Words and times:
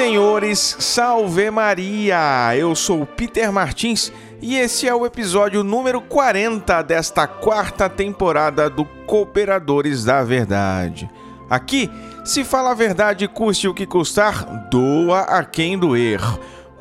Senhores, 0.00 0.76
salve 0.78 1.50
Maria! 1.50 2.56
Eu 2.56 2.74
sou 2.74 3.04
Peter 3.04 3.52
Martins 3.52 4.10
e 4.40 4.56
esse 4.56 4.88
é 4.88 4.94
o 4.94 5.04
episódio 5.04 5.62
número 5.62 6.00
40 6.00 6.80
desta 6.80 7.26
quarta 7.26 7.86
temporada 7.86 8.70
do 8.70 8.86
Cooperadores 9.06 10.02
da 10.02 10.24
Verdade. 10.24 11.06
Aqui, 11.50 11.90
se 12.24 12.44
fala 12.44 12.70
a 12.70 12.74
verdade, 12.74 13.28
custe 13.28 13.68
o 13.68 13.74
que 13.74 13.84
custar, 13.84 14.70
doa 14.70 15.20
a 15.20 15.44
quem 15.44 15.78
doer. 15.78 16.22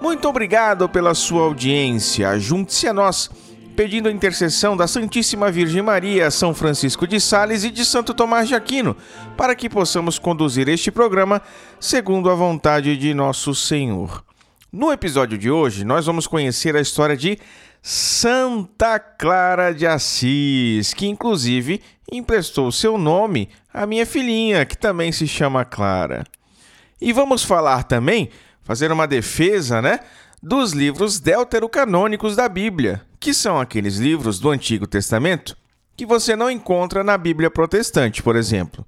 Muito 0.02 0.25
obrigado 0.30 0.88
pela 0.88 1.13
sua 1.13 1.44
audiência. 1.44 2.39
Junte-se 2.39 2.88
a 2.88 2.94
nós 2.94 3.30
pedindo 3.79 4.09
a 4.09 4.11
intercessão 4.11 4.75
da 4.75 4.88
Santíssima 4.88 5.49
Virgem 5.49 5.81
Maria, 5.81 6.29
São 6.29 6.53
Francisco 6.53 7.07
de 7.07 7.17
Sales 7.17 7.63
e 7.63 7.71
de 7.71 7.85
Santo 7.85 8.13
Tomás 8.13 8.49
de 8.49 8.53
Aquino, 8.53 8.93
para 9.38 9.55
que 9.55 9.69
possamos 9.69 10.19
conduzir 10.19 10.67
este 10.67 10.91
programa 10.91 11.41
segundo 11.79 12.29
a 12.29 12.35
vontade 12.35 12.97
de 12.97 13.13
nosso 13.13 13.55
Senhor. 13.55 14.21
No 14.69 14.91
episódio 14.91 15.38
de 15.38 15.49
hoje, 15.49 15.85
nós 15.85 16.07
vamos 16.07 16.27
conhecer 16.27 16.75
a 16.75 16.81
história 16.81 17.16
de 17.16 17.39
Santa 17.81 18.99
Clara 18.99 19.73
de 19.73 19.88
Assis, 19.88 20.93
que 20.93 21.08
inclusive 21.08 21.81
emprestou 22.11 22.73
seu 22.73 22.97
nome 22.97 23.47
à 23.73 23.86
minha 23.86 24.05
filhinha, 24.05 24.66
que 24.66 24.77
também 24.77 25.14
se 25.14 25.25
chama 25.25 25.64
Clara. 25.64 26.25
E 26.99 27.14
vamos 27.14 27.45
falar 27.45 27.83
também, 27.83 28.30
fazer 28.61 28.91
uma 28.91 29.08
defesa, 29.08 29.81
né, 29.81 30.02
dos 30.42 30.72
livros 30.72 31.20
deuterocanônicos 31.20 32.36
da 32.36 32.48
Bíblia, 32.48 33.02
que 33.20 33.34
são 33.34 33.59
aqueles 33.59 33.98
livros 33.98 34.40
do 34.40 34.50
Antigo 34.50 34.88
Testamento 34.88 35.56
que 35.98 36.06
você 36.06 36.34
não 36.34 36.50
encontra 36.50 37.04
na 37.04 37.18
Bíblia 37.18 37.52
protestante, 37.52 38.23
por 38.23 38.38
exemplo. 38.38 38.88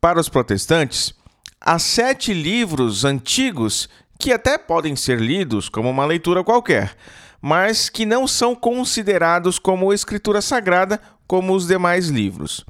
Para 0.00 0.18
os 0.18 0.28
protestantes, 0.28 1.14
há 1.60 1.78
sete 1.78 2.34
livros 2.34 3.04
antigos 3.04 3.88
que 4.18 4.32
até 4.32 4.58
podem 4.58 4.96
ser 4.96 5.20
lidos 5.20 5.68
como 5.68 5.88
uma 5.88 6.04
leitura 6.04 6.42
qualquer, 6.42 6.96
mas 7.40 7.88
que 7.88 8.04
não 8.04 8.26
são 8.26 8.56
considerados 8.56 9.56
como 9.56 9.92
escritura 9.92 10.42
sagrada 10.42 11.00
como 11.28 11.54
os 11.54 11.68
demais 11.68 12.08
livros. 12.08 12.64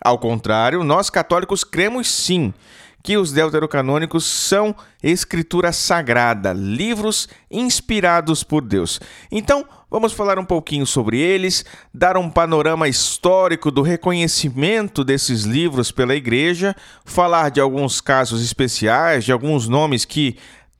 Ao 0.00 0.18
contrário, 0.18 0.82
nós 0.82 1.08
católicos 1.08 1.62
cremos 1.62 2.10
sim 2.10 2.52
que 3.02 3.16
os 3.16 3.32
deuterocanônicos 3.32 4.24
são 4.24 4.74
escritura 5.02 5.72
sagrada, 5.72 6.52
livros 6.52 7.28
inspirados 7.50 8.42
por 8.42 8.62
Deus. 8.62 9.00
Então, 9.30 9.64
vamos 9.90 10.12
falar 10.12 10.38
um 10.38 10.44
pouquinho 10.44 10.86
sobre 10.86 11.18
eles, 11.18 11.64
dar 11.94 12.16
um 12.16 12.28
panorama 12.28 12.88
histórico 12.88 13.70
do 13.70 13.82
reconhecimento 13.82 15.04
desses 15.04 15.44
livros 15.44 15.90
pela 15.90 16.14
igreja, 16.14 16.74
falar 17.04 17.50
de 17.50 17.60
alguns 17.60 18.00
casos 18.00 18.42
especiais, 18.42 19.24
de 19.24 19.32
alguns 19.32 19.68
nomes 19.68 20.04
que, 20.04 20.36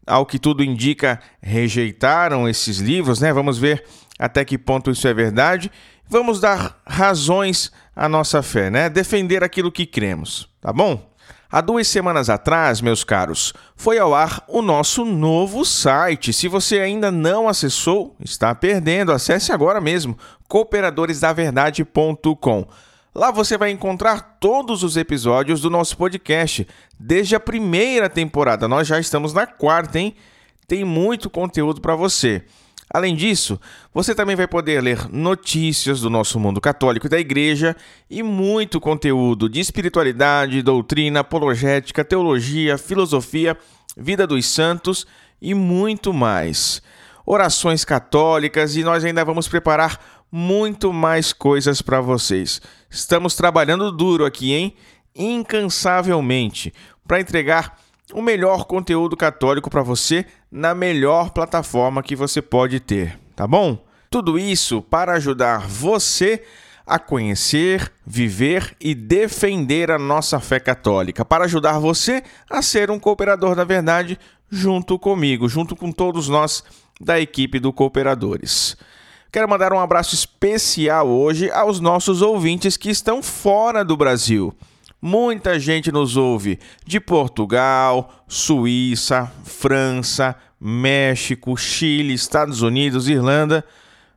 ao 0.06 0.27
que 0.27 0.39
tudo 0.39 0.64
indica, 0.64 1.20
rejeitaram 1.41 2.48
esses 2.48 2.78
livros, 2.78 3.20
né? 3.20 3.33
Vamos 3.33 3.58
ver 3.58 3.84
até 4.19 4.44
que 4.44 4.58
ponto 4.58 4.91
isso 4.91 5.06
é 5.06 5.14
verdade. 5.14 5.70
Vamos 6.11 6.41
dar 6.41 6.80
razões 6.86 7.70
à 7.95 8.08
nossa 8.08 8.42
fé, 8.42 8.70
né? 8.70 8.89
Defender 8.89 9.45
aquilo 9.45 9.70
que 9.70 9.86
cremos, 9.86 10.48
tá 10.61 10.73
bom? 10.73 11.08
Há 11.51 11.63
duas 11.63 11.89
semanas 11.89 12.29
atrás, 12.29 12.83
meus 12.83 13.03
caros, 13.03 13.55
foi 13.75 13.98
ao 13.98 14.14
ar 14.14 14.45
o 14.47 14.61
nosso 14.61 15.03
novo 15.03 15.64
site. 15.64 16.31
Se 16.31 16.47
você 16.47 16.79
ainda 16.79 17.11
não 17.11 17.48
acessou, 17.48 18.14
está 18.20 18.55
perdendo. 18.55 19.13
Acesse 19.13 19.51
agora 19.51 19.81
mesmo 19.81 20.14
cooperadoresdaverdade.com. 20.47 22.69
Lá 23.14 23.31
você 23.31 23.57
vai 23.57 23.70
encontrar 23.70 24.37
todos 24.39 24.83
os 24.83 24.98
episódios 24.98 25.63
do 25.63 25.70
nosso 25.70 25.97
podcast, 25.97 26.69
desde 27.01 27.35
a 27.35 27.41
primeira 27.41 28.11
temporada. 28.11 28.69
Nós 28.69 28.87
já 28.87 29.01
estamos 29.01 29.33
na 29.33 29.47
quarta, 29.47 29.98
hein? 29.98 30.14
Tem 30.67 30.85
muito 30.85 31.31
conteúdo 31.31 31.81
para 31.81 31.97
você. 31.97 32.45
Além 32.93 33.15
disso, 33.15 33.61
você 33.93 34.15
também 34.15 34.35
vai 34.35 34.47
poder 34.47 34.83
ler 34.83 35.09
notícias 35.11 36.01
do 36.01 36.09
nosso 36.09 36.41
mundo 36.41 36.61
católico 36.61 37.07
e 37.07 37.11
da 37.11 37.19
igreja 37.19 37.77
e 38.09 38.23
muito 38.23 38.81
conteúdo 38.81 39.49
de 39.49 39.61
espiritualidade, 39.61 40.63
doutrina, 40.63 41.21
apologética, 41.21 42.05
teologia, 42.05 42.79
filosofia, 42.79 43.57
vida 43.97 44.27
dos 44.27 44.47
santos 44.47 45.07
e 45.41 45.53
muito 45.53 46.15
mais. 46.15 46.81
Orações 47.27 47.85
católicas 47.85 48.75
e 48.75 48.83
nós 48.83 49.05
ainda 49.05 49.23
vamos 49.23 49.49
preparar 49.49 50.01
muito 50.33 50.91
mais 50.91 51.33
coisas 51.33 51.83
para 51.83 52.01
vocês. 52.01 52.61
Estamos 52.91 53.35
trabalhando 53.35 53.93
duro 53.93 54.25
aqui, 54.25 54.55
hein? 54.55 54.75
Incansavelmente 55.15 56.73
para 57.07 57.20
entregar 57.20 57.77
o 58.13 58.23
melhor 58.23 58.64
conteúdo 58.64 59.17
católico 59.17 59.70
para 59.70 59.83
você 59.83 60.24
na 60.51 60.74
melhor 60.74 61.30
plataforma 61.30 62.02
que 62.02 62.17
você 62.17 62.41
pode 62.41 62.80
ter, 62.80 63.19
tá 63.36 63.46
bom? 63.46 63.85
Tudo 64.11 64.39
isso 64.39 64.80
para 64.80 65.13
ajudar 65.14 65.67
você 65.67 66.42
a 66.86 66.98
conhecer, 66.98 67.92
viver 68.07 68.74
e 68.80 68.95
defender 68.95 69.91
a 69.91 69.98
nossa 69.98 70.41
fé 70.41 70.58
católica, 70.58 71.23
para 71.23 71.45
ajudar 71.45 71.79
você 71.79 72.23
a 72.48 72.63
ser 72.63 72.91
um 72.91 72.98
cooperador 72.98 73.55
da 73.55 73.64
verdade 73.64 74.19
junto 74.51 74.98
comigo, 74.98 75.48
junto 75.48 75.77
com 75.77 75.92
todos 75.92 76.29
nós 76.29 76.64
da 76.98 77.20
equipe 77.20 77.58
do 77.58 77.73
Cooperadores. 77.73 78.77
Quero 79.30 79.48
mandar 79.48 79.75
um 79.75 79.79
abraço 79.79 80.14
especial 80.14 81.07
hoje 81.07 81.51
aos 81.51 81.79
nossos 81.80 82.23
ouvintes 82.23 82.79
que 82.79 82.89
estão 82.89 83.23
fora 83.23 83.85
do 83.85 83.95
Brasil. 83.95 84.55
Muita 85.01 85.61
gente 85.61 85.92
nos 85.92 86.17
ouve 86.17 86.59
de 86.85 86.98
Portugal, 86.98 88.25
Suíça, 88.27 89.31
França, 89.45 90.35
México, 90.61 91.57
Chile, 91.57 92.13
Estados 92.13 92.63
Unidos, 92.63 93.08
Irlanda. 93.08 93.64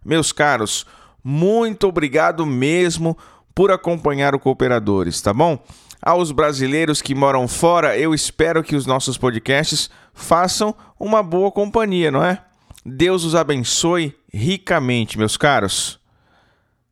Meus 0.03 0.31
caros, 0.31 0.87
muito 1.23 1.87
obrigado 1.87 2.45
mesmo 2.47 3.15
por 3.53 3.71
acompanhar 3.71 4.33
o 4.33 4.39
Cooperadores, 4.39 5.21
tá 5.21 5.31
bom? 5.31 5.63
Aos 6.01 6.31
brasileiros 6.31 6.99
que 6.99 7.13
moram 7.13 7.47
fora, 7.47 7.95
eu 7.95 8.11
espero 8.11 8.63
que 8.63 8.75
os 8.75 8.87
nossos 8.87 9.19
podcasts 9.19 9.87
façam 10.15 10.73
uma 10.99 11.21
boa 11.21 11.51
companhia, 11.51 12.09
não 12.09 12.23
é? 12.23 12.41
Deus 12.83 13.23
os 13.23 13.35
abençoe 13.35 14.15
ricamente, 14.33 15.19
meus 15.19 15.37
caros. 15.37 15.99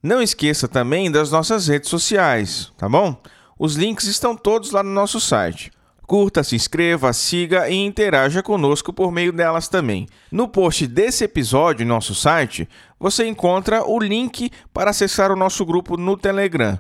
Não 0.04 0.22
esqueça 0.22 0.68
também 0.68 1.10
das 1.12 1.32
nossas 1.32 1.68
redes 1.68 1.90
sociais, 1.90 2.72
tá 2.78 2.88
bom? 2.88 3.20
Os 3.60 3.76
links 3.76 4.06
estão 4.06 4.38
todos 4.38 4.72
lá 4.72 4.82
no 4.82 4.90
nosso 4.90 5.20
site. 5.20 5.70
Curta, 6.08 6.44
se 6.44 6.56
inscreva, 6.56 7.12
siga 7.12 7.70
e 7.70 7.76
interaja 7.76 8.42
conosco 8.42 8.94
por 8.94 9.12
meio 9.12 9.34
delas 9.34 9.68
também. 9.68 10.08
No 10.32 10.48
post 10.48 10.88
desse 10.88 11.26
episódio 11.26 11.84
em 11.84 11.88
nosso 11.88 12.16
site, 12.16 12.70
você 12.98 13.28
encontra 13.28 13.84
o 13.84 14.00
link 14.00 14.50
para 14.74 14.92
acessar 14.92 15.30
o 15.30 15.36
nosso 15.36 15.66
grupo 15.66 15.98
no 15.98 16.16
Telegram. 16.16 16.80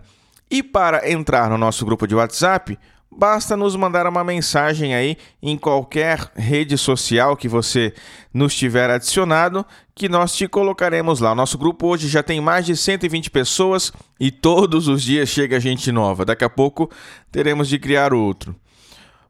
E 0.49 0.63
para 0.63 1.11
entrar 1.11 1.49
no 1.49 1.57
nosso 1.57 1.85
grupo 1.85 2.07
de 2.07 2.15
WhatsApp, 2.15 2.79
basta 3.11 3.57
nos 3.57 3.75
mandar 3.75 4.07
uma 4.07 4.23
mensagem 4.23 4.93
aí 4.93 5.17
em 5.41 5.57
qualquer 5.57 6.31
rede 6.35 6.77
social 6.77 7.35
que 7.35 7.47
você 7.47 7.93
nos 8.33 8.55
tiver 8.55 8.89
adicionado, 8.89 9.65
que 9.95 10.07
nós 10.07 10.35
te 10.35 10.47
colocaremos 10.47 11.19
lá. 11.19 11.31
O 11.31 11.35
nosso 11.35 11.57
grupo 11.57 11.87
hoje 11.87 12.07
já 12.07 12.21
tem 12.21 12.39
mais 12.39 12.65
de 12.65 12.77
120 12.77 13.31
pessoas 13.31 13.91
e 14.19 14.31
todos 14.31 14.87
os 14.87 15.01
dias 15.01 15.29
chega 15.29 15.59
gente 15.59 15.91
nova. 15.91 16.23
Daqui 16.23 16.43
a 16.43 16.49
pouco 16.49 16.89
teremos 17.31 17.67
de 17.67 17.79
criar 17.79 18.13
outro. 18.13 18.55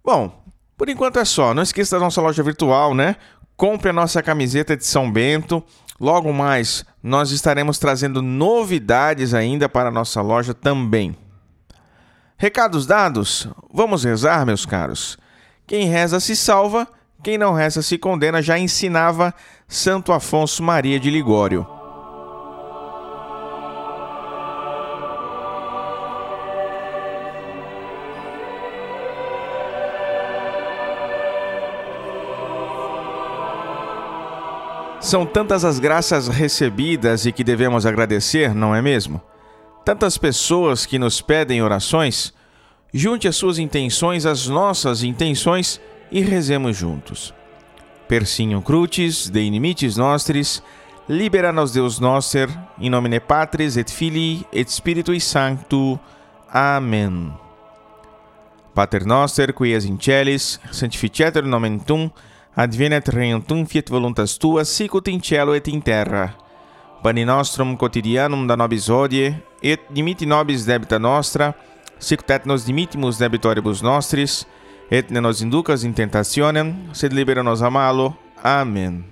Bom, 0.03 0.43
por 0.77 0.89
enquanto 0.89 1.19
é 1.19 1.25
só. 1.25 1.53
Não 1.53 1.63
esqueça 1.63 1.97
da 1.97 2.05
nossa 2.05 2.21
loja 2.21 2.43
virtual, 2.43 2.93
né? 2.93 3.15
Compre 3.55 3.89
a 3.89 3.93
nossa 3.93 4.21
camiseta 4.21 4.77
de 4.77 4.85
São 4.85 5.11
Bento. 5.11 5.63
Logo 5.99 6.31
mais, 6.31 6.85
nós 7.03 7.31
estaremos 7.31 7.77
trazendo 7.77 8.21
novidades 8.21 9.33
ainda 9.33 9.67
para 9.67 9.89
a 9.89 9.91
nossa 9.91 10.21
loja 10.21 10.53
também. 10.53 11.15
Recados 12.41 12.85
dados? 12.87 13.49
Vamos 13.69 14.05
rezar, 14.05 14.45
meus 14.45 14.65
caros. 14.65 15.17
Quem 15.67 15.89
reza 15.89 16.21
se 16.21 16.37
salva, 16.37 16.87
quem 17.21 17.37
não 17.37 17.51
reza 17.51 17.81
se 17.81 17.97
condena, 17.97 18.41
já 18.41 18.57
ensinava 18.57 19.33
Santo 19.67 20.13
Afonso 20.13 20.63
Maria 20.63 20.97
de 20.97 21.09
Ligório. 21.09 21.67
São 35.01 35.25
tantas 35.25 35.65
as 35.65 35.77
graças 35.77 36.29
recebidas 36.29 37.25
e 37.25 37.33
que 37.33 37.43
devemos 37.43 37.85
agradecer, 37.85 38.55
não 38.55 38.73
é 38.73 38.81
mesmo? 38.81 39.21
Tantas 39.89 40.19
pessoas 40.19 40.85
que 40.85 40.99
nos 40.99 41.19
pedem 41.19 41.63
orações, 41.63 42.31
junte 42.93 43.27
as 43.27 43.35
suas 43.35 43.57
intenções 43.57 44.23
às 44.23 44.45
nossas 44.45 45.01
intenções 45.01 45.81
e 46.11 46.21
rezemos 46.21 46.77
juntos. 46.77 47.33
Persinho 48.07 48.61
crucis, 48.61 49.31
de 49.31 49.41
inimites 49.41 49.97
nostris, 49.97 50.61
libera 51.07 51.51
nos 51.51 51.71
Deus 51.71 51.99
noster, 51.99 52.47
in 52.79 52.91
nomine 52.91 53.19
Patris 53.19 53.77
et 53.77 53.89
Filii 53.89 54.45
et 54.53 54.69
Spiritui 54.69 55.19
Sancto. 55.19 55.99
Amém. 56.53 57.33
Pater 58.75 59.07
noster, 59.07 59.51
qui 59.55 59.73
es 59.73 59.85
in 59.85 59.97
celis, 59.99 60.59
sanctificetur 60.71 61.47
nomen 61.47 61.79
tuum, 61.79 62.11
advenet 62.55 63.09
regnum 63.09 63.41
tuum, 63.41 63.65
fiat 63.65 63.89
voluntas 63.89 64.37
tua, 64.37 64.63
sicut 64.65 65.09
in 65.09 65.19
cielo 65.19 65.55
et 65.55 65.67
in 65.67 65.81
terra. 65.81 66.35
Pani 67.01 67.25
nostrum 67.25 67.75
quotidianum 67.75 68.45
da 68.45 68.55
nobis 68.55 68.87
hodie, 68.87 69.48
et 69.61 69.79
dimiti 69.89 70.25
nobis 70.25 70.65
debita 70.65 70.99
nostra, 70.99 71.53
et 71.99 72.45
nos 72.45 72.63
dimittimus 72.63 73.17
debitoribus 73.17 73.81
nostris, 73.81 74.45
et 74.89 75.09
ne 75.11 75.19
nos 75.19 75.41
inducas 75.41 75.83
in 75.83 75.93
tentationem, 75.93 76.73
sed 76.93 77.13
libera 77.13 77.43
nos 77.43 77.61
a 77.61 77.69
malo. 77.69 78.15
Amen. 78.43 79.03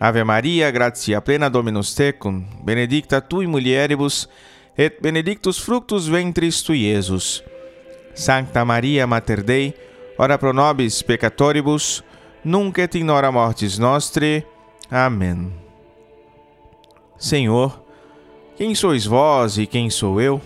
Ave 0.00 0.24
Maria, 0.24 0.70
gratia 0.70 1.20
plena 1.20 1.50
Dominus 1.50 1.94
tecum, 1.94 2.44
benedicta 2.64 3.20
tui 3.20 3.46
mulieribus, 3.46 4.28
et 4.76 4.96
benedictus 5.00 5.58
fructus 5.58 6.08
ventris 6.08 6.62
tui, 6.62 6.86
Iesus. 6.88 7.42
Sancta 8.14 8.64
Maria, 8.64 9.06
Mater 9.06 9.42
Dei, 9.42 9.74
ora 10.18 10.38
pro 10.38 10.52
nobis 10.52 11.02
peccatoribus, 11.02 12.02
nunc 12.42 12.78
et 12.78 12.94
in 12.94 13.10
hora 13.10 13.30
mortis 13.30 13.78
nostre. 13.78 14.44
Amém. 14.90 15.52
Senhor, 17.18 17.79
quem 18.60 18.74
sois 18.74 19.06
vós 19.06 19.56
e 19.56 19.66
quem 19.66 19.88
sou 19.88 20.20
eu? 20.20 20.38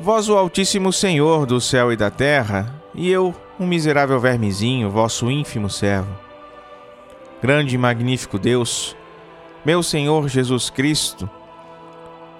Vós, 0.00 0.28
o 0.28 0.36
Altíssimo 0.36 0.92
Senhor 0.92 1.46
do 1.46 1.60
céu 1.60 1.92
e 1.92 1.96
da 1.96 2.10
terra, 2.10 2.82
e 2.92 3.08
eu, 3.08 3.32
um 3.60 3.64
miserável 3.64 4.18
vermezinho, 4.18 4.90
vosso 4.90 5.30
ínfimo 5.30 5.70
servo. 5.70 6.10
Grande 7.40 7.76
e 7.76 7.78
magnífico 7.78 8.40
Deus, 8.40 8.96
meu 9.64 9.84
Senhor 9.84 10.28
Jesus 10.28 10.68
Cristo, 10.68 11.30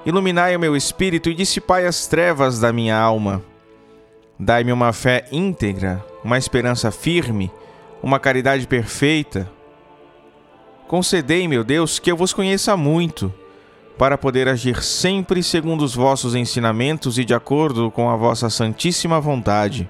iluminai 0.04 0.56
o 0.56 0.58
meu 0.58 0.74
espírito 0.74 1.30
e 1.30 1.34
dissipai 1.34 1.86
as 1.86 2.08
trevas 2.08 2.58
da 2.58 2.72
minha 2.72 2.98
alma 2.98 3.44
Dai-me 4.36 4.72
uma 4.72 4.92
fé 4.92 5.26
íntegra, 5.30 6.04
uma 6.24 6.36
esperança 6.36 6.90
firme, 6.90 7.52
uma 8.02 8.18
caridade 8.18 8.66
perfeita. 8.66 9.48
Concedei, 10.88 11.46
meu 11.46 11.62
Deus, 11.62 12.00
que 12.00 12.10
eu 12.10 12.16
vos 12.16 12.32
conheça 12.32 12.76
muito, 12.76 13.32
para 13.98 14.18
poder 14.18 14.48
agir 14.48 14.82
sempre 14.82 15.42
segundo 15.42 15.82
os 15.82 15.94
vossos 15.94 16.34
ensinamentos 16.34 17.18
e 17.18 17.24
de 17.24 17.34
acordo 17.34 17.90
com 17.90 18.10
a 18.10 18.16
vossa 18.16 18.50
santíssima 18.50 19.20
vontade. 19.20 19.88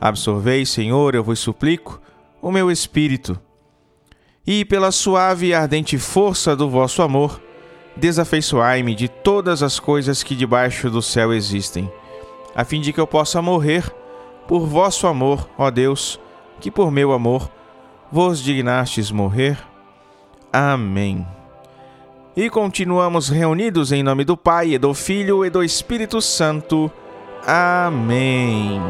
Absorvei, 0.00 0.64
Senhor, 0.64 1.14
eu 1.14 1.22
vos 1.22 1.38
suplico, 1.38 2.00
o 2.40 2.50
meu 2.50 2.70
espírito, 2.70 3.38
e 4.46 4.64
pela 4.64 4.90
suave 4.90 5.48
e 5.48 5.54
ardente 5.54 5.98
força 5.98 6.56
do 6.56 6.68
vosso 6.68 7.02
amor, 7.02 7.40
desafeiçoai-me 7.96 8.94
de 8.94 9.08
todas 9.08 9.62
as 9.62 9.78
coisas 9.78 10.22
que 10.22 10.34
debaixo 10.34 10.90
do 10.90 11.00
céu 11.00 11.32
existem 11.32 11.90
a 12.54 12.64
fim 12.64 12.80
de 12.80 12.92
que 12.92 13.00
eu 13.00 13.06
possa 13.06 13.40
morrer 13.40 13.90
por 14.46 14.66
vosso 14.66 15.06
amor, 15.06 15.48
ó 15.56 15.70
Deus, 15.70 16.20
que 16.60 16.70
por 16.70 16.90
meu 16.90 17.12
amor 17.12 17.50
vos 18.10 18.42
dignastes 18.42 19.10
morrer. 19.10 19.58
Amém. 20.52 21.26
E 22.34 22.48
continuamos 22.48 23.28
reunidos 23.28 23.92
em 23.92 24.02
nome 24.02 24.24
do 24.24 24.38
Pai, 24.38 24.70
e 24.70 24.78
do 24.78 24.94
Filho 24.94 25.44
e 25.44 25.50
do 25.50 25.62
Espírito 25.62 26.18
Santo. 26.22 26.90
Amém. 27.46 28.80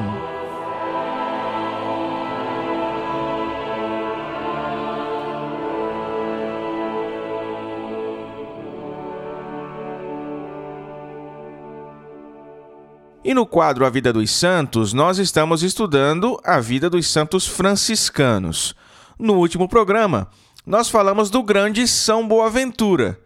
E 13.25 13.35
no 13.35 13.45
quadro 13.45 13.85
A 13.85 13.91
Vida 13.91 14.13
dos 14.13 14.31
Santos, 14.31 14.93
nós 14.93 15.19
estamos 15.19 15.65
estudando 15.65 16.41
a 16.45 16.61
vida 16.61 16.89
dos 16.89 17.09
santos 17.09 17.45
franciscanos. 17.45 18.73
No 19.19 19.35
último 19.35 19.69
programa, 19.69 20.29
nós 20.65 20.89
falamos 20.89 21.29
do 21.29 21.43
grande 21.43 21.89
São 21.89 22.27
Boaventura. 22.29 23.19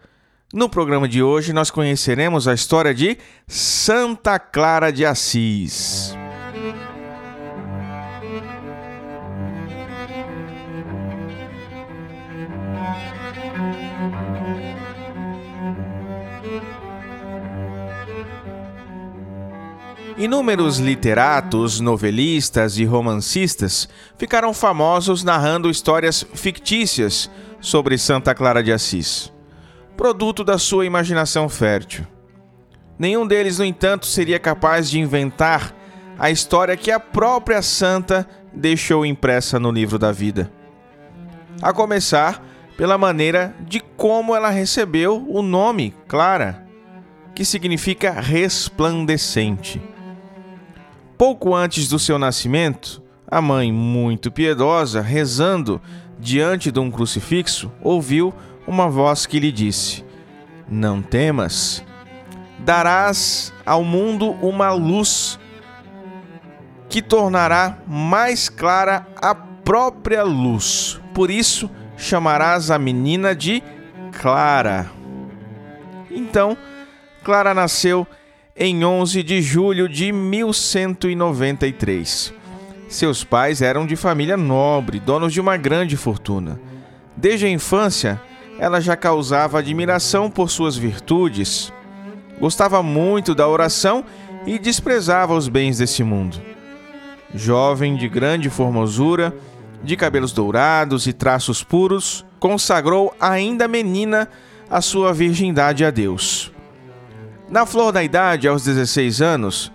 No 0.52 0.68
programa 0.68 1.08
de 1.08 1.22
hoje, 1.22 1.52
nós 1.52 1.72
conheceremos 1.72 2.46
a 2.46 2.54
história 2.54 2.94
de 2.94 3.18
Santa 3.48 4.38
Clara 4.38 4.92
de 4.92 5.04
Assis. 5.04 6.16
Inúmeros 20.16 20.78
literatos, 20.78 21.80
novelistas 21.80 22.78
e 22.78 22.84
romancistas 22.84 23.88
ficaram 24.16 24.54
famosos 24.54 25.24
narrando 25.24 25.68
histórias 25.68 26.24
fictícias 26.34 27.28
sobre 27.60 27.98
Santa 27.98 28.32
Clara 28.34 28.62
de 28.62 28.72
Assis, 28.72 29.30
produto 29.96 30.44
da 30.44 30.58
sua 30.58 30.84
imaginação 30.84 31.48
fértil. 31.48 32.06
Nenhum 32.98 33.26
deles, 33.26 33.58
no 33.58 33.64
entanto, 33.64 34.06
seria 34.06 34.38
capaz 34.38 34.88
de 34.88 34.98
inventar 34.98 35.74
a 36.18 36.30
história 36.30 36.76
que 36.76 36.90
a 36.90 37.00
própria 37.00 37.60
santa 37.60 38.26
deixou 38.52 39.04
impressa 39.04 39.58
no 39.58 39.70
livro 39.70 39.98
da 39.98 40.12
vida. 40.12 40.50
A 41.60 41.72
começar 41.72 42.42
pela 42.76 42.98
maneira 42.98 43.54
de 43.60 43.80
como 43.80 44.34
ela 44.34 44.50
recebeu 44.50 45.26
o 45.28 45.42
nome 45.42 45.94
Clara, 46.06 46.66
que 47.34 47.44
significa 47.44 48.12
resplandecente. 48.12 49.80
Pouco 51.18 51.54
antes 51.54 51.88
do 51.88 51.98
seu 51.98 52.18
nascimento, 52.18 53.02
a 53.26 53.40
mãe, 53.40 53.72
muito 53.72 54.30
piedosa, 54.30 55.00
rezando 55.00 55.80
diante 56.18 56.70
de 56.70 56.78
um 56.78 56.90
crucifixo, 56.90 57.70
ouviu 57.82 58.32
uma 58.66 58.88
voz 58.88 59.26
que 59.26 59.38
lhe 59.38 59.52
disse: 59.52 60.04
Não 60.68 61.00
temas, 61.00 61.84
darás 62.58 63.52
ao 63.64 63.84
mundo 63.84 64.32
uma 64.42 64.72
luz 64.72 65.38
que 66.88 67.02
tornará 67.02 67.78
mais 67.86 68.48
clara 68.48 69.06
a 69.16 69.34
própria 69.34 70.22
luz. 70.22 70.98
Por 71.12 71.30
isso 71.30 71.70
chamarás 71.96 72.70
a 72.70 72.78
menina 72.78 73.34
de 73.34 73.62
Clara. 74.20 74.90
Então, 76.10 76.56
Clara 77.22 77.52
nasceu 77.52 78.06
em 78.56 78.82
11 78.84 79.22
de 79.22 79.42
julho 79.42 79.86
de 79.88 80.10
1193. 80.12 82.32
Seus 82.88 83.22
pais 83.24 83.60
eram 83.60 83.84
de 83.84 83.96
família 83.96 84.36
nobre, 84.36 85.00
donos 85.00 85.32
de 85.32 85.40
uma 85.40 85.56
grande 85.56 85.96
fortuna. 85.96 86.60
Desde 87.16 87.46
a 87.46 87.50
infância, 87.50 88.20
ela 88.58 88.80
já 88.80 88.96
causava 88.96 89.58
admiração 89.58 90.30
por 90.30 90.50
suas 90.50 90.76
virtudes. 90.76 91.72
Gostava 92.40 92.82
muito 92.82 93.34
da 93.34 93.48
oração 93.48 94.04
e 94.46 94.58
desprezava 94.58 95.34
os 95.34 95.48
bens 95.48 95.78
desse 95.78 96.02
mundo. 96.02 96.40
Jovem 97.34 97.96
de 97.96 98.08
grande 98.08 98.48
formosura, 98.48 99.34
de 99.82 99.96
cabelos 99.96 100.32
dourados 100.32 101.06
e 101.06 101.12
traços 101.12 101.62
puros, 101.62 102.24
consagrou 102.38 103.14
ainda 103.20 103.68
menina 103.68 104.28
a 104.70 104.80
sua 104.80 105.12
virgindade 105.12 105.84
a 105.84 105.90
Deus. 105.90 106.52
Na 107.48 107.64
flor 107.64 107.92
da 107.92 108.02
idade, 108.02 108.48
aos 108.48 108.64
16 108.64 109.22
anos, 109.22 109.72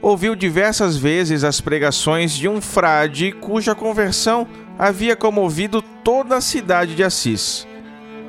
ouviu 0.00 0.34
diversas 0.34 0.96
vezes 0.96 1.44
as 1.44 1.60
pregações 1.60 2.32
de 2.32 2.48
um 2.48 2.60
frade 2.60 3.32
cuja 3.32 3.74
conversão 3.74 4.46
havia 4.78 5.14
comovido 5.14 5.82
toda 5.82 6.36
a 6.36 6.40
cidade 6.40 6.94
de 6.94 7.04
Assis, 7.04 7.66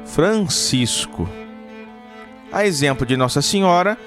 Francisco. 0.06 1.30
A 2.52 2.66
exemplo 2.66 3.06
de 3.06 3.16
Nossa 3.16 3.42
Senhora, 3.42 3.98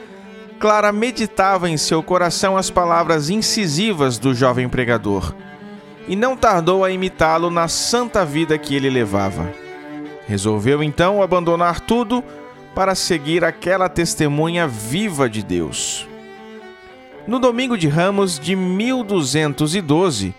Clara 0.58 0.92
meditava 0.92 1.68
em 1.68 1.76
seu 1.76 2.02
coração 2.02 2.56
as 2.56 2.70
palavras 2.70 3.30
incisivas 3.30 4.18
do 4.18 4.34
jovem 4.34 4.68
pregador 4.68 5.34
e 6.06 6.14
não 6.14 6.36
tardou 6.36 6.84
a 6.84 6.90
imitá-lo 6.90 7.50
na 7.50 7.68
santa 7.68 8.24
vida 8.24 8.56
que 8.58 8.74
ele 8.74 8.90
levava. 8.90 9.50
Resolveu 10.26 10.82
então 10.82 11.22
abandonar 11.22 11.80
tudo 11.80 12.22
para 12.74 12.94
seguir 12.94 13.44
aquela 13.44 13.88
testemunha 13.88 14.66
viva 14.66 15.28
de 15.28 15.42
Deus. 15.42 16.08
No 17.26 17.38
domingo 17.38 17.78
de 17.78 17.88
Ramos 17.88 18.38
de 18.38 18.54
1212, 18.54 20.34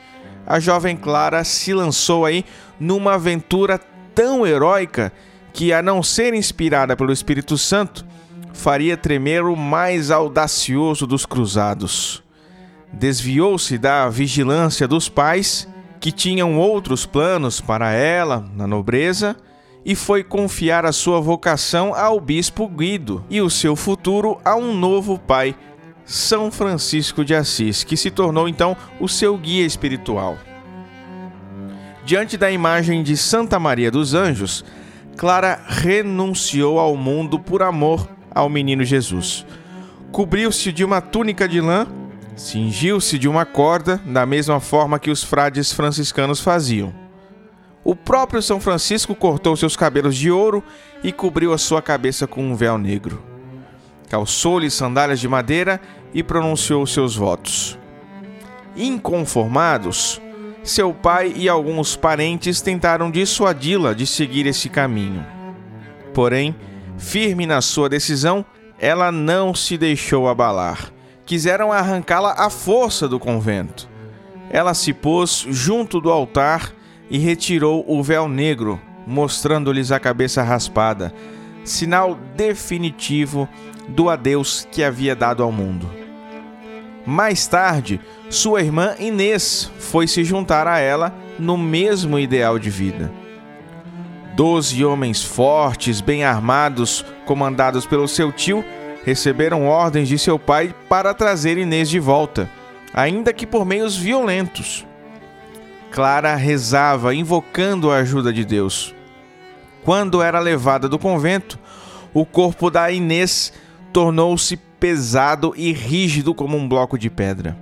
a 0.46 0.60
jovem 0.60 0.96
Clara 0.96 1.44
se 1.44 1.74
lançou 1.74 2.26
aí 2.26 2.46
numa 2.80 3.16
aventura 3.16 3.80
tão 4.14 4.46
heróica 4.46 5.12
que, 5.56 5.72
a 5.72 5.82
não 5.82 6.04
ser 6.04 6.34
inspirada 6.34 6.98
pelo 6.98 7.14
Espírito 7.14 7.58
Santo, 7.58 8.06
faria 8.52 8.98
tremer 8.98 9.46
o 9.46 9.56
mais 9.56 10.12
audacioso 10.12 11.08
dos 11.08 11.26
cruzados. 11.26 12.22
Desviou-se 12.92 13.78
da 13.78 14.10
vigilância 14.10 14.86
dos 14.86 15.08
pais, 15.08 15.66
que 16.02 16.12
tinham 16.12 16.60
outros 16.60 17.06
planos 17.06 17.62
para 17.62 17.94
ela 17.94 18.46
na 18.54 18.68
nobreza, 18.68 19.34
e 19.86 19.96
foi 19.96 20.26
confiar 20.26 20.86
a 20.86 20.92
sua 20.92 21.22
vocação 21.22 21.96
ao 21.96 22.20
bispo 22.20 22.68
Guido 22.68 23.24
e 23.30 23.40
o 23.40 23.50
seu 23.50 23.78
futuro 23.78 24.38
a 24.44 24.58
um 24.58 24.74
novo 24.78 25.18
pai, 25.18 25.56
São 26.04 26.52
Francisco 26.52 27.24
de 27.24 27.34
Assis, 27.34 27.82
que 27.86 27.96
se 27.96 28.12
tornou 28.12 28.50
então 28.50 28.76
o 29.00 29.08
seu 29.08 29.38
guia 29.38 29.66
espiritual. 29.66 30.38
Diante 32.04 32.36
da 32.36 32.52
imagem 32.52 33.02
de 33.02 33.16
Santa 33.16 33.58
Maria 33.58 33.90
dos 33.90 34.14
Anjos, 34.14 34.66
Clara 35.18 35.62
renunciou 35.68 36.78
ao 36.78 36.96
mundo 36.98 37.40
por 37.40 37.62
amor 37.64 38.08
ao 38.34 38.50
menino 38.50 38.84
Jesus. 38.84 39.46
Cobriu-se 40.12 40.72
de 40.72 40.84
uma 40.84 41.00
túnica 41.00 41.48
de 41.48 41.62
lã, 41.62 41.88
cingiu-se 42.36 43.18
de 43.18 43.28
uma 43.28 43.46
corda, 43.46 44.00
da 44.06 44.26
mesma 44.26 44.60
forma 44.60 45.00
que 45.00 45.10
os 45.10 45.24
frades 45.24 45.72
franciscanos 45.72 46.42
faziam. 46.42 46.94
O 47.84 47.96
próprio 47.96 48.42
São 48.42 48.60
Francisco 48.60 49.16
cortou 49.16 49.56
seus 49.56 49.78
cabelos 49.78 50.16
de 50.16 50.32
ouro 50.32 50.64
e 51.04 51.12
cobriu 51.12 51.54
a 51.54 51.58
sua 51.58 51.82
cabeça 51.82 52.28
com 52.28 52.44
um 52.44 52.56
véu 52.56 52.78
negro. 52.78 53.24
Calçou-lhe 54.10 54.70
sandálias 54.70 55.20
de 55.20 55.28
madeira 55.28 55.80
e 56.14 56.24
pronunciou 56.24 56.86
seus 56.86 57.16
votos. 57.16 57.78
Inconformados, 58.76 60.20
seu 60.66 60.92
pai 60.92 61.32
e 61.36 61.48
alguns 61.48 61.96
parentes 61.96 62.60
tentaram 62.60 63.12
dissuadi-la 63.12 63.94
de 63.94 64.08
seguir 64.08 64.48
esse 64.48 64.68
caminho. 64.68 65.26
Porém, 66.14 66.56
firme 66.98 67.46
na 67.46 67.62
sua 67.62 67.88
decisão, 67.88 68.44
ela 68.80 69.12
não 69.12 69.54
se 69.54 69.78
deixou 69.78 70.28
abalar. 70.28 70.92
Quiseram 71.26 71.72
arrancá-la 71.72 72.34
à 72.34 72.50
força 72.50 73.08
do 73.08 73.20
convento. 73.20 73.88
Ela 74.50 74.74
se 74.74 74.92
pôs 74.92 75.46
junto 75.50 76.02
do 76.02 76.12
altar 76.12 76.74
e 77.10 77.18
retirou 77.18 77.86
o 77.88 78.02
véu 78.02 78.28
negro, 78.28 78.82
mostrando-lhes 79.06 79.92
a 79.92 80.00
cabeça 80.00 80.42
raspada, 80.42 81.14
sinal 81.64 82.18
definitivo 82.36 83.48
do 83.88 84.10
adeus 84.10 84.68
que 84.72 84.84
havia 84.84 85.16
dado 85.16 85.44
ao 85.44 85.52
mundo. 85.52 86.05
Mais 87.06 87.46
tarde, 87.46 88.02
sua 88.30 88.62
irmã 88.62 88.96
Inês 89.00 89.72
foi 89.78 90.08
se 90.08 90.24
juntar 90.24 90.68
a 90.68 90.80
ela 90.80 91.14
no 91.38 91.58
mesmo 91.58 92.18
ideal 92.18 92.58
de 92.58 92.70
vida. 92.70 93.12
Doze 94.36 94.84
homens 94.84 95.24
fortes, 95.24 96.02
bem 96.02 96.24
armados, 96.24 97.06
comandados 97.26 97.86
pelo 97.86 98.08
seu 98.08 98.32
tio, 98.32 98.66
receberam 99.06 99.68
ordens 99.68 100.08
de 100.08 100.18
seu 100.18 100.40
pai 100.40 100.74
para 100.90 101.14
trazer 101.14 101.58
Inês 101.58 101.90
de 101.90 102.00
volta, 102.00 102.50
ainda 102.94 103.32
que 103.32 103.46
por 103.46 103.66
meios 103.66 103.96
violentos. 103.96 104.86
Clara 105.92 106.36
rezava, 106.36 107.14
invocando 107.14 107.92
a 107.92 107.98
ajuda 107.98 108.34
de 108.34 108.44
Deus. 108.44 108.94
Quando 109.84 110.22
era 110.22 110.40
levada 110.40 110.90
do 110.90 110.98
convento, 110.98 111.60
o 112.14 112.26
corpo 112.26 112.72
da 112.72 112.90
Inês 112.92 113.54
tornou-se 113.94 114.58
pesado 114.80 115.54
e 115.56 115.72
rígido 115.72 116.34
como 116.34 116.58
um 116.58 116.68
bloco 116.68 116.98
de 116.98 117.10
pedra. 117.10 117.58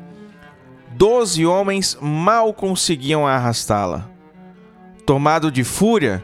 Doze 0.91 1.46
homens 1.46 1.98
mal 2.01 2.53
conseguiam 2.53 3.25
arrastá-la. 3.25 4.10
Tomado 5.05 5.51
de 5.51 5.63
fúria, 5.63 6.24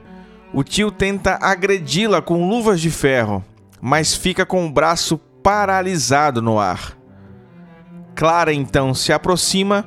o 0.53 0.63
tio 0.63 0.91
tenta 0.91 1.37
agredi-la 1.41 2.21
com 2.21 2.47
luvas 2.47 2.79
de 2.81 2.89
ferro, 2.89 3.43
mas 3.81 4.15
fica 4.15 4.45
com 4.45 4.65
o 4.65 4.71
braço 4.71 5.17
paralisado 5.43 6.41
no 6.41 6.59
ar. 6.59 6.97
Clara 8.15 8.53
então 8.53 8.93
se 8.93 9.13
aproxima, 9.13 9.85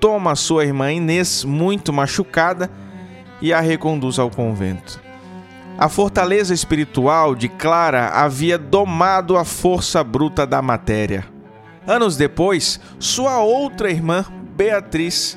toma 0.00 0.34
sua 0.34 0.64
irmã 0.64 0.92
Inês, 0.92 1.44
muito 1.44 1.92
machucada, 1.92 2.70
e 3.40 3.52
a 3.52 3.60
reconduz 3.60 4.18
ao 4.18 4.30
convento. 4.30 5.03
A 5.84 5.88
fortaleza 5.90 6.54
espiritual 6.54 7.34
de 7.34 7.46
Clara 7.46 8.08
havia 8.08 8.56
domado 8.56 9.36
a 9.36 9.44
força 9.44 10.02
bruta 10.02 10.46
da 10.46 10.62
matéria. 10.62 11.26
Anos 11.86 12.16
depois, 12.16 12.80
sua 12.98 13.40
outra 13.40 13.90
irmã, 13.90 14.24
Beatriz, 14.56 15.36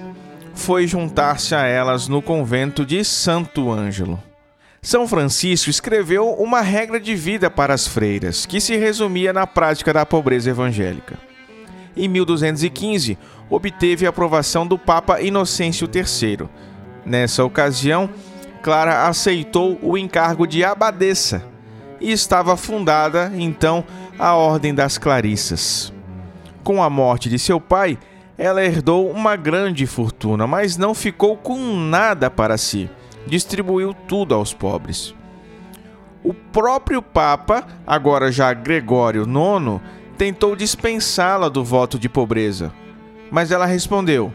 foi 0.53 0.87
juntar-se 0.87 1.53
a 1.53 1.65
elas 1.65 2.07
no 2.07 2.21
convento 2.21 2.85
de 2.85 3.03
Santo 3.03 3.69
Ângelo. 3.69 4.23
São 4.81 5.05
Francisco 5.05 5.69
escreveu 5.69 6.29
uma 6.35 6.61
regra 6.61 6.97
de 6.97 7.13
vida 7.13 7.49
para 7.49 7.73
as 7.73 7.85
freiras, 7.85 8.45
que 8.45 8.61
se 8.61 8.77
resumia 8.77 9.33
na 9.33 9.45
prática 9.45 9.91
da 9.91 10.05
pobreza 10.05 10.49
evangélica. 10.49 11.19
Em 11.93 12.07
1215, 12.07 13.17
obteve 13.49 14.05
a 14.05 14.09
aprovação 14.11 14.65
do 14.65 14.77
Papa 14.77 15.19
Inocêncio 15.19 15.89
III. 15.93 16.47
Nessa 17.05 17.43
ocasião, 17.43 18.09
Clara 18.57 19.07
aceitou 19.07 19.77
o 19.81 19.97
encargo 19.97 20.45
de 20.45 20.63
abadesa 20.63 21.43
e 21.99 22.11
estava 22.11 22.57
fundada 22.57 23.31
então 23.35 23.83
a 24.17 24.33
Ordem 24.35 24.73
das 24.73 24.97
Clarissas. 24.97 25.93
Com 26.63 26.83
a 26.83 26.89
morte 26.89 27.29
de 27.29 27.39
seu 27.39 27.61
pai, 27.61 27.97
ela 28.37 28.63
herdou 28.63 29.09
uma 29.09 29.35
grande 29.35 29.85
fortuna, 29.87 30.45
mas 30.45 30.77
não 30.77 30.93
ficou 30.93 31.37
com 31.37 31.57
nada 31.75 32.29
para 32.29 32.57
si. 32.57 32.89
Distribuiu 33.25 33.93
tudo 33.93 34.35
aos 34.35 34.53
pobres. 34.53 35.15
O 36.23 36.33
próprio 36.33 37.01
Papa, 37.01 37.65
agora 37.85 38.31
já 38.31 38.53
Gregório 38.53 39.23
IX, 39.23 39.81
tentou 40.17 40.55
dispensá-la 40.55 41.47
do 41.49 41.63
voto 41.63 41.97
de 41.97 42.09
pobreza, 42.09 42.73
mas 43.31 43.51
ela 43.51 43.65
respondeu: 43.65 44.31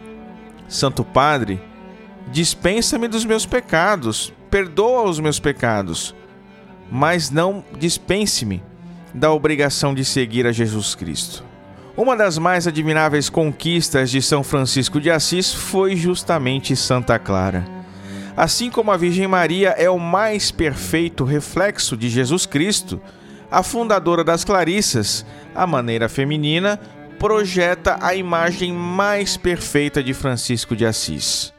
Santo 0.68 1.04
Padre, 1.04 1.60
Dispensa-me 2.30 3.08
dos 3.08 3.24
meus 3.24 3.44
pecados, 3.44 4.32
perdoa 4.50 5.02
os 5.02 5.18
meus 5.18 5.38
pecados, 5.38 6.14
mas 6.90 7.30
não 7.30 7.64
dispense-me 7.78 8.62
da 9.14 9.32
obrigação 9.32 9.94
de 9.94 10.04
seguir 10.04 10.46
a 10.46 10.52
Jesus 10.52 10.94
Cristo. 10.94 11.44
Uma 11.96 12.16
das 12.16 12.38
mais 12.38 12.66
admiráveis 12.66 13.28
conquistas 13.28 14.10
de 14.10 14.22
São 14.22 14.42
Francisco 14.42 15.00
de 15.00 15.10
Assis 15.10 15.52
foi 15.52 15.94
justamente 15.94 16.74
Santa 16.74 17.18
Clara. 17.18 17.66
Assim 18.34 18.70
como 18.70 18.90
a 18.90 18.96
Virgem 18.96 19.28
Maria 19.28 19.70
é 19.70 19.90
o 19.90 19.98
mais 19.98 20.50
perfeito 20.50 21.24
reflexo 21.24 21.96
de 21.96 22.08
Jesus 22.08 22.46
Cristo, 22.46 22.98
a 23.50 23.62
fundadora 23.62 24.24
das 24.24 24.42
Clarissas, 24.42 25.26
a 25.54 25.66
maneira 25.66 26.08
feminina, 26.08 26.80
projeta 27.18 27.98
a 28.00 28.14
imagem 28.14 28.72
mais 28.72 29.36
perfeita 29.36 30.02
de 30.02 30.14
Francisco 30.14 30.74
de 30.74 30.86
Assis 30.86 31.52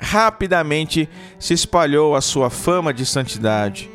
rapidamente 0.00 1.08
se 1.38 1.52
espalhou 1.52 2.16
a 2.16 2.20
sua 2.20 2.48
fama 2.48 2.92
de 2.92 3.04
santidade. 3.04 3.90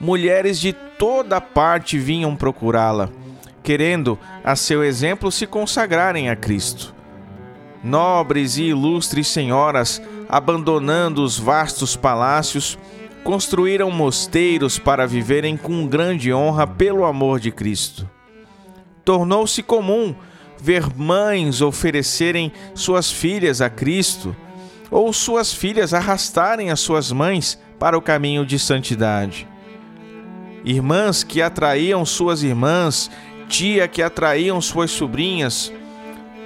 Mulheres 0.00 0.58
de 0.58 0.72
toda 0.72 1.40
parte 1.40 1.98
vinham 1.98 2.34
procurá-la, 2.34 3.10
querendo, 3.62 4.18
a 4.42 4.56
seu 4.56 4.82
exemplo, 4.82 5.30
se 5.30 5.46
consagrarem 5.46 6.30
a 6.30 6.34
Cristo. 6.34 6.94
Nobres 7.84 8.56
e 8.56 8.64
ilustres 8.64 9.28
senhoras, 9.28 10.02
abandonando 10.28 11.22
os 11.22 11.38
vastos 11.38 11.94
palácios, 11.94 12.78
construíram 13.22 13.90
mosteiros 13.90 14.78
para 14.78 15.06
viverem 15.06 15.56
com 15.56 15.86
grande 15.86 16.32
honra 16.32 16.66
pelo 16.66 17.04
amor 17.04 17.38
de 17.38 17.52
Cristo. 17.52 18.08
Tornou-se 19.04 19.62
comum 19.62 20.14
ver 20.58 20.86
mães 20.96 21.60
oferecerem 21.60 22.52
suas 22.74 23.10
filhas 23.10 23.60
a 23.60 23.68
Cristo 23.68 24.34
ou 24.92 25.10
suas 25.10 25.54
filhas 25.54 25.94
arrastarem 25.94 26.70
as 26.70 26.78
suas 26.78 27.10
mães 27.10 27.58
para 27.78 27.96
o 27.96 28.02
caminho 28.02 28.44
de 28.44 28.58
santidade. 28.58 29.48
Irmãs 30.64 31.24
que 31.24 31.40
atraíam 31.40 32.04
suas 32.04 32.42
irmãs, 32.42 33.10
tia 33.48 33.88
que 33.88 34.02
atraíam 34.02 34.60
suas 34.60 34.90
sobrinhas, 34.90 35.72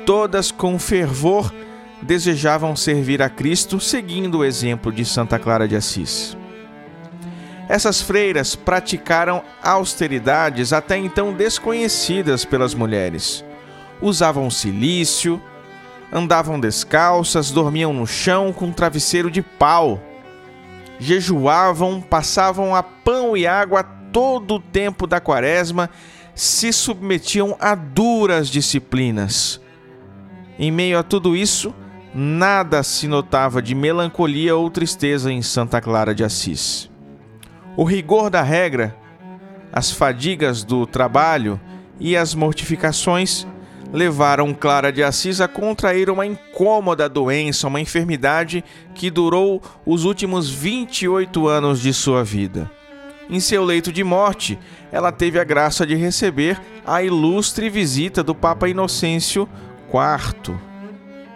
todas 0.07 0.53
com 0.53 0.79
fervor 0.79 1.53
desejavam 2.01 2.77
servir 2.77 3.21
a 3.21 3.29
Cristo 3.29 3.81
seguindo 3.81 4.39
o 4.39 4.45
exemplo 4.45 4.93
de 4.93 5.05
Santa 5.05 5.39
Clara 5.39 5.67
de 5.67 5.75
Assis. 5.75 6.37
Essas 7.69 8.01
freiras 8.01 8.55
praticaram 8.55 9.43
austeridades 9.61 10.73
até 10.73 10.97
então 10.97 11.33
desconhecidas 11.33 12.45
pelas 12.45 12.75
mulheres. 12.75 13.45
Usavam 14.01 14.49
silício, 14.51 15.43
andavam 16.13 16.59
descalças, 16.59 17.51
dormiam 17.51 17.93
no 17.93 18.07
chão 18.07 18.53
com 18.53 18.67
um 18.67 18.73
travesseiro 18.73 19.31
de 19.31 19.43
pau. 19.43 20.01
Jejuavam, 20.99 22.01
passavam 22.01 22.75
a 22.75 22.83
pão 22.83 23.37
e 23.37 23.47
água 23.47 23.83
todo 24.13 24.55
o 24.55 24.61
tempo 24.61 25.07
da 25.07 25.21
quaresma, 25.21 25.91
se 26.35 26.73
submetiam 26.73 27.57
a 27.61 27.75
duras 27.75 28.49
disciplinas. 28.49 29.61
Em 30.59 30.71
meio 30.71 30.99
a 30.99 31.03
tudo 31.03 31.37
isso, 31.37 31.75
nada 32.15 32.83
se 32.83 33.07
notava 33.07 33.61
de 33.61 33.75
melancolia 33.75 34.57
ou 34.57 34.71
tristeza 34.71 35.31
em 35.31 35.43
Santa 35.43 35.81
Clara 35.81 36.15
de 36.15 36.25
Assis. 36.25 36.91
O 37.77 37.85
rigor 37.85 38.31
da 38.31 38.43
regra, 38.43 38.97
as 39.71 39.91
fadigas 39.91 40.65
do 40.65 40.87
trabalho 40.87 41.61
e 42.01 42.17
as 42.17 42.35
mortificações 42.35 43.47
levaram 43.97 44.53
Clara 44.53 44.93
de 44.93 45.03
Assis 45.03 45.41
a 45.41 45.49
contrair 45.49 46.11
uma 46.11 46.27
incômoda 46.27 47.09
doença, 47.09 47.67
uma 47.67 47.81
enfermidade 47.81 48.63
que 48.95 49.11
durou 49.11 49.63
os 49.87 50.05
últimos 50.05 50.51
28 50.51 51.49
anos 51.49 51.81
de 51.81 51.95
sua 51.95 52.23
vida. 52.23 52.71
Em 53.31 53.41
seu 53.41 53.65
leito 53.65 53.91
de 53.91 54.05
morte, 54.05 54.59
ela 54.93 55.11
teve 55.11 55.41
a 55.41 55.45
graça 55.45 55.87
de 55.87 55.95
receber 55.95 56.61
a 56.87 57.03
ilustre 57.03 57.71
visita 57.71 58.23
do 58.23 58.35
Papa 58.35 58.69
Inocêncio 58.69 59.49
IV. 59.89 60.55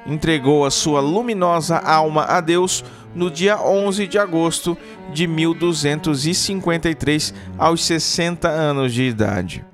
Entregou 0.06 0.66
a 0.66 0.70
sua 0.70 1.00
luminosa 1.00 1.78
alma 1.78 2.24
a 2.24 2.42
Deus 2.42 2.84
no 3.14 3.30
dia 3.30 3.58
11 3.58 4.06
de 4.06 4.18
agosto 4.18 4.76
de 5.14 5.26
1253, 5.26 7.32
aos 7.56 7.82
60 7.86 8.46
anos 8.48 8.92
de 8.92 9.04
idade. 9.04 9.64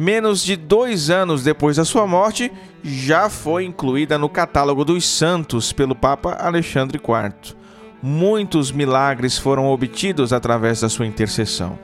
Menos 0.00 0.42
de 0.42 0.56
dois 0.56 1.10
anos 1.10 1.44
depois 1.44 1.76
da 1.76 1.84
sua 1.84 2.06
morte, 2.06 2.50
já 2.82 3.28
foi 3.28 3.64
incluída 3.64 4.16
no 4.16 4.28
catálogo 4.28 4.84
dos 4.84 5.04
santos 5.04 5.72
pelo 5.72 5.94
Papa 5.94 6.38
Alexandre 6.40 6.98
IV 6.98 7.60
muitos 8.02 8.72
milagres 8.72 9.36
foram 9.38 9.68
obtidos 9.68 10.32
através 10.32 10.80
da 10.80 10.88
sua 10.88 11.06
intercessão. 11.06 11.78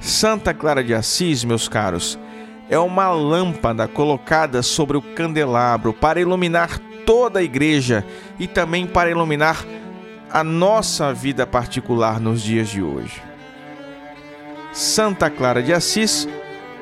Santa 0.00 0.52
Clara 0.52 0.82
de 0.82 0.94
Assis, 0.94 1.44
meus 1.44 1.68
caros, 1.68 2.18
é 2.68 2.78
uma 2.78 3.10
lâmpada 3.10 3.86
colocada 3.86 4.62
sobre 4.62 4.96
o 4.96 5.02
candelabro 5.02 5.92
para 5.92 6.20
iluminar 6.20 6.78
toda 7.04 7.40
a 7.40 7.42
igreja 7.42 8.04
e 8.38 8.46
também 8.46 8.86
para 8.86 9.10
iluminar 9.10 9.64
a 10.30 10.42
nossa 10.44 11.12
vida 11.12 11.46
particular 11.46 12.20
nos 12.20 12.42
dias 12.42 12.68
de 12.68 12.82
hoje. 12.82 13.22
Santa 14.72 15.28
Clara 15.28 15.62
de 15.62 15.72
Assis, 15.72 16.28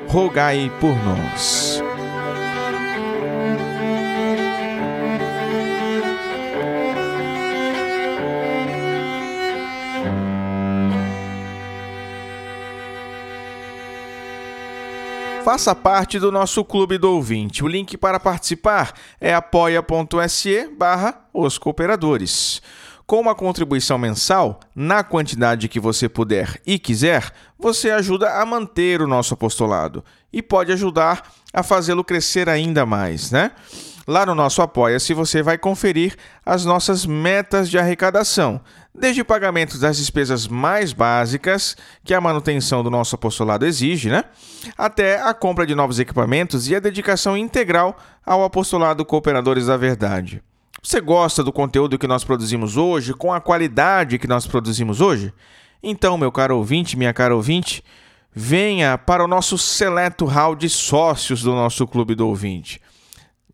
rogai 0.09 0.71
por 0.79 0.95
nós. 1.05 1.83
Faça 15.45 15.75
parte 15.75 16.19
do 16.19 16.31
nosso 16.31 16.65
clube 16.65 16.97
do 16.97 17.11
ouvinte. 17.11 17.63
O 17.63 17.67
link 17.67 17.95
para 17.95 18.19
participar 18.19 18.93
é 19.21 19.33
apoia.se 19.33 20.69
barra 20.75 21.21
os 21.31 21.59
cooperadores. 21.59 22.63
Com 23.09 23.21
uma 23.21 23.33
contribuição 23.33 23.97
mensal, 23.97 24.59
na 24.75 25.03
quantidade 25.03 25.67
que 25.67 25.79
você 25.79 26.07
puder 26.07 26.61
e 26.63 26.77
quiser, 26.77 27.31
você 27.57 27.89
ajuda 27.89 28.39
a 28.39 28.45
manter 28.45 29.01
o 29.01 29.07
nosso 29.07 29.33
apostolado 29.33 30.05
e 30.31 30.43
pode 30.43 30.71
ajudar 30.71 31.23
a 31.51 31.63
fazê-lo 31.63 32.03
crescer 32.03 32.47
ainda 32.47 32.85
mais, 32.85 33.31
né? 33.31 33.49
Lá 34.05 34.27
no 34.27 34.35
nosso 34.35 34.61
Apoia-se 34.61 35.15
você 35.15 35.41
vai 35.41 35.57
conferir 35.57 36.15
as 36.45 36.65
nossas 36.65 37.03
metas 37.03 37.67
de 37.67 37.79
arrecadação, 37.79 38.61
desde 38.93 39.23
pagamentos 39.23 39.79
das 39.79 39.97
despesas 39.97 40.47
mais 40.47 40.93
básicas 40.93 41.75
que 42.03 42.13
a 42.13 42.21
manutenção 42.21 42.83
do 42.83 42.91
nosso 42.91 43.15
apostolado 43.15 43.65
exige, 43.65 44.11
né? 44.11 44.23
Até 44.77 45.19
a 45.19 45.33
compra 45.33 45.65
de 45.65 45.73
novos 45.73 45.97
equipamentos 45.97 46.69
e 46.69 46.75
a 46.75 46.79
dedicação 46.79 47.35
integral 47.35 47.97
ao 48.23 48.43
apostolado 48.43 49.03
Cooperadores 49.03 49.65
da 49.65 49.77
Verdade. 49.77 50.43
Você 50.81 51.01
gosta 51.01 51.43
do 51.43 51.51
conteúdo 51.51 51.97
que 51.97 52.07
nós 52.07 52.23
produzimos 52.23 52.77
hoje, 52.77 53.13
com 53.13 53.33
a 53.33 53.41
qualidade 53.41 54.17
que 54.17 54.27
nós 54.27 54.47
produzimos 54.47 55.01
hoje? 55.01 55.33
Então, 55.83 56.17
meu 56.17 56.31
caro 56.31 56.57
ouvinte, 56.57 56.97
minha 56.97 57.13
cara 57.13 57.35
ouvinte, 57.35 57.83
venha 58.33 58.97
para 58.97 59.23
o 59.23 59.27
nosso 59.27 59.57
seleto 59.57 60.25
hall 60.25 60.55
de 60.55 60.69
sócios 60.69 61.41
do 61.43 61.51
nosso 61.51 61.85
Clube 61.87 62.15
do 62.15 62.27
Ouvinte 62.27 62.81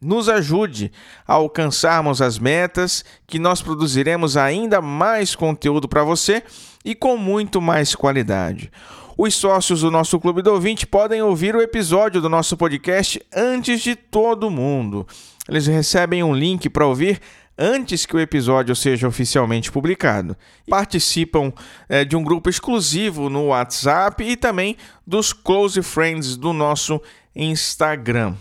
nos 0.02 0.30
ajude 0.30 0.92
a 1.28 1.34
alcançarmos 1.34 2.22
as 2.22 2.38
metas, 2.38 3.04
que 3.26 3.40
nós 3.40 3.62
produziremos 3.62 4.38
ainda 4.38 4.82
mais 4.82 5.36
conteúdo 5.36 5.88
para 5.88 6.04
você 6.04 6.44
e 6.84 6.94
com 6.94 7.18
muito 7.18 7.60
mais 7.60 7.96
qualidade. 7.96 8.72
Os 9.18 9.34
sócios 9.34 9.82
do 9.82 9.90
nosso 9.90 10.20
Clube 10.20 10.42
do 10.42 10.52
Ouvinte 10.52 10.86
podem 10.86 11.22
ouvir 11.22 11.56
o 11.56 11.62
episódio 11.62 12.22
do 12.22 12.30
nosso 12.30 12.58
podcast 12.58 13.22
antes 13.34 13.82
de 13.82 13.96
todo 13.96 14.52
mundo. 14.52 15.08
Eles 15.48 15.68
recebem 15.68 16.24
um 16.24 16.34
link 16.34 16.70
para 16.70 16.88
ouvir 16.88 17.20
antes 17.58 18.06
que 18.06 18.16
o 18.16 18.20
episódio 18.20 18.76
seja 18.76 19.08
oficialmente 19.08 19.72
publicado. 19.72 20.36
Participam 20.70 21.54
é, 21.88 22.04
de 22.04 22.16
um 22.16 22.24
grupo 22.24 22.50
exclusivo 22.50 23.30
no 23.30 23.48
WhatsApp 23.48 24.24
e 24.24 24.36
também 24.36 24.76
dos 25.06 25.32
Close 25.32 25.82
Friends 25.82 26.36
do 26.36 26.52
nosso 26.52 27.02
Instagram 27.36 28.36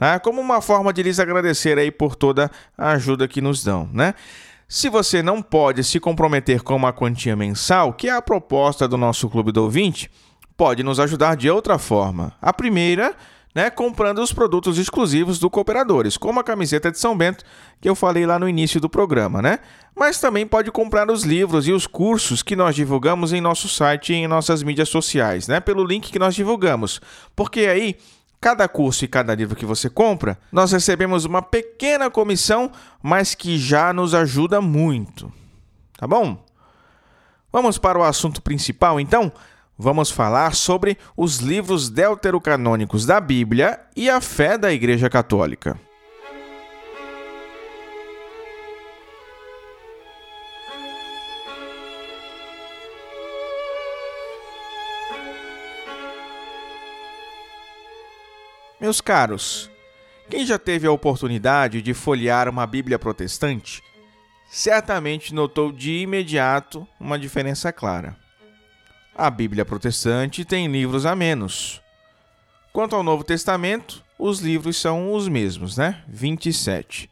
né? 0.00 0.18
como 0.18 0.40
uma 0.40 0.62
forma 0.62 0.92
de 0.92 1.02
lhes 1.02 1.20
agradecer 1.20 1.78
aí 1.78 1.90
por 1.90 2.16
toda 2.16 2.50
a 2.76 2.92
ajuda 2.92 3.28
que 3.28 3.42
nos 3.42 3.62
dão, 3.62 3.88
né? 3.92 4.14
Se 4.66 4.88
você 4.88 5.20
não 5.20 5.42
pode 5.42 5.82
se 5.82 5.98
comprometer 5.98 6.62
com 6.62 6.76
uma 6.76 6.92
quantia 6.92 7.34
mensal, 7.34 7.92
que 7.92 8.08
é 8.08 8.12
a 8.12 8.22
proposta 8.22 8.86
do 8.86 8.96
nosso 8.96 9.28
Clube 9.28 9.50
do 9.50 9.64
Ouvinte, 9.64 10.08
pode 10.56 10.84
nos 10.84 11.00
ajudar 11.00 11.36
de 11.36 11.50
outra 11.50 11.76
forma. 11.76 12.32
A 12.40 12.52
primeira, 12.52 13.16
né, 13.54 13.68
comprando 13.70 14.20
os 14.20 14.32
produtos 14.32 14.78
exclusivos 14.78 15.38
do 15.38 15.50
Cooperadores, 15.50 16.16
como 16.16 16.38
a 16.38 16.44
camiseta 16.44 16.90
de 16.90 16.98
São 16.98 17.16
Bento, 17.16 17.44
que 17.80 17.88
eu 17.88 17.94
falei 17.94 18.24
lá 18.24 18.38
no 18.38 18.48
início 18.48 18.80
do 18.80 18.88
programa, 18.88 19.42
né? 19.42 19.58
Mas 19.96 20.20
também 20.20 20.46
pode 20.46 20.70
comprar 20.70 21.10
os 21.10 21.24
livros 21.24 21.66
e 21.66 21.72
os 21.72 21.86
cursos 21.86 22.42
que 22.42 22.54
nós 22.54 22.74
divulgamos 22.74 23.32
em 23.32 23.40
nosso 23.40 23.68
site 23.68 24.12
e 24.12 24.16
em 24.16 24.28
nossas 24.28 24.62
mídias 24.62 24.88
sociais, 24.88 25.48
né? 25.48 25.58
Pelo 25.58 25.84
link 25.84 26.12
que 26.12 26.18
nós 26.18 26.34
divulgamos. 26.34 27.00
Porque 27.34 27.60
aí 27.60 27.96
Cada 28.40 28.66
curso 28.66 29.04
e 29.04 29.08
cada 29.08 29.34
livro 29.34 29.54
que 29.54 29.66
você 29.66 29.90
compra, 29.90 30.38
nós 30.50 30.72
recebemos 30.72 31.26
uma 31.26 31.42
pequena 31.42 32.10
comissão, 32.10 32.72
mas 33.02 33.34
que 33.34 33.58
já 33.58 33.92
nos 33.92 34.14
ajuda 34.14 34.62
muito. 34.62 35.30
Tá 35.98 36.06
bom? 36.06 36.42
Vamos 37.52 37.76
para 37.76 37.98
o 37.98 38.02
assunto 38.02 38.40
principal 38.40 38.98
então? 38.98 39.30
Vamos 39.82 40.10
falar 40.10 40.54
sobre 40.54 40.98
os 41.16 41.38
livros 41.38 41.88
deuterocanônicos 41.88 43.06
da 43.06 43.18
Bíblia 43.18 43.80
e 43.96 44.10
a 44.10 44.20
fé 44.20 44.58
da 44.58 44.70
Igreja 44.70 45.08
Católica. 45.08 45.80
Meus 58.78 59.00
caros, 59.00 59.70
quem 60.28 60.44
já 60.44 60.58
teve 60.58 60.86
a 60.86 60.92
oportunidade 60.92 61.80
de 61.80 61.94
folhear 61.94 62.50
uma 62.50 62.66
Bíblia 62.66 62.98
protestante, 62.98 63.82
certamente 64.50 65.32
notou 65.32 65.72
de 65.72 66.02
imediato 66.02 66.86
uma 67.00 67.18
diferença 67.18 67.72
clara. 67.72 68.14
A 69.22 69.28
Bíblia 69.28 69.66
protestante 69.66 70.46
tem 70.46 70.66
livros 70.66 71.04
a 71.04 71.14
menos. 71.14 71.82
Quanto 72.72 72.96
ao 72.96 73.02
Novo 73.02 73.22
Testamento, 73.22 74.02
os 74.18 74.40
livros 74.40 74.78
são 74.78 75.12
os 75.12 75.28
mesmos, 75.28 75.76
né? 75.76 76.02
27. 76.08 77.10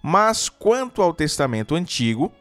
Mas 0.00 0.48
quanto 0.48 1.02
ao 1.02 1.12
Testamento 1.12 1.74
Antigo, 1.74 2.32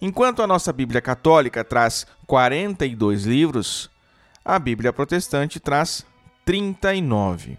enquanto 0.00 0.40
a 0.40 0.46
nossa 0.46 0.72
Bíblia 0.72 1.02
Católica 1.02 1.62
traz 1.62 2.06
42 2.26 3.26
livros, 3.26 3.90
a 4.42 4.58
Bíblia 4.58 4.90
Protestante 4.90 5.60
traz 5.60 6.06
39. 6.46 7.58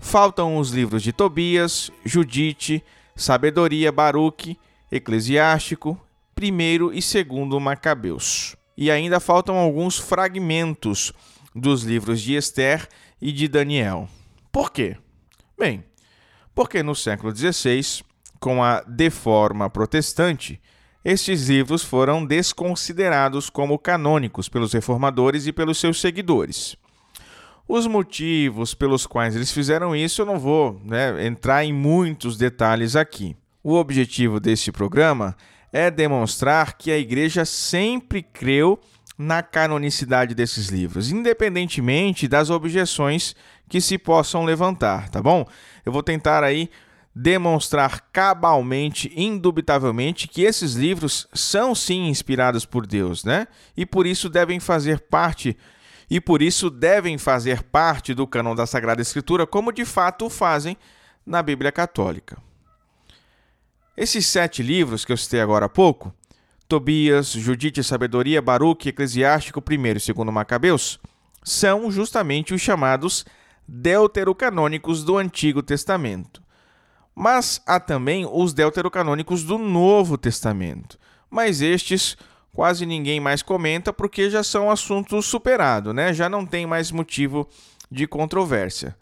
Faltam 0.00 0.56
os 0.56 0.72
livros 0.72 1.00
de 1.00 1.12
Tobias, 1.12 1.92
Judite, 2.04 2.82
Sabedoria, 3.14 3.92
Baruque, 3.92 4.58
Eclesiástico, 4.90 5.96
primeiro 6.34 6.92
e 6.92 7.00
segundo 7.00 7.60
Macabeus. 7.60 8.58
E 8.80 8.90
ainda 8.90 9.20
faltam 9.20 9.56
alguns 9.56 9.98
fragmentos 9.98 11.12
dos 11.54 11.82
livros 11.82 12.18
de 12.22 12.34
Esther 12.34 12.88
e 13.20 13.30
de 13.30 13.46
Daniel. 13.46 14.08
Por 14.50 14.72
quê? 14.72 14.96
Bem, 15.58 15.84
porque 16.54 16.82
no 16.82 16.94
século 16.94 17.36
XVI, 17.36 18.02
com 18.40 18.64
a 18.64 18.80
deforma 18.80 19.68
protestante, 19.68 20.58
estes 21.04 21.50
livros 21.50 21.84
foram 21.84 22.24
desconsiderados 22.24 23.50
como 23.50 23.78
canônicos 23.78 24.48
pelos 24.48 24.72
reformadores 24.72 25.46
e 25.46 25.52
pelos 25.52 25.76
seus 25.76 26.00
seguidores. 26.00 26.74
Os 27.68 27.86
motivos 27.86 28.72
pelos 28.72 29.06
quais 29.06 29.36
eles 29.36 29.52
fizeram 29.52 29.94
isso 29.94 30.22
eu 30.22 30.26
não 30.26 30.38
vou 30.38 30.80
né, 30.82 31.26
entrar 31.26 31.64
em 31.66 31.72
muitos 31.74 32.38
detalhes 32.38 32.96
aqui. 32.96 33.36
O 33.62 33.74
objetivo 33.74 34.40
deste 34.40 34.72
programa 34.72 35.36
é 35.72 35.90
demonstrar 35.90 36.76
que 36.76 36.90
a 36.90 36.98
igreja 36.98 37.44
sempre 37.44 38.22
creu 38.22 38.78
na 39.16 39.42
canonicidade 39.42 40.34
desses 40.34 40.68
livros, 40.68 41.10
independentemente 41.10 42.26
das 42.26 42.48
objeções 42.48 43.36
que 43.68 43.80
se 43.80 43.98
possam 43.98 44.44
levantar, 44.44 45.10
tá 45.10 45.22
bom? 45.22 45.46
Eu 45.84 45.92
vou 45.92 46.02
tentar 46.02 46.42
aí 46.42 46.70
demonstrar 47.14 48.08
cabalmente, 48.12 49.12
indubitavelmente, 49.14 50.26
que 50.26 50.42
esses 50.42 50.74
livros 50.74 51.28
são 51.34 51.74
sim 51.74 52.08
inspirados 52.08 52.64
por 52.64 52.86
Deus, 52.86 53.24
né? 53.24 53.46
E 53.76 53.84
por 53.84 54.06
isso 54.06 54.28
devem 54.28 54.58
fazer 54.58 55.00
parte 55.00 55.56
e 56.10 56.20
por 56.20 56.42
isso 56.42 56.70
devem 56.70 57.16
fazer 57.18 57.62
parte 57.62 58.12
do 58.12 58.26
cânon 58.26 58.54
da 58.54 58.66
Sagrada 58.66 59.00
Escritura, 59.00 59.46
como 59.46 59.72
de 59.72 59.84
fato 59.84 60.28
fazem 60.28 60.76
na 61.24 61.40
Bíblia 61.40 61.70
Católica. 61.70 62.36
Esses 64.00 64.26
sete 64.26 64.62
livros 64.62 65.04
que 65.04 65.12
eu 65.12 65.16
citei 65.18 65.42
agora 65.42 65.66
há 65.66 65.68
pouco, 65.68 66.10
Tobias, 66.66 67.32
Judite, 67.32 67.84
Sabedoria, 67.84 68.40
Baruque, 68.40 68.88
Eclesiástico, 68.88 69.60
1 69.60 69.86
e 69.86 69.92
2 69.92 70.32
Macabeus, 70.32 70.98
são 71.44 71.90
justamente 71.90 72.54
os 72.54 72.62
chamados 72.62 73.26
deuterocanônicos 73.68 75.04
do 75.04 75.18
Antigo 75.18 75.62
Testamento. 75.62 76.42
Mas 77.14 77.60
há 77.66 77.78
também 77.78 78.26
os 78.26 78.54
deuterocanônicos 78.54 79.44
do 79.44 79.58
Novo 79.58 80.16
Testamento. 80.16 80.98
Mas 81.28 81.60
estes 81.60 82.16
quase 82.54 82.86
ninguém 82.86 83.20
mais 83.20 83.42
comenta 83.42 83.92
porque 83.92 84.30
já 84.30 84.42
são 84.42 84.70
assuntos 84.70 85.26
superados, 85.26 85.94
né? 85.94 86.14
Já 86.14 86.26
não 86.26 86.46
tem 86.46 86.66
mais 86.66 86.90
motivo 86.90 87.46
de 87.90 88.06
controvérsia. 88.06 88.96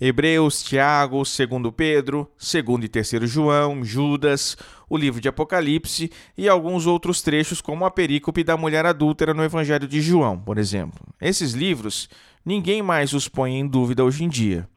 Hebreus, 0.00 0.62
Tiago, 0.62 1.22
2 1.22 1.72
Pedro, 1.74 2.30
2 2.38 2.84
e 2.84 2.88
3 2.88 3.30
João, 3.30 3.82
Judas, 3.82 4.56
o 4.88 4.96
livro 4.96 5.20
de 5.20 5.28
Apocalipse 5.28 6.10
e 6.36 6.48
alguns 6.48 6.86
outros 6.86 7.22
trechos, 7.22 7.60
como 7.60 7.84
a 7.84 7.90
perícope 7.90 8.44
da 8.44 8.56
mulher 8.56 8.84
adúltera 8.84 9.32
no 9.32 9.42
Evangelho 9.42 9.88
de 9.88 10.00
João, 10.00 10.38
por 10.38 10.58
exemplo. 10.58 11.00
Esses 11.20 11.52
livros, 11.52 12.08
ninguém 12.44 12.82
mais 12.82 13.12
os 13.12 13.26
põe 13.26 13.54
em 13.54 13.66
dúvida 13.66 14.04
hoje 14.04 14.24
em 14.24 14.28
dia. 14.28 14.68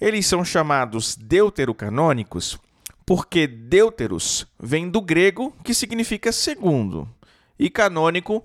Eles 0.00 0.26
são 0.26 0.44
chamados 0.44 1.16
deuterocanônicos 1.16 2.58
porque 3.08 3.46
deuteros 3.46 4.46
vem 4.60 4.90
do 4.90 5.00
grego, 5.00 5.56
que 5.64 5.72
significa 5.72 6.30
segundo, 6.30 7.08
e 7.58 7.70
canônico, 7.70 8.44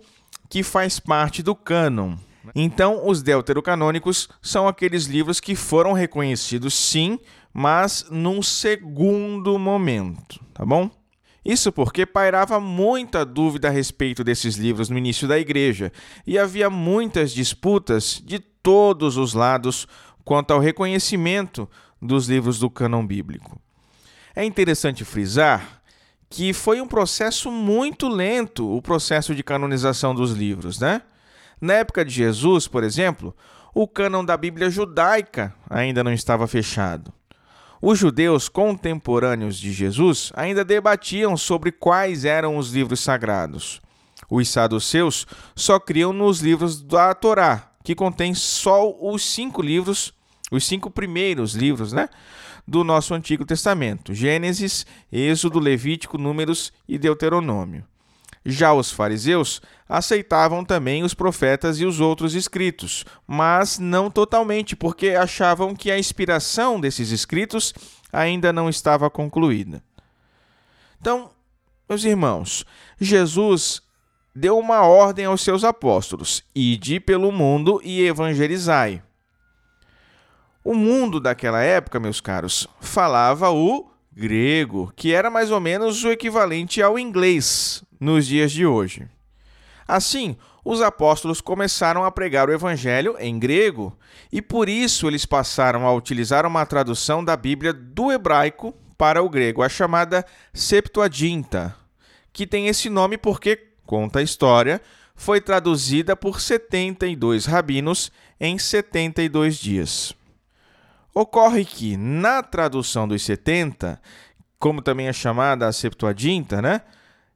que 0.49 0.63
faz 0.63 1.01
parte 1.01 1.43
do 1.43 1.53
cânon. 1.53 2.15
Então, 2.53 3.08
os 3.08 3.21
deuterocanônicos 3.21 4.29
são 4.41 4.67
aqueles 4.67 5.06
livros 5.06 5.39
que 5.39 5.56
foram 5.56 5.93
reconhecidos 5.93 6.73
sim, 6.73 7.19
mas 7.53 8.06
num 8.10 8.41
segundo 8.41 9.58
momento, 9.58 10.39
tá 10.53 10.65
bom? 10.65 10.89
Isso 11.45 11.71
porque 11.71 12.06
pairava 12.06 12.60
muita 12.60 13.25
dúvida 13.25 13.67
a 13.67 13.71
respeito 13.71 14.23
desses 14.23 14.56
livros 14.56 14.89
no 14.89 14.97
início 14.97 15.27
da 15.27 15.38
igreja 15.38 15.91
e 16.25 16.39
havia 16.39 16.69
muitas 16.69 17.32
disputas 17.34 18.21
de 18.23 18.39
todos 18.39 19.17
os 19.17 19.34
lados 19.34 19.88
quanto 20.23 20.51
ao 20.51 20.60
reconhecimento 20.60 21.69
dos 22.01 22.27
livros 22.29 22.60
do 22.60 22.69
cânon 22.69 23.06
bíblico. 23.06 23.62
É 24.36 24.43
interessante 24.43 25.03
frisar 25.03 25.82
que 26.29 26.53
foi 26.53 26.82
um 26.82 26.88
processo 26.88 27.51
muito 27.51 28.08
lento 28.08 28.67
o 28.67 28.82
processo 28.82 29.36
de 29.36 29.43
canonização 29.43 30.15
dos 30.15 30.32
livros, 30.32 30.79
né? 30.79 31.01
Na 31.63 31.76
época 31.76 32.04
de 32.04 32.12
Jesus, 32.12 32.67
por 32.67 32.84
exemplo, 32.84 33.34
o 33.73 33.88
cânon 33.88 34.26
da 34.26 34.36
Bíblia 34.36 34.69
judaica 34.69 35.56
ainda 35.69 36.04
não 36.04 36.12
estava 36.12 36.45
fechado. 36.45 37.13
Os 37.82 37.97
judeus 37.97 38.49
contemporâneos 38.49 39.58
de 39.58 39.71
Jesus 39.71 40.30
ainda 40.36 40.65
debatiam 40.65 41.38
sobre 41.38 41.71
quais 41.71 42.26
eram 42.26 42.58
os 42.58 42.73
livros 42.73 42.99
sagrados. 42.99 43.80
Os 44.30 44.49
saduceus 44.49 45.26
só 45.56 45.80
criam 45.80 46.12
nos 46.12 46.41
livros 46.41 46.82
da 46.82 47.13
Torá, 47.13 47.71
que 47.82 47.95
contém 47.95 48.34
só 48.34 48.93
os 48.99 49.23
cinco 49.23 49.62
livros, 49.62 50.13
os 50.52 50.65
cinco 50.65 50.91
primeiros 50.91 51.54
livros, 51.54 51.93
né? 51.93 52.10
Do 52.67 52.84
nosso 52.84 53.13
Antigo 53.13 53.45
Testamento: 53.45 54.13
Gênesis, 54.13 54.86
Êxodo, 55.10 55.60
Levítico, 55.60 56.17
Números 56.17 56.73
e 56.86 56.97
Deuteronômio. 56.97 57.86
Já 58.45 58.73
os 58.73 58.91
fariseus 58.91 59.62
aceitavam 59.88 60.65
também 60.65 61.03
os 61.03 61.13
profetas 61.13 61.79
e 61.79 61.86
os 61.86 61.99
outros 61.99 62.34
escritos, 62.34 63.06
mas 63.25 63.79
não 63.79 64.10
totalmente, 64.10 64.75
porque 64.75 65.10
achavam 65.10 65.75
que 65.75 65.89
a 65.89 65.97
inspiração 65.97 66.79
desses 66.79 67.12
escritos 67.12 67.73
ainda 68.12 68.51
não 68.51 68.69
estava 68.69 69.10
concluída. 69.10 69.82
Então, 70.99 71.32
meus 71.88 72.03
irmãos, 72.03 72.65
Jesus 72.99 73.82
deu 74.36 74.58
uma 74.58 74.82
ordem 74.82 75.25
aos 75.25 75.41
seus 75.41 75.63
apóstolos: 75.63 76.43
ide 76.53 76.99
pelo 76.99 77.32
mundo 77.32 77.79
e 77.84 78.01
evangelizai. 78.01 79.01
O 80.63 80.73
mundo 80.73 81.19
daquela 81.19 81.62
época, 81.62 81.99
meus 81.99 82.21
caros, 82.21 82.67
falava 82.79 83.51
o 83.51 83.91
grego, 84.12 84.93
que 84.95 85.13
era 85.13 85.29
mais 85.29 85.51
ou 85.51 85.60
menos 85.60 86.03
o 86.03 86.12
equivalente 86.12 86.82
ao 86.82 86.97
inglês 86.97 87.84
nos 88.04 88.28
dias 88.28 88.52
de 88.52 88.66
hoje. 88.66 89.08
Assim, 89.88 90.36
os 90.63 90.82
apóstolos 90.82 91.42
começaram 91.42 92.04
a 92.04 92.12
pregar 92.12 92.50
o 92.50 92.54
evangelho 92.54 93.16
em 93.20 93.39
grego 93.39 93.98
e 94.32 94.42
por 94.42 94.70
isso 94.70 95.08
eles 95.08 95.26
passaram 95.26 95.88
a 95.88 95.94
utilizar 95.94 96.46
uma 96.46 96.66
tradução 96.66 97.24
da 97.24 97.36
Bíblia 97.36 97.74
do 97.74 98.12
hebraico 98.12 98.74
para 98.98 99.24
o 99.24 99.30
grego, 99.30 99.63
a 99.63 99.70
chamada 99.70 100.26
Septuaginta, 100.54 101.76
que 102.32 102.46
tem 102.46 102.68
esse 102.68 102.89
nome 102.89 103.18
porque, 103.18 103.72
conta 103.86 104.20
a 104.20 104.24
história, 104.24 104.82
foi 105.16 105.42
traduzida 105.42 106.16
por 106.16 106.39
72 106.39 107.46
rabinos 107.46 108.12
em 108.39 108.58
72 108.58 109.58
dias. 109.58 110.13
Ocorre 111.13 111.66
que, 111.66 111.96
na 111.96 112.42
tradução 112.42 113.08
dos 113.08 113.24
70, 113.24 114.02
como 114.58 114.82
também 114.82 115.08
é 115.08 115.13
chamada 115.13 115.68
a 115.68 115.74
Septuaginta, 115.74 116.62
né, 116.62 116.82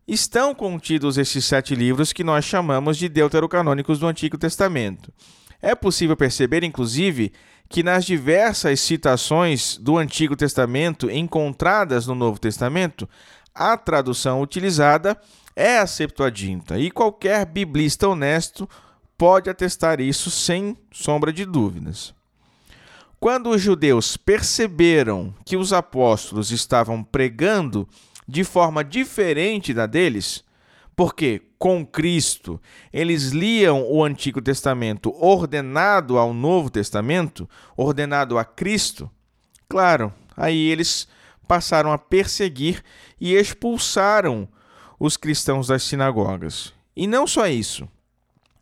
estão 0.08 0.56
contidos 0.56 1.18
esses 1.18 1.44
sete 1.44 1.76
livros 1.76 2.14
que 2.14 2.24
nós 2.24 2.46
chamamos 2.46 2.98
de 2.98 3.10
deuterocanônicos 3.10 4.00
do 4.00 4.08
Antigo 4.08 4.38
Testamento. 4.38 5.12
É 5.62 5.76
possível 5.76 6.16
perceber, 6.16 6.64
inclusive, 6.64 7.34
que 7.68 7.84
nas 7.84 8.06
diversas 8.06 8.80
citações 8.80 9.78
do 9.78 9.98
Antigo 9.98 10.36
Testamento 10.36 11.12
encontradas 11.12 12.08
no 12.08 12.16
Novo 12.16 12.40
Testamento, 12.40 13.10
a 13.54 13.76
tradução 13.76 14.42
utilizada 14.42 15.20
é 15.56 15.80
a 15.80 15.88
Septuaginta, 15.88 16.80
e 16.80 16.92
qualquer 16.92 17.46
biblista 17.46 18.08
honesto 18.08 18.70
pode 19.18 19.50
atestar 19.50 20.00
isso 20.00 20.30
sem 20.30 20.78
sombra 20.92 21.34
de 21.34 21.44
dúvidas. 21.44 22.14
Quando 23.20 23.50
os 23.50 23.60
judeus 23.60 24.16
perceberam 24.16 25.34
que 25.44 25.58
os 25.58 25.74
apóstolos 25.74 26.52
estavam 26.52 27.04
pregando 27.04 27.88
de 28.28 28.44
forma 28.44 28.84
diferente 28.84 29.74
da 29.74 29.86
deles, 29.86 30.44
porque 30.96 31.42
com 31.58 31.86
Cristo 31.86 32.60
eles 32.92 33.32
liam 33.32 33.84
o 33.90 34.04
Antigo 34.04 34.42
Testamento 34.42 35.14
ordenado 35.24 36.18
ao 36.18 36.34
Novo 36.34 36.70
Testamento, 36.70 37.50
ordenado 37.76 38.38
a 38.38 38.44
Cristo, 38.44 39.10
claro, 39.70 40.14
aí 40.36 40.70
eles 40.70 41.08
passaram 41.48 41.92
a 41.92 41.98
perseguir 41.98 42.84
e 43.20 43.34
expulsaram 43.34 44.48
os 45.00 45.16
cristãos 45.16 45.68
das 45.68 45.84
sinagogas. 45.84 46.74
E 46.96 47.08
não 47.08 47.26
só 47.26 47.48
isso. 47.48 47.88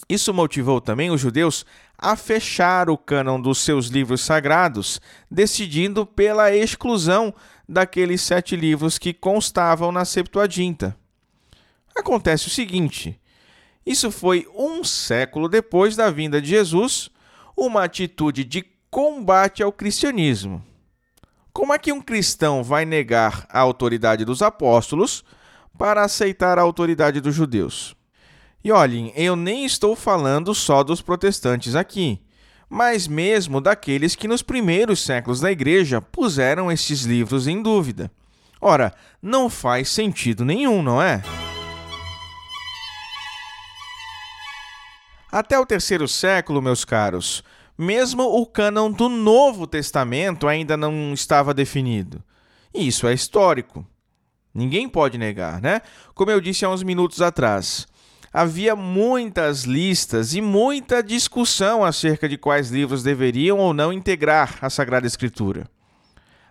Isso 0.08 0.34
motivou 0.34 0.80
também 0.80 1.10
os 1.10 1.20
judeus 1.20 1.66
a 1.98 2.16
fechar 2.16 2.90
o 2.90 2.98
cânon 2.98 3.42
dos 3.42 3.60
seus 3.60 3.88
livros 3.88 4.22
sagrados, 4.22 5.02
decidindo 5.32 6.06
pela 6.06 6.56
exclusão 6.56 7.34
daqueles 7.68 8.22
sete 8.22 8.56
livros 8.56 8.98
que 8.98 9.14
constavam 9.14 9.92
na 9.92 10.06
Septuaginta. 10.06 10.96
Acontece 11.96 12.48
o 12.48 12.52
seguinte: 12.52 13.20
isso 13.86 14.12
foi 14.12 14.48
um 14.56 14.84
século 14.84 15.48
depois 15.48 15.96
da 15.96 16.10
vinda 16.10 16.42
de 16.42 16.50
Jesus, 16.50 17.10
uma 17.56 17.84
atitude 17.84 18.44
de 18.44 18.66
combate 18.90 19.62
ao 19.62 19.72
cristianismo. 19.72 20.64
Como 21.54 21.74
é 21.74 21.78
que 21.78 21.94
um 21.94 22.02
cristão 22.02 22.64
vai 22.64 22.84
negar 22.84 23.46
a 23.50 23.60
autoridade 23.60 24.26
dos 24.26 24.42
apóstolos 24.42 25.24
para 25.78 26.04
aceitar 26.04 26.58
a 26.58 26.62
autoridade 26.62 27.22
dos 27.22 27.36
judeus? 27.36 27.96
E 28.64 28.72
olhem, 28.72 29.14
eu 29.16 29.36
nem 29.36 29.64
estou 29.64 29.96
falando 29.96 30.56
só 30.56 30.84
dos 30.84 31.02
protestantes 31.02 31.76
aqui, 31.76 32.20
mas 32.70 33.08
mesmo 33.08 33.62
daqueles 33.62 34.16
que 34.16 34.28
nos 34.28 34.42
primeiros 34.42 35.04
séculos 35.04 35.40
da 35.40 35.52
Igreja 35.52 36.02
puseram 36.02 36.72
estes 36.72 37.02
livros 37.02 37.48
em 37.48 37.62
dúvida. 37.62 38.12
Ora, 38.60 38.94
não 39.22 39.50
faz 39.50 39.90
sentido 39.90 40.44
nenhum, 40.44 40.82
não 40.82 41.02
é? 41.02 41.22
Até 45.32 45.60
o 45.60 45.66
terceiro 45.66 46.08
século, 46.08 46.62
meus 46.62 46.86
caros, 46.86 47.44
mesmo 47.78 48.24
o 48.24 48.46
cânon 48.46 48.90
do 48.90 49.10
Novo 49.10 49.68
Testamento 49.68 50.48
ainda 50.48 50.78
não 50.78 51.14
estava 51.14 51.54
definido. 51.54 52.24
E 52.74 52.88
isso 52.88 53.06
é 53.08 53.14
histórico. 53.14 53.86
Ninguém 54.54 54.88
pode 54.88 55.18
negar, 55.18 55.62
né? 55.62 55.82
Como 56.14 56.32
eu 56.32 56.40
disse 56.40 56.64
há 56.64 56.70
uns 56.70 56.84
minutos 56.84 57.22
atrás 57.22 57.86
havia 58.38 58.76
muitas 58.76 59.64
listas 59.64 60.36
e 60.36 60.42
muita 60.42 61.02
discussão 61.02 61.86
acerca 61.86 62.28
de 62.28 62.38
quais 62.38 62.70
livros 62.70 63.02
deveriam 63.02 63.60
ou 63.60 63.74
não 63.74 63.94
integrar 63.94 64.58
a 64.62 64.70
Sagrada 64.70 65.08
Escritura. 65.08 65.70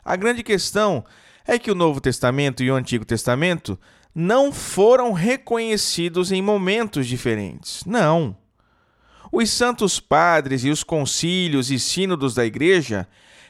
A 0.03 0.17
grande 0.17 0.43
questão 0.43 1.05
é 1.47 1.59
que 1.59 1.71
o 1.71 1.75
Novo 1.75 2.01
Testamento 2.01 2.63
e 2.63 2.71
o 2.71 2.75
Antigo 2.75 3.05
Testamento 3.05 3.79
não 4.15 4.51
foram 4.51 5.13
reconhecidos 5.13 6.33
em 6.33 6.41
momentos 6.41 7.07
diferentes. 7.07 7.85
Não. 7.85 8.35
Os 9.31 9.51
santos 9.51 10.01
padres 10.01 10.65
e 10.65 10.71
os 10.71 10.83
concílios 10.83 11.71
e 11.71 11.79
sínodos 11.79 12.35
da 12.35 12.47
Igreja 12.47 13.07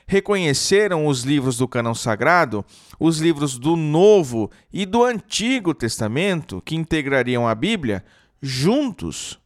reconheceram 0.09 1.07
os 1.07 1.23
livros 1.23 1.59
do 1.59 1.69
cânon 1.69 1.95
sagrado, 1.95 2.65
os 2.99 3.21
livros 3.21 3.57
do 3.61 3.77
Novo 3.77 4.51
e 4.73 4.85
do 4.85 5.05
Antigo 5.05 5.73
Testamento, 5.73 6.61
que 6.65 6.75
integrariam 6.75 7.47
a 7.47 7.55
Bíblia, 7.55 8.05
juntos. 8.45 9.39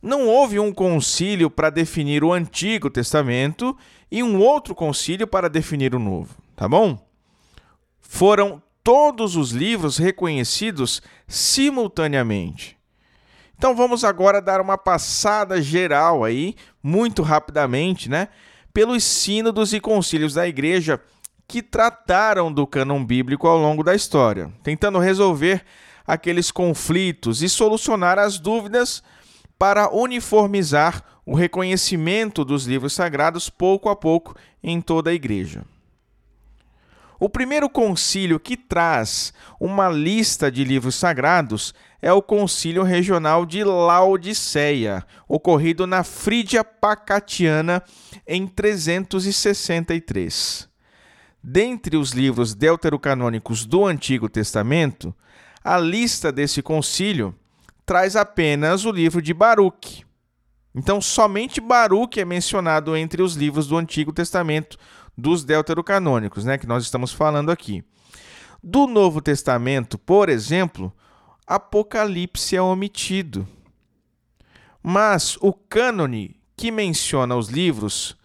Não 0.00 0.28
houve 0.28 0.58
um 0.60 0.72
concílio 0.72 1.50
para 1.50 1.68
definir 1.70 2.22
o 2.22 2.32
Antigo 2.32 2.88
Testamento 2.88 3.76
e 4.10 4.22
um 4.22 4.38
outro 4.38 4.74
concílio 4.74 5.26
para 5.26 5.48
definir 5.48 5.94
o 5.94 5.98
Novo, 5.98 6.34
tá 6.54 6.68
bom? 6.68 6.98
Foram 8.00 8.62
todos 8.84 9.34
os 9.34 9.50
livros 9.50 9.98
reconhecidos 9.98 11.02
simultaneamente. 11.26 12.76
Então 13.58 13.74
vamos 13.74 14.04
agora 14.04 14.40
dar 14.40 14.60
uma 14.60 14.78
passada 14.78 15.60
geral 15.60 16.22
aí, 16.22 16.54
muito 16.82 17.22
rapidamente, 17.22 18.08
né, 18.08 18.28
pelos 18.72 19.02
sínodos 19.02 19.72
e 19.72 19.80
concílios 19.80 20.34
da 20.34 20.46
igreja 20.46 21.00
que 21.48 21.62
trataram 21.62 22.52
do 22.52 22.66
cânon 22.66 23.04
bíblico 23.04 23.48
ao 23.48 23.58
longo 23.58 23.82
da 23.82 23.94
história, 23.94 24.52
tentando 24.62 24.98
resolver 24.98 25.64
aqueles 26.06 26.50
conflitos 26.50 27.42
e 27.42 27.48
solucionar 27.48 28.18
as 28.18 28.38
dúvidas 28.38 29.02
para 29.58 29.90
uniformizar 29.90 31.02
o 31.24 31.34
reconhecimento 31.34 32.44
dos 32.44 32.66
livros 32.66 32.92
sagrados 32.92 33.50
pouco 33.50 33.88
a 33.88 33.96
pouco 33.96 34.36
em 34.62 34.80
toda 34.80 35.10
a 35.10 35.14
igreja. 35.14 35.64
O 37.18 37.30
primeiro 37.30 37.70
concílio 37.70 38.38
que 38.38 38.58
traz 38.58 39.32
uma 39.58 39.88
lista 39.88 40.52
de 40.52 40.62
livros 40.62 40.94
sagrados 40.94 41.72
é 42.00 42.12
o 42.12 42.20
Concílio 42.20 42.82
Regional 42.82 43.46
de 43.46 43.64
Laodiceia, 43.64 45.02
ocorrido 45.26 45.86
na 45.86 46.04
Frígia 46.04 46.62
Pacatiana 46.62 47.82
em 48.26 48.46
363. 48.46 50.68
Dentre 51.42 51.96
os 51.96 52.10
livros 52.10 52.54
deuterocanônicos 52.54 53.64
do 53.64 53.86
Antigo 53.86 54.28
Testamento, 54.28 55.14
a 55.66 55.78
lista 55.78 56.30
desse 56.30 56.62
concílio 56.62 57.34
traz 57.84 58.14
apenas 58.14 58.84
o 58.84 58.92
livro 58.92 59.20
de 59.20 59.34
Baruque. 59.34 60.04
Então, 60.72 61.00
somente 61.00 61.60
Baruque 61.60 62.20
é 62.20 62.24
mencionado 62.24 62.96
entre 62.96 63.20
os 63.20 63.34
livros 63.34 63.66
do 63.66 63.76
Antigo 63.76 64.12
Testamento 64.12 64.78
dos 65.18 65.42
deuterocanônicos, 65.42 66.44
né, 66.44 66.56
que 66.56 66.68
nós 66.68 66.84
estamos 66.84 67.12
falando 67.12 67.50
aqui. 67.50 67.82
Do 68.62 68.86
Novo 68.86 69.20
Testamento, 69.20 69.98
por 69.98 70.28
exemplo, 70.28 70.92
Apocalipse 71.44 72.54
é 72.54 72.62
omitido. 72.62 73.44
Mas 74.80 75.36
o 75.40 75.52
cânone 75.52 76.36
que 76.56 76.70
menciona 76.70 77.34
os 77.34 77.48
livros 77.48 78.16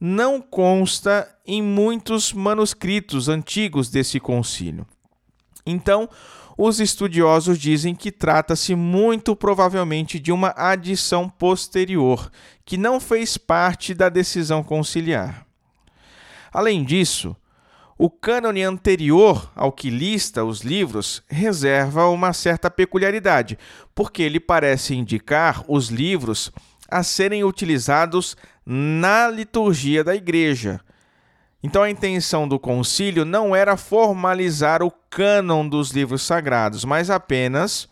não 0.00 0.40
consta 0.40 1.28
em 1.44 1.60
muitos 1.60 2.32
manuscritos 2.32 3.28
antigos 3.28 3.90
desse 3.90 4.18
concílio. 4.18 4.86
Então, 5.66 6.08
os 6.60 6.80
estudiosos 6.80 7.56
dizem 7.56 7.94
que 7.94 8.10
trata-se 8.10 8.74
muito 8.74 9.36
provavelmente 9.36 10.18
de 10.18 10.32
uma 10.32 10.52
adição 10.56 11.28
posterior, 11.28 12.32
que 12.64 12.76
não 12.76 12.98
fez 12.98 13.38
parte 13.38 13.94
da 13.94 14.08
decisão 14.08 14.60
conciliar. 14.64 15.46
Além 16.52 16.82
disso, 16.82 17.36
o 17.96 18.10
cânone 18.10 18.64
anterior 18.64 19.52
ao 19.54 19.70
que 19.70 19.88
lista 19.88 20.44
os 20.44 20.62
livros 20.62 21.22
reserva 21.28 22.08
uma 22.08 22.32
certa 22.32 22.68
peculiaridade, 22.68 23.56
porque 23.94 24.20
ele 24.20 24.40
parece 24.40 24.96
indicar 24.96 25.64
os 25.68 25.90
livros 25.90 26.50
a 26.90 27.04
serem 27.04 27.44
utilizados 27.44 28.36
na 28.66 29.28
liturgia 29.28 30.02
da 30.02 30.16
igreja. 30.16 30.80
Então 31.62 31.82
a 31.82 31.90
intenção 31.90 32.46
do 32.46 32.58
concílio 32.58 33.24
não 33.24 33.54
era 33.54 33.76
formalizar 33.76 34.82
o 34.82 34.92
cânon 35.10 35.68
dos 35.68 35.90
livros 35.90 36.22
sagrados, 36.22 36.84
mas 36.84 37.10
apenas 37.10 37.88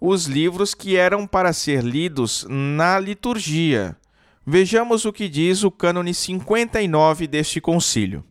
os 0.00 0.26
livros 0.26 0.74
que 0.74 0.96
eram 0.96 1.26
para 1.26 1.52
ser 1.52 1.82
lidos 1.82 2.46
na 2.48 2.98
liturgia. 2.98 3.96
Vejamos 4.46 5.04
o 5.04 5.12
que 5.12 5.28
diz 5.28 5.64
o 5.64 5.70
cânone 5.70 6.12
59 6.12 7.26
deste 7.26 7.60
concílio. 7.60 8.22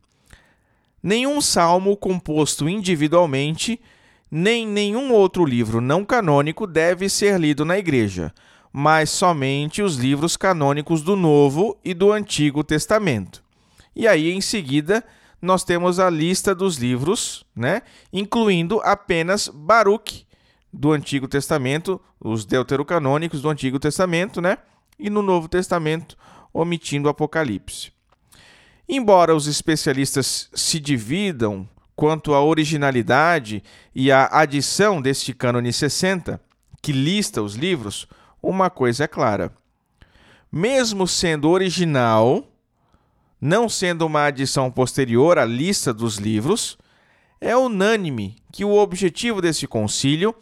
Nenhum 1.02 1.41
salmo 1.41 1.98
composto 1.98 2.69
individualmente, 2.69 3.82
nem 4.30 4.67
nenhum 4.67 5.12
outro 5.12 5.45
livro 5.45 5.82
não 5.82 6.06
canônico 6.06 6.65
deve 6.65 7.10
ser 7.10 7.39
lido 7.39 7.65
na 7.65 7.78
igreja, 7.78 8.34
mas 8.71 9.10
somente 9.10 9.82
os 9.82 9.98
livros 9.98 10.38
canônicos 10.38 11.02
do 11.02 11.15
Novo 11.15 11.78
e 11.84 11.93
do 11.93 12.12
Antigo 12.12 12.63
Testamento. 12.63 13.44
E 13.95 14.08
aí, 14.08 14.31
em 14.31 14.41
seguida, 14.41 15.03
nós 15.41 15.63
temos 15.63 15.99
a 15.99 16.10
lista 16.10 16.53
dos 16.53 16.77
livros, 16.77 17.45
né, 17.55 17.81
incluindo 18.12 18.81
apenas 18.81 19.47
Baruch 19.47 20.25
do 20.71 20.91
Antigo 20.91 21.27
Testamento, 21.27 22.01
os 22.19 22.45
deuterocanônicos 22.45 23.41
do 23.41 23.49
Antigo 23.49 23.79
Testamento, 23.79 24.41
né? 24.41 24.58
e 24.99 25.10
no 25.10 25.21
Novo 25.21 25.47
Testamento, 25.47 26.17
omitindo 26.53 27.08
o 27.08 27.12
Apocalipse. 27.12 27.91
Embora 28.88 29.36
os 29.36 29.47
especialistas 29.47 30.49
se 30.53 30.79
dividam 30.79 31.67
quanto 31.95 32.34
à 32.34 32.43
originalidade 32.43 33.63
e 33.93 34.12
à 34.12 34.27
adição 34.31 35.01
deste 35.01 35.34
cânone 35.34 35.71
60, 35.71 36.39
que 36.81 36.91
lista 36.91 37.41
os 37.41 37.55
livros, 37.55 38.08
uma 38.41 38.69
coisa 38.69 39.05
é 39.05 39.08
clara. 39.08 39.51
Mesmo 40.51 41.08
sendo 41.08 41.49
original, 41.49 42.47
não 43.45 43.69
sendo 43.69 44.08
uma 44.08 44.25
adição 44.25 44.71
posterior 44.71 45.38
à 45.38 45.45
lista 45.45 45.93
dos 45.93 46.17
livros, 46.17 46.79
é 47.39 47.55
unânime 47.55 48.38
que 48.51 48.65
o 48.65 48.73
objetivo 48.75 49.39
desse 49.39 49.67
concílio 49.67 50.34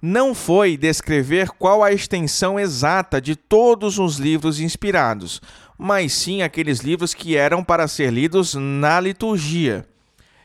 não 0.00 0.34
foi 0.34 0.74
descrever 0.74 1.50
qual 1.50 1.84
a 1.84 1.92
extensão 1.92 2.58
exata 2.58 3.20
de 3.20 3.36
todos 3.36 3.98
os 3.98 4.16
livros 4.16 4.58
inspirados, 4.58 5.38
mas 5.76 6.14
sim 6.14 6.40
aqueles 6.40 6.80
livros 6.80 7.12
que 7.12 7.36
eram 7.36 7.62
para 7.62 7.86
ser 7.86 8.10
lidos 8.10 8.54
na 8.54 8.98
liturgia. 9.00 9.84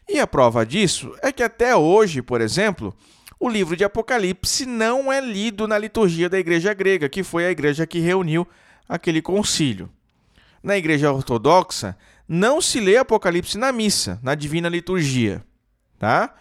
E 0.06 0.19
a 0.19 0.28
prova 0.28 0.65
disso 0.65 1.15
é 1.21 1.32
que 1.32 1.41
até 1.41 1.78
hoje, 1.78 2.21
por 2.21 2.41
exemplo, 2.41 2.93
o 3.39 3.47
livro 3.47 3.78
de 3.78 3.86
Apocalipse 3.86 4.65
não 4.65 5.13
é 5.13 5.21
lido 5.21 5.65
na 5.65 5.78
liturgia 5.78 6.28
da 6.28 6.38
igreja 6.38 6.74
grega, 6.74 7.08
que 7.08 7.24
foi 7.24 7.45
a 7.45 7.52
igreja 7.52 7.88
que 7.88 8.00
reuniu 8.00 8.45
aquele 8.89 9.21
concílio. 9.21 9.89
Na 10.63 10.78
igreja 10.78 11.12
ortodoxa, 11.12 11.97
não 12.28 12.62
se 12.62 12.80
lê 12.80 12.97
Apocalipse 12.97 13.58
na 13.58 13.71
missa, 13.71 14.19
na 14.21 14.36
divina 14.36 14.69
liturgia, 14.69 15.43
tá? 15.97 16.34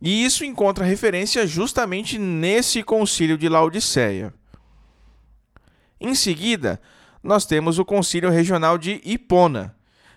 E 0.00 0.24
isso 0.24 0.44
encontra 0.44 0.84
referência 0.84 1.46
justamente 1.46 2.18
nesse 2.18 2.82
concílio 2.82 3.36
de 3.36 3.48
Laodiceia. 3.48 4.32
Em 6.00 6.14
seguida, 6.14 6.80
nós 7.22 7.46
temos 7.46 7.78
o 7.78 7.84
concílio 7.84 8.30
regional 8.30 8.78
de 8.78 9.00
Hipona, 9.04 9.74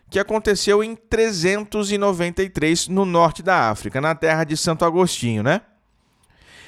que 0.10 0.20
aconteceu 0.20 0.84
em 0.84 0.96
393 0.96 2.88
no 2.88 3.06
norte 3.06 3.42
da 3.42 3.70
África, 3.70 4.02
na 4.02 4.14
terra 4.16 4.44
de 4.44 4.58
Santo 4.58 4.84
Agostinho, 4.84 5.44
né? 5.44 5.62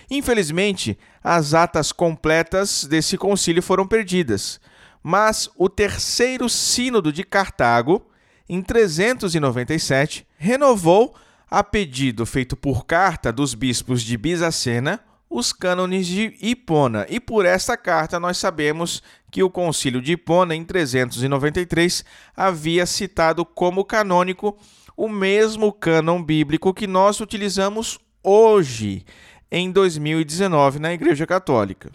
Infelizmente, 0.09 0.97
as 1.23 1.53
atas 1.53 1.91
completas 1.91 2.85
desse 2.85 3.17
concílio 3.17 3.63
foram 3.63 3.87
perdidas, 3.87 4.59
mas 5.03 5.49
o 5.57 5.67
terceiro 5.67 6.47
sínodo 6.49 7.11
de 7.11 7.23
Cartago, 7.23 8.05
em 8.47 8.61
397, 8.61 10.27
renovou 10.37 11.15
a 11.49 11.63
pedido 11.63 12.25
feito 12.25 12.55
por 12.55 12.85
carta 12.85 13.31
dos 13.31 13.53
bispos 13.53 14.01
de 14.01 14.17
Bizacena, 14.17 14.99
os 15.29 15.53
cânones 15.53 16.07
de 16.07 16.35
Hipona, 16.41 17.05
e 17.09 17.17
por 17.19 17.45
esta 17.45 17.77
carta 17.77 18.19
nós 18.19 18.37
sabemos 18.37 19.01
que 19.31 19.41
o 19.41 19.49
Concílio 19.49 20.01
de 20.01 20.13
Hipona, 20.13 20.53
em 20.53 20.63
393, 20.63 22.03
havia 22.35 22.85
citado 22.85 23.45
como 23.45 23.85
canônico 23.85 24.57
o 24.95 25.07
mesmo 25.07 25.71
cânon 25.71 26.21
bíblico 26.21 26.73
que 26.73 26.85
nós 26.85 27.21
utilizamos 27.21 27.97
hoje, 28.21 29.05
em 29.49 29.71
2019, 29.71 30.79
na 30.79 30.93
Igreja 30.93 31.25
Católica. 31.25 31.89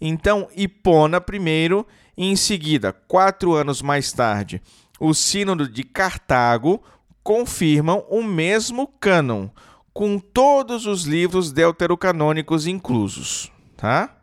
Então, 0.00 0.48
Hipona 0.56 1.20
primeiro, 1.20 1.86
em 2.22 2.36
seguida, 2.36 2.92
quatro 2.92 3.54
anos 3.54 3.80
mais 3.80 4.12
tarde, 4.12 4.60
o 5.00 5.14
Sínodo 5.14 5.66
de 5.66 5.82
Cartago, 5.82 6.82
confirmam 7.22 8.04
o 8.10 8.22
mesmo 8.22 8.86
cânon, 8.86 9.48
com 9.90 10.18
todos 10.18 10.84
os 10.84 11.04
livros 11.04 11.50
deuterocanônicos 11.50 12.66
inclusos, 12.66 13.50
tá? 13.74 14.18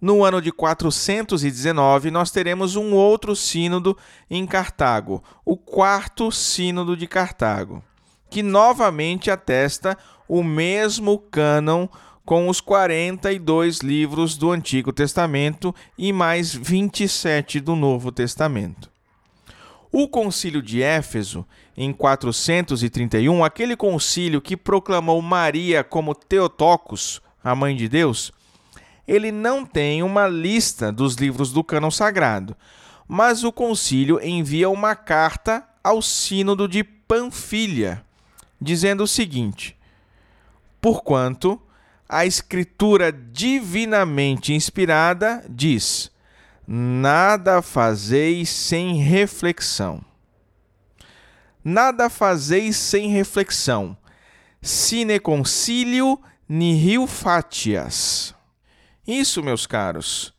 No 0.00 0.22
ano 0.22 0.40
de 0.40 0.52
419, 0.52 2.12
nós 2.12 2.30
teremos 2.30 2.76
um 2.76 2.94
outro 2.94 3.34
sínodo 3.34 3.98
em 4.30 4.46
Cartago, 4.46 5.20
o 5.44 5.56
quarto 5.56 6.30
sínodo 6.30 6.96
de 6.96 7.08
Cartago, 7.08 7.82
que 8.30 8.40
novamente 8.40 9.32
atesta 9.32 9.98
o 10.28 10.44
mesmo 10.44 11.18
cânon 11.18 11.88
com 12.24 12.48
os 12.48 12.60
42 12.60 13.78
livros 13.78 14.36
do 14.36 14.50
Antigo 14.50 14.92
Testamento 14.92 15.74
e 15.98 16.12
mais 16.12 16.54
27 16.54 17.60
do 17.60 17.74
Novo 17.74 18.12
Testamento. 18.12 18.90
O 19.90 20.08
concílio 20.08 20.62
de 20.62 20.82
Éfeso, 20.82 21.46
em 21.76 21.92
431, 21.92 23.44
aquele 23.44 23.76
concílio 23.76 24.40
que 24.40 24.56
proclamou 24.56 25.20
Maria 25.20 25.84
como 25.84 26.14
Teotocos, 26.14 27.20
a 27.44 27.54
mãe 27.54 27.76
de 27.76 27.88
Deus, 27.88 28.32
ele 29.06 29.32
não 29.32 29.66
tem 29.66 30.02
uma 30.02 30.26
lista 30.26 30.92
dos 30.92 31.16
livros 31.16 31.52
do 31.52 31.62
cânon 31.62 31.90
sagrado, 31.90 32.56
mas 33.06 33.44
o 33.44 33.52
concílio 33.52 34.18
envia 34.22 34.70
uma 34.70 34.94
carta 34.94 35.66
ao 35.82 36.00
Sínodo 36.00 36.68
de 36.68 36.84
Panfilha, 36.84 38.02
dizendo 38.60 39.02
o 39.02 39.08
seguinte: 39.08 39.76
Porquanto 40.80 41.60
a 42.12 42.26
Escritura 42.26 43.10
divinamente 43.10 44.52
inspirada 44.52 45.42
diz: 45.48 46.12
Nada 46.68 47.62
fazeis 47.62 48.50
sem 48.50 48.96
reflexão. 48.96 50.04
Nada 51.64 52.10
fazeis 52.10 52.76
sem 52.76 53.08
reflexão. 53.08 53.96
Sine 54.60 55.18
concilio 55.18 56.20
nihil 56.46 57.06
fatias. 57.06 58.34
Isso, 59.06 59.42
meus 59.42 59.66
caros, 59.66 60.34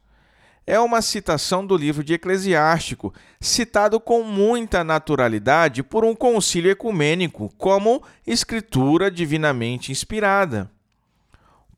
é 0.67 0.79
uma 0.79 1.01
citação 1.01 1.65
do 1.65 1.75
livro 1.75 2.03
de 2.03 2.13
Eclesiástico, 2.13 3.11
citado 3.41 3.99
com 3.99 4.21
muita 4.21 4.83
naturalidade 4.83 5.81
por 5.81 6.05
um 6.05 6.13
concílio 6.13 6.69
ecumênico 6.69 7.51
como 7.57 8.03
escritura 8.27 9.09
divinamente 9.09 9.91
inspirada. 9.91 10.69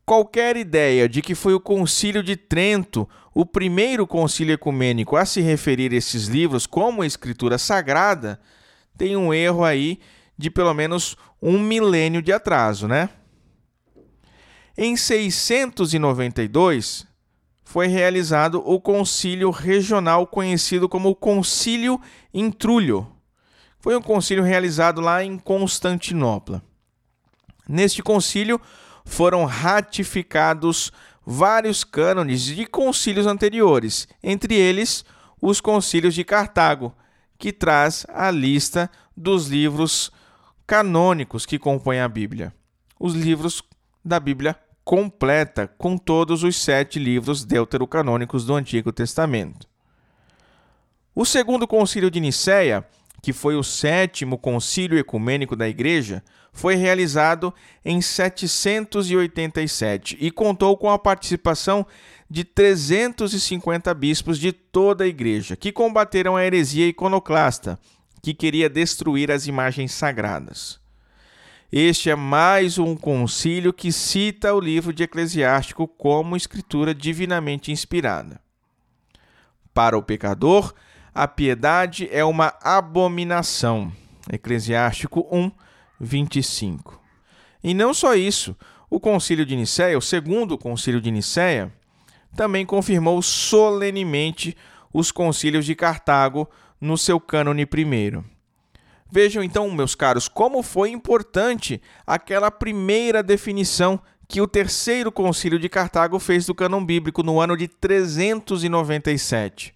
Qualquer 0.06 0.56
ideia 0.56 1.08
de 1.08 1.20
que 1.20 1.34
foi 1.34 1.52
o 1.52 1.58
Concílio 1.58 2.22
de 2.22 2.36
Trento 2.36 3.08
o 3.34 3.44
primeiro 3.44 4.06
concílio 4.06 4.54
ecumênico 4.54 5.16
a 5.16 5.26
se 5.26 5.40
referir 5.40 5.92
a 5.92 5.96
esses 5.96 6.26
livros 6.26 6.64
como 6.64 7.04
escritura 7.04 7.58
sagrada 7.58 8.40
tem 8.96 9.16
um 9.16 9.34
erro 9.34 9.64
aí 9.64 9.98
de 10.38 10.48
pelo 10.48 10.72
menos 10.72 11.16
um 11.42 11.58
milênio 11.58 12.22
de 12.22 12.32
atraso, 12.32 12.86
né? 12.86 13.10
Em 14.78 14.96
692 14.96 17.04
foi 17.64 17.88
realizado 17.88 18.62
o 18.64 18.80
concílio 18.80 19.50
regional 19.50 20.24
conhecido 20.24 20.88
como 20.88 21.16
Concílio 21.16 22.00
Intrúlio. 22.32 23.10
Foi 23.80 23.96
um 23.96 24.02
concílio 24.02 24.44
realizado 24.44 25.00
lá 25.00 25.24
em 25.24 25.36
Constantinopla. 25.36 26.62
Neste 27.68 28.02
concílio 28.02 28.60
foram 29.06 29.44
ratificados 29.44 30.92
vários 31.24 31.84
cânones 31.84 32.44
de 32.44 32.66
concílios 32.66 33.26
anteriores, 33.26 34.06
entre 34.22 34.54
eles 34.54 35.04
os 35.40 35.60
concílios 35.60 36.14
de 36.14 36.24
Cartago, 36.24 36.94
que 37.38 37.52
traz 37.52 38.04
a 38.08 38.30
lista 38.30 38.90
dos 39.16 39.46
livros 39.46 40.12
canônicos 40.66 41.46
que 41.46 41.58
compõem 41.58 42.00
a 42.00 42.08
Bíblia. 42.08 42.52
Os 42.98 43.14
livros 43.14 43.62
da 44.04 44.18
Bíblia 44.18 44.56
completa, 44.84 45.66
com 45.78 45.96
todos 45.96 46.42
os 46.42 46.56
sete 46.56 46.98
livros 46.98 47.44
deuterocanônicos 47.44 48.44
do 48.44 48.54
Antigo 48.54 48.92
Testamento. 48.92 49.68
O 51.14 51.24
segundo 51.24 51.66
concílio 51.66 52.10
de 52.10 52.20
Nicéia 52.20 52.86
que 53.22 53.32
foi 53.32 53.56
o 53.56 53.62
sétimo 53.62 54.38
concílio 54.38 54.98
ecumênico 54.98 55.56
da 55.56 55.68
Igreja, 55.68 56.22
foi 56.52 56.74
realizado 56.74 57.52
em 57.84 58.00
787 58.00 60.16
e 60.18 60.30
contou 60.30 60.76
com 60.76 60.90
a 60.90 60.98
participação 60.98 61.86
de 62.30 62.44
350 62.44 63.92
bispos 63.94 64.38
de 64.38 64.52
toda 64.52 65.04
a 65.04 65.06
Igreja, 65.06 65.54
que 65.54 65.70
combateram 65.70 66.36
a 66.36 66.44
heresia 66.44 66.88
iconoclasta, 66.88 67.78
que 68.22 68.34
queria 68.34 68.68
destruir 68.68 69.30
as 69.30 69.46
imagens 69.46 69.92
sagradas. 69.92 70.80
Este 71.70 72.10
é 72.10 72.14
mais 72.14 72.78
um 72.78 72.96
concílio 72.96 73.72
que 73.72 73.92
cita 73.92 74.54
o 74.54 74.60
livro 74.60 74.92
de 74.92 75.02
Eclesiástico 75.02 75.86
como 75.86 76.36
escritura 76.36 76.94
divinamente 76.94 77.70
inspirada. 77.70 78.40
Para 79.74 79.98
o 79.98 80.02
pecador, 80.02 80.72
a 81.16 81.26
piedade 81.26 82.08
é 82.12 82.22
uma 82.22 82.52
abominação. 82.62 83.90
Eclesiástico 84.30 85.26
1, 85.32 85.50
25. 85.98 87.00
E 87.64 87.72
não 87.72 87.94
só 87.94 88.14
isso, 88.14 88.54
o 88.90 89.00
Concílio 89.00 89.46
de 89.46 89.56
Nicéia, 89.56 89.96
o 89.96 90.02
segundo 90.02 90.58
Concílio 90.58 91.00
de 91.00 91.10
Nicéia, 91.10 91.72
também 92.36 92.66
confirmou 92.66 93.22
solenemente 93.22 94.54
os 94.92 95.10
concílios 95.10 95.64
de 95.64 95.74
Cartago 95.74 96.46
no 96.78 96.98
seu 96.98 97.18
cânone 97.18 97.64
primeiro. 97.64 98.22
Vejam 99.10 99.42
então, 99.42 99.70
meus 99.70 99.94
caros, 99.94 100.28
como 100.28 100.62
foi 100.62 100.90
importante 100.90 101.80
aquela 102.06 102.50
primeira 102.50 103.22
definição 103.22 103.98
que 104.28 104.42
o 104.42 104.46
terceiro 104.46 105.10
concílio 105.10 105.58
de 105.58 105.70
Cartago 105.70 106.18
fez 106.18 106.44
do 106.44 106.54
cânon 106.54 106.84
bíblico 106.84 107.22
no 107.22 107.40
ano 107.40 107.56
de 107.56 107.68
397. 107.68 109.75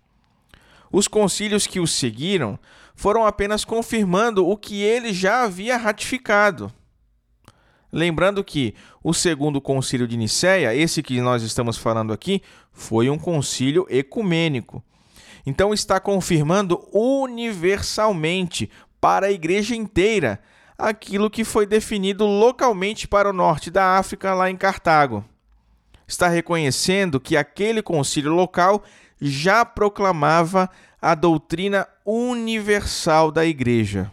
Os 0.93 1.07
concílios 1.07 1.67
que 1.67 1.81
o 1.81 1.87
seguiram 1.87 2.59
foram 2.95 3.25
apenas 3.25 3.65
confirmando 3.65 4.47
o 4.47 4.57
que 4.57 4.83
ele 4.83 5.13
já 5.13 5.45
havia 5.45 5.77
ratificado. 5.77 6.73
Lembrando 7.93 8.45
que 8.45 8.75
o 9.03 9.13
segundo 9.13 9.61
concílio 9.61 10.07
de 10.07 10.17
Nicéia, 10.17 10.75
esse 10.75 11.03
que 11.03 11.21
nós 11.21 11.43
estamos 11.43 11.77
falando 11.77 12.13
aqui, 12.13 12.43
foi 12.73 13.11
um 13.11 13.19
concílio 13.19 13.87
ecumênico. 13.89 14.83
Então 15.45 15.73
está 15.73 15.99
confirmando 15.99 16.87
universalmente 16.93 18.71
para 19.01 19.27
a 19.27 19.33
igreja 19.33 19.75
inteira 19.75 20.41
aquilo 20.79 21.31
que 21.31 21.45
foi 21.45 21.67
definido 21.67 22.27
localmente 22.27 23.09
para 23.09 23.29
o 23.29 23.33
norte 23.33 23.71
da 23.71 23.99
África, 23.99 24.35
lá 24.35 24.51
em 24.51 24.57
Cartago. 24.57 25.25
Está 26.07 26.29
reconhecendo 26.29 27.21
que 27.21 27.37
aquele 27.37 27.83
concílio 27.83 28.33
local 28.33 28.83
já 29.21 29.65
proclamava 29.65 30.71
a 31.01 31.15
doutrina 31.15 31.87
universal 32.05 33.31
da 33.31 33.45
igreja. 33.45 34.11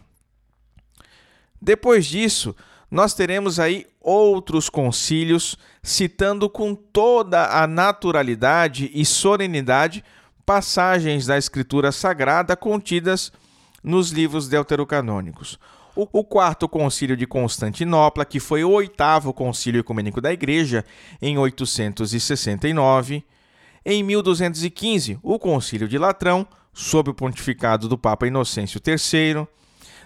Depois 1.60 2.06
disso, 2.06 2.54
nós 2.90 3.14
teremos 3.14 3.58
aí 3.60 3.86
outros 4.00 4.68
concílios 4.68 5.58
citando 5.82 6.48
com 6.48 6.74
toda 6.74 7.62
a 7.62 7.66
naturalidade 7.66 8.90
e 8.94 9.04
solenidade 9.04 10.04
passagens 10.46 11.26
da 11.26 11.36
Escritura 11.36 11.92
Sagrada 11.92 12.56
contidas 12.56 13.30
nos 13.82 14.10
livros 14.10 14.48
deuterocanônicos. 14.48 15.58
O 15.94 16.24
quarto 16.24 16.68
concílio 16.68 17.16
de 17.16 17.26
Constantinopla, 17.26 18.24
que 18.24 18.38
foi 18.38 18.62
o 18.62 18.70
oitavo 18.70 19.34
concílio 19.34 19.80
ecumênico 19.80 20.20
da 20.20 20.32
Igreja, 20.32 20.84
em 21.20 21.36
869, 21.36 23.24
em 23.84 24.02
1215, 24.02 25.18
o 25.22 25.38
Concílio 25.38 25.88
de 25.88 25.98
Latrão, 25.98 26.46
sob 26.72 27.10
o 27.10 27.14
pontificado 27.14 27.88
do 27.88 27.98
Papa 27.98 28.26
Inocêncio 28.26 28.80
III. 28.84 29.46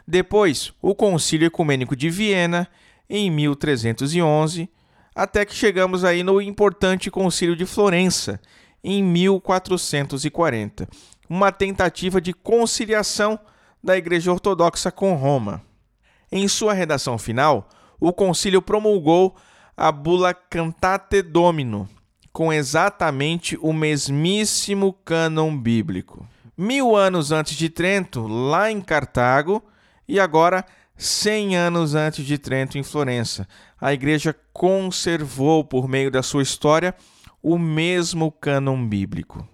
Depois, 0.06 0.72
o 0.80 0.94
Concílio 0.94 1.46
Ecumênico 1.46 1.94
de 1.94 2.08
Viena, 2.11 2.68
em 3.08 3.30
1311, 3.30 4.68
até 5.14 5.44
que 5.44 5.54
chegamos 5.54 6.04
aí 6.04 6.22
no 6.22 6.40
importante 6.40 7.11
Concílio 7.11 7.54
de 7.54 7.66
Florença, 7.66 8.40
em 8.82 9.02
1440, 9.02 10.88
uma 11.28 11.52
tentativa 11.52 12.20
de 12.20 12.32
conciliação 12.32 13.38
da 13.82 13.96
Igreja 13.96 14.32
Ortodoxa 14.32 14.90
com 14.90 15.14
Roma. 15.14 15.62
Em 16.31 16.48
sua 16.48 16.73
redação 16.73 17.18
final, 17.18 17.68
o 18.00 18.12
concílio 18.12 18.62
promulgou 18.62 19.37
a 19.77 19.92
bula 19.92 20.35
Cantate 20.35 21.23
Domino, 21.23 21.88
com 22.33 22.52
exatamente 22.52 23.58
o 23.60 23.72
mesmíssimo 23.72 24.92
cânon 25.04 25.56
bíblico. 25.56 26.26
Mil 26.56 26.96
anos 26.96 27.30
antes 27.33 27.56
de 27.56 27.68
Trento, 27.68 28.26
lá 28.26 28.70
em 28.70 28.80
Cartago, 28.80 29.62
e 30.08 30.18
agora 30.18 30.64
cem 30.96 31.56
anos 31.56 31.94
antes 31.94 32.24
de 32.24 32.38
Trento, 32.38 32.78
em 32.78 32.83
Florença, 32.83 33.46
a 33.80 33.92
igreja 33.92 34.35
conservou, 34.52 35.64
por 35.64 35.88
meio 35.88 36.10
da 36.10 36.22
sua 36.22 36.42
história, 36.42 36.94
o 37.42 37.58
mesmo 37.58 38.30
cânon 38.30 38.87
bíblico. 38.87 39.46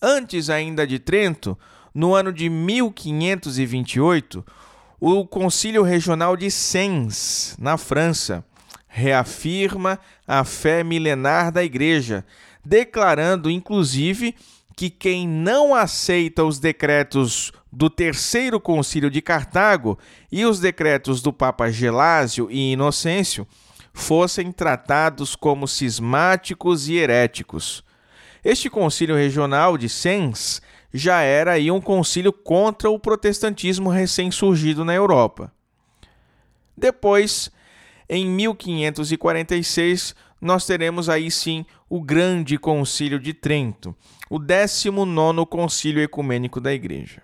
Antes 0.00 0.50
ainda 0.50 0.86
de 0.86 0.98
Trento, 0.98 1.56
no 1.94 2.14
ano 2.14 2.32
de 2.32 2.48
1528, 2.48 4.44
o 4.98 5.26
Concílio 5.26 5.82
Regional 5.82 6.36
de 6.36 6.50
Sens, 6.50 7.56
na 7.58 7.76
França, 7.76 8.44
reafirma 8.94 9.98
a 10.28 10.44
fé 10.44 10.84
milenar 10.84 11.50
da 11.50 11.64
Igreja, 11.64 12.26
declarando 12.62 13.50
inclusive 13.50 14.34
que 14.76 14.90
quem 14.90 15.26
não 15.26 15.74
aceita 15.74 16.44
os 16.44 16.58
decretos 16.58 17.52
do 17.72 17.88
Terceiro 17.88 18.60
Concílio 18.60 19.10
de 19.10 19.22
Cartago 19.22 19.98
e 20.30 20.44
os 20.44 20.60
decretos 20.60 21.22
do 21.22 21.32
Papa 21.32 21.70
Gelásio 21.70 22.50
e 22.50 22.72
Inocêncio 22.72 23.46
fossem 23.94 24.52
tratados 24.52 25.34
como 25.34 25.66
cismáticos 25.66 26.86
e 26.86 26.96
heréticos. 26.96 27.82
Este 28.44 28.68
concílio 28.68 29.16
regional 29.16 29.78
de 29.78 29.88
Sens 29.88 30.60
já 30.92 31.22
era 31.22 31.52
aí 31.52 31.70
um 31.70 31.80
concílio 31.80 32.32
contra 32.32 32.90
o 32.90 32.98
protestantismo 32.98 33.88
recém-surgido 33.88 34.84
na 34.84 34.94
Europa. 34.94 35.50
Depois, 36.76 37.50
em 38.14 38.26
1546, 38.26 40.14
nós 40.38 40.66
teremos 40.66 41.08
aí 41.08 41.30
sim 41.30 41.64
o 41.88 41.98
Grande 41.98 42.58
Concílio 42.58 43.18
de 43.18 43.32
Trento, 43.32 43.96
o 44.28 44.38
19 44.38 45.46
Concílio 45.46 46.02
Ecumênico 46.02 46.60
da 46.60 46.74
Igreja. 46.74 47.22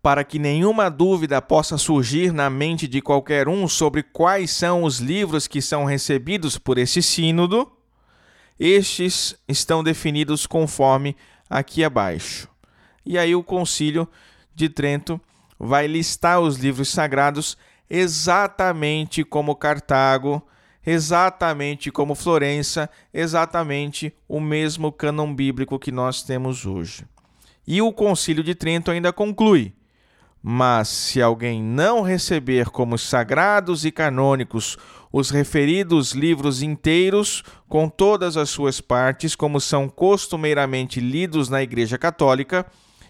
Para 0.00 0.22
que 0.22 0.38
nenhuma 0.38 0.88
dúvida 0.88 1.42
possa 1.42 1.76
surgir 1.76 2.32
na 2.32 2.48
mente 2.48 2.86
de 2.86 3.02
qualquer 3.02 3.48
um 3.48 3.66
sobre 3.66 4.04
quais 4.04 4.52
são 4.52 4.84
os 4.84 5.00
livros 5.00 5.48
que 5.48 5.60
são 5.60 5.84
recebidos 5.84 6.56
por 6.56 6.78
esse 6.78 7.02
sínodo, 7.02 7.68
estes 8.60 9.34
estão 9.48 9.82
definidos 9.82 10.46
conforme 10.46 11.16
aqui 11.50 11.82
abaixo. 11.82 12.48
E 13.04 13.18
aí 13.18 13.34
o 13.34 13.42
Concílio 13.42 14.08
de 14.54 14.68
Trento 14.68 15.20
vai 15.58 15.88
listar 15.88 16.38
os 16.38 16.56
livros 16.56 16.88
sagrados 16.88 17.58
exatamente 17.94 19.22
como 19.22 19.54
Cartago, 19.54 20.42
exatamente 20.84 21.90
como 21.90 22.14
Florença, 22.14 22.88
exatamente 23.12 24.14
o 24.26 24.40
mesmo 24.40 24.90
cânon 24.90 25.34
bíblico 25.34 25.78
que 25.78 25.92
nós 25.92 26.22
temos 26.22 26.64
hoje. 26.64 27.04
E 27.66 27.82
o 27.82 27.92
Concílio 27.92 28.42
de 28.42 28.54
Trento 28.54 28.90
ainda 28.90 29.12
conclui: 29.12 29.74
mas 30.42 30.88
se 30.88 31.20
alguém 31.20 31.62
não 31.62 32.00
receber 32.00 32.70
como 32.70 32.96
sagrados 32.96 33.84
e 33.84 33.92
canônicos 33.92 34.78
os 35.12 35.28
referidos 35.28 36.12
livros 36.12 36.62
inteiros, 36.62 37.44
com 37.68 37.90
todas 37.90 38.38
as 38.38 38.48
suas 38.48 38.80
partes, 38.80 39.36
como 39.36 39.60
são 39.60 39.86
costumeiramente 39.86 40.98
lidos 40.98 41.50
na 41.50 41.62
Igreja 41.62 41.98
Católica, 41.98 42.64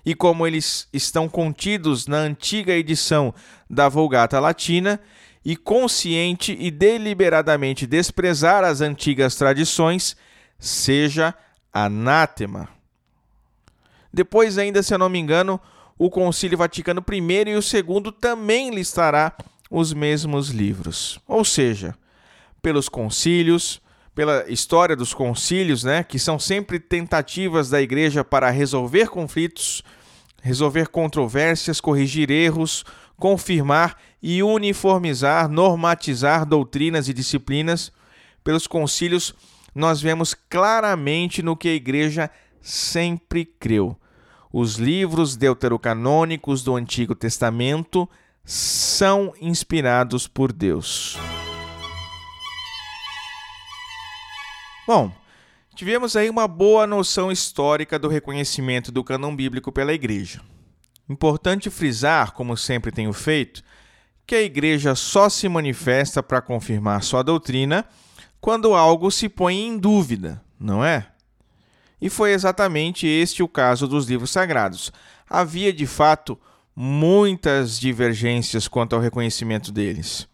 e 0.04 0.14
como 0.14 0.46
eles 0.46 0.88
estão 0.92 1.28
contidos 1.28 2.06
na 2.06 2.18
antiga 2.18 2.72
edição 2.72 3.34
da 3.68 3.88
Vulgata 3.88 4.40
Latina, 4.40 5.00
e 5.44 5.56
consciente 5.56 6.56
e 6.58 6.70
deliberadamente 6.70 7.86
desprezar 7.86 8.62
as 8.64 8.80
antigas 8.80 9.34
tradições, 9.34 10.16
seja 10.58 11.34
anátema. 11.72 12.68
Depois, 14.12 14.56
ainda, 14.56 14.82
se 14.82 14.94
eu 14.94 14.98
não 14.98 15.08
me 15.08 15.18
engano, 15.18 15.60
o 15.98 16.08
Concílio 16.10 16.58
Vaticano 16.58 17.04
I 17.10 17.50
e 17.50 17.56
o 17.56 17.62
segundo 17.62 18.12
também 18.12 18.70
listará 18.70 19.36
os 19.70 19.92
mesmos 19.92 20.50
livros. 20.50 21.18
Ou 21.26 21.44
seja, 21.44 21.94
pelos 22.60 22.88
concílios, 22.88 23.81
pela 24.14 24.44
história 24.48 24.94
dos 24.94 25.14
concílios, 25.14 25.84
né, 25.84 26.02
que 26.04 26.18
são 26.18 26.38
sempre 26.38 26.78
tentativas 26.78 27.70
da 27.70 27.80
igreja 27.80 28.22
para 28.22 28.50
resolver 28.50 29.08
conflitos, 29.08 29.82
resolver 30.42 30.88
controvérsias, 30.88 31.80
corrigir 31.80 32.30
erros, 32.30 32.84
confirmar 33.16 33.96
e 34.22 34.42
uniformizar, 34.42 35.48
normatizar 35.48 36.44
doutrinas 36.44 37.08
e 37.08 37.14
disciplinas. 37.14 37.92
Pelos 38.44 38.66
concílios, 38.66 39.34
nós 39.74 40.02
vemos 40.02 40.34
claramente 40.34 41.42
no 41.42 41.56
que 41.56 41.68
a 41.68 41.74
igreja 41.74 42.30
sempre 42.60 43.44
creu. 43.44 43.96
Os 44.52 44.76
livros 44.76 45.36
deuterocanônicos 45.36 46.62
do 46.62 46.76
Antigo 46.76 47.14
Testamento 47.14 48.08
são 48.44 49.32
inspirados 49.40 50.28
por 50.28 50.52
Deus. 50.52 51.18
Bom, 54.84 55.12
tivemos 55.76 56.16
aí 56.16 56.28
uma 56.28 56.48
boa 56.48 56.88
noção 56.88 57.30
histórica 57.30 58.00
do 58.00 58.08
reconhecimento 58.08 58.90
do 58.90 59.04
cânon 59.04 59.34
bíblico 59.34 59.70
pela 59.70 59.92
Igreja. 59.92 60.40
Importante 61.08 61.70
frisar, 61.70 62.32
como 62.32 62.56
sempre 62.56 62.90
tenho 62.90 63.12
feito, 63.12 63.62
que 64.26 64.34
a 64.34 64.42
Igreja 64.42 64.96
só 64.96 65.28
se 65.28 65.48
manifesta 65.48 66.20
para 66.20 66.42
confirmar 66.42 67.04
sua 67.04 67.22
doutrina 67.22 67.84
quando 68.40 68.74
algo 68.74 69.08
se 69.12 69.28
põe 69.28 69.56
em 69.60 69.78
dúvida, 69.78 70.42
não 70.58 70.84
é? 70.84 71.06
E 72.00 72.10
foi 72.10 72.32
exatamente 72.32 73.06
este 73.06 73.40
o 73.40 73.46
caso 73.46 73.86
dos 73.86 74.08
livros 74.08 74.32
sagrados. 74.32 74.92
Havia 75.30 75.72
de 75.72 75.86
fato 75.86 76.36
muitas 76.74 77.78
divergências 77.78 78.66
quanto 78.66 78.96
ao 78.96 79.02
reconhecimento 79.02 79.70
deles 79.70 80.26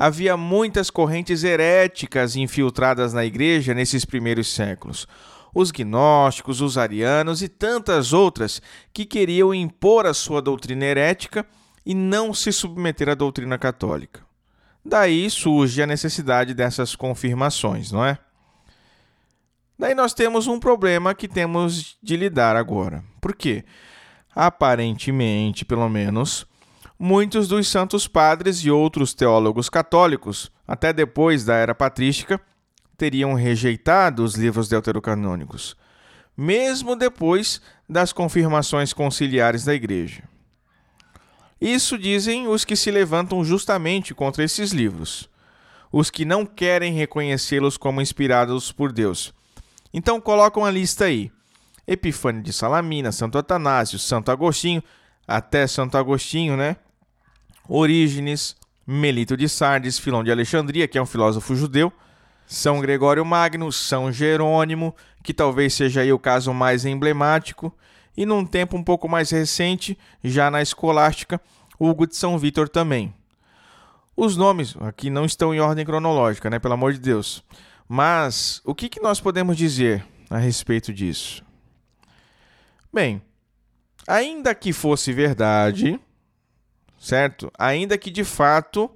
havia 0.00 0.34
muitas 0.34 0.88
correntes 0.88 1.44
heréticas 1.44 2.34
infiltradas 2.34 3.12
na 3.12 3.22
igreja 3.22 3.74
nesses 3.74 4.02
primeiros 4.02 4.48
séculos. 4.48 5.06
Os 5.54 5.70
gnósticos, 5.70 6.62
os 6.62 6.78
arianos 6.78 7.42
e 7.42 7.48
tantas 7.50 8.14
outras 8.14 8.62
que 8.94 9.04
queriam 9.04 9.52
impor 9.52 10.06
a 10.06 10.14
sua 10.14 10.40
doutrina 10.40 10.86
herética 10.86 11.44
e 11.84 11.92
não 11.92 12.32
se 12.32 12.50
submeter 12.50 13.10
à 13.10 13.14
doutrina 13.14 13.58
católica. 13.58 14.22
Daí 14.82 15.28
surge 15.28 15.82
a 15.82 15.86
necessidade 15.86 16.54
dessas 16.54 16.96
confirmações, 16.96 17.92
não 17.92 18.02
é? 18.02 18.16
Daí 19.78 19.94
nós 19.94 20.14
temos 20.14 20.46
um 20.46 20.58
problema 20.58 21.14
que 21.14 21.28
temos 21.28 21.98
de 22.02 22.16
lidar 22.16 22.56
agora. 22.56 23.04
Por 23.20 23.34
quê? 23.34 23.66
Aparentemente, 24.34 25.62
pelo 25.62 25.90
menos, 25.90 26.46
muitos 27.02 27.48
dos 27.48 27.66
santos 27.66 28.06
padres 28.06 28.58
e 28.58 28.70
outros 28.70 29.14
teólogos 29.14 29.70
católicos, 29.70 30.52
até 30.68 30.92
depois 30.92 31.46
da 31.46 31.54
era 31.54 31.74
patrística, 31.74 32.38
teriam 32.94 33.32
rejeitado 33.32 34.22
os 34.22 34.34
livros 34.34 34.68
deuterocanônicos, 34.68 35.74
mesmo 36.36 36.94
depois 36.94 37.62
das 37.88 38.12
confirmações 38.12 38.92
conciliares 38.92 39.64
da 39.64 39.74
Igreja. 39.74 40.24
Isso 41.58 41.96
dizem 41.96 42.46
os 42.46 42.66
que 42.66 42.76
se 42.76 42.90
levantam 42.90 43.42
justamente 43.42 44.14
contra 44.14 44.44
esses 44.44 44.70
livros, 44.70 45.26
os 45.90 46.10
que 46.10 46.26
não 46.26 46.44
querem 46.44 46.92
reconhecê-los 46.92 47.78
como 47.78 48.02
inspirados 48.02 48.72
por 48.72 48.92
Deus. 48.92 49.32
Então 49.92 50.20
colocam 50.20 50.66
a 50.66 50.70
lista 50.70 51.06
aí: 51.06 51.32
Epifânio 51.86 52.42
de 52.42 52.52
Salamina, 52.52 53.10
Santo 53.10 53.38
Atanásio, 53.38 53.98
Santo 53.98 54.30
Agostinho, 54.30 54.82
até 55.26 55.66
Santo 55.66 55.96
Agostinho, 55.96 56.58
né? 56.58 56.76
Orígenes, 57.72 58.56
Melito 58.84 59.36
de 59.36 59.48
Sardes, 59.48 59.96
Filão 59.96 60.24
de 60.24 60.32
Alexandria, 60.32 60.88
que 60.88 60.98
é 60.98 61.02
um 61.02 61.06
filósofo 61.06 61.54
judeu, 61.54 61.92
São 62.44 62.80
Gregório 62.80 63.24
Magno, 63.24 63.70
São 63.70 64.10
Jerônimo, 64.10 64.92
que 65.22 65.32
talvez 65.32 65.72
seja 65.74 66.00
aí 66.00 66.12
o 66.12 66.18
caso 66.18 66.52
mais 66.52 66.84
emblemático, 66.84 67.72
e 68.16 68.26
num 68.26 68.44
tempo 68.44 68.76
um 68.76 68.82
pouco 68.82 69.08
mais 69.08 69.30
recente, 69.30 69.96
já 70.22 70.50
na 70.50 70.60
escolástica, 70.60 71.40
Hugo 71.78 72.08
de 72.08 72.16
São 72.16 72.36
Vítor 72.36 72.68
também. 72.68 73.14
Os 74.16 74.36
nomes 74.36 74.74
aqui 74.80 75.08
não 75.08 75.24
estão 75.24 75.54
em 75.54 75.60
ordem 75.60 75.86
cronológica, 75.86 76.50
né, 76.50 76.58
pelo 76.58 76.74
amor 76.74 76.92
de 76.92 76.98
Deus. 76.98 77.40
Mas 77.88 78.60
o 78.64 78.74
que, 78.74 78.88
que 78.88 79.00
nós 79.00 79.20
podemos 79.20 79.56
dizer 79.56 80.04
a 80.28 80.38
respeito 80.38 80.92
disso? 80.92 81.44
Bem, 82.92 83.22
ainda 84.08 84.56
que 84.56 84.72
fosse 84.72 85.12
verdade 85.12 86.00
certo? 87.00 87.50
Ainda 87.58 87.96
que 87.96 88.10
de 88.10 88.22
fato 88.22 88.90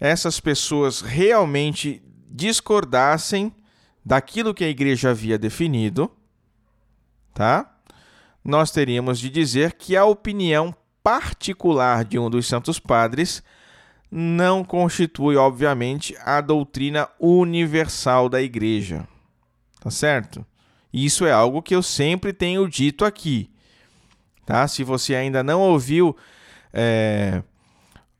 essas 0.00 0.40
pessoas 0.40 1.02
realmente 1.02 2.02
discordassem 2.28 3.54
daquilo 4.04 4.54
que 4.54 4.64
a 4.64 4.68
igreja 4.68 5.10
havia 5.10 5.38
definido, 5.38 6.10
tá? 7.34 7.70
Nós 8.42 8.72
teríamos 8.72 9.20
de 9.20 9.30
dizer 9.30 9.74
que 9.74 9.96
a 9.96 10.04
opinião 10.04 10.74
particular 11.04 12.04
de 12.04 12.18
um 12.18 12.28
dos 12.28 12.48
santos 12.48 12.80
padres 12.80 13.42
não 14.10 14.64
constitui, 14.64 15.36
obviamente, 15.36 16.16
a 16.24 16.40
doutrina 16.40 17.08
universal 17.20 18.28
da 18.28 18.42
igreja. 18.42 19.06
Tá 19.80 19.90
certo? 19.90 20.44
Isso 20.92 21.24
é 21.24 21.32
algo 21.32 21.62
que 21.62 21.74
eu 21.74 21.82
sempre 21.82 22.32
tenho 22.32 22.68
dito 22.68 23.04
aqui. 23.04 23.50
Tá? 24.44 24.66
Se 24.66 24.82
você 24.82 25.14
ainda 25.14 25.42
não 25.42 25.60
ouviu 25.60 26.16
é, 26.72 27.42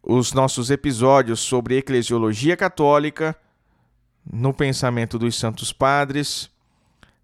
os 0.03 0.32
nossos 0.32 0.70
episódios 0.70 1.40
sobre 1.40 1.78
eclesiologia 1.78 2.57
católica, 2.57 3.36
no 4.30 4.53
pensamento 4.53 5.18
dos 5.18 5.36
santos 5.36 5.72
padres. 5.72 6.50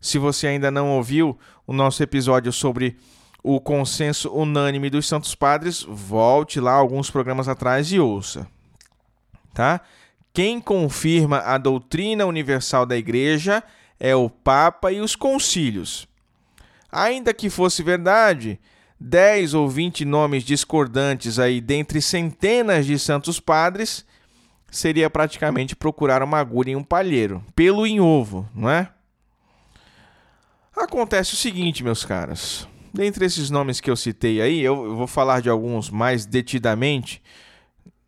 Se 0.01 0.18
você 0.18 0.47
ainda 0.47 0.70
não 0.70 0.91
ouviu 0.91 1.39
o 1.66 1.72
nosso 1.72 2.03
episódio 2.03 2.53
sobre 2.53 2.97
o 3.43 3.61
consenso 3.61 4.33
unânime 4.33 4.91
dos 4.91 5.07
santos 5.07 5.35
padres, 5.35 5.85
volte 5.89 6.61
lá 6.61 6.72
alguns 6.72 7.11
programas 7.11 7.49
atrás 7.49 7.93
e 7.93 8.01
ouça. 8.01 8.47
Tá? 9.55 9.81
Quem 10.33 10.61
confirma 10.61 11.39
a 11.39 11.59
doutrina 11.59 12.26
universal 12.26 12.85
da 12.87 12.97
igreja 12.97 13.62
é 13.99 14.14
o 14.14 14.31
Papa 14.31 14.93
e 14.93 15.01
os 15.01 15.16
concílios. 15.16 16.07
Ainda 16.91 17.35
que 17.35 17.51
fosse 17.51 17.83
verdade 17.83 18.59
10 19.01 19.55
ou 19.55 19.68
20 19.68 20.05
nomes 20.05 20.42
discordantes 20.42 21.38
aí 21.38 21.61
dentre 21.61 22.03
centenas 22.03 22.84
de 22.84 22.99
santos 22.99 23.38
padres, 23.38 24.05
seria 24.70 25.09
praticamente 25.09 25.76
procurar 25.76 26.22
uma 26.22 26.38
agulha 26.38 26.70
em 26.70 26.76
um 26.76 26.82
palheiro, 26.82 27.44
pelo 27.55 27.86
em 27.86 28.01
ovo, 28.01 28.49
não 28.55 28.68
é? 28.68 28.90
Acontece 30.76 31.34
o 31.34 31.36
seguinte, 31.36 31.82
meus 31.82 32.05
caros. 32.05 32.68
dentre 32.92 33.24
esses 33.24 33.51
nomes 33.51 33.80
que 33.80 33.90
eu 33.90 33.96
citei 33.96 34.40
aí, 34.40 34.61
eu 34.61 34.96
vou 34.96 35.07
falar 35.07 35.40
de 35.40 35.49
alguns 35.49 35.90
mais 35.90 36.26
detidamente, 36.26 37.22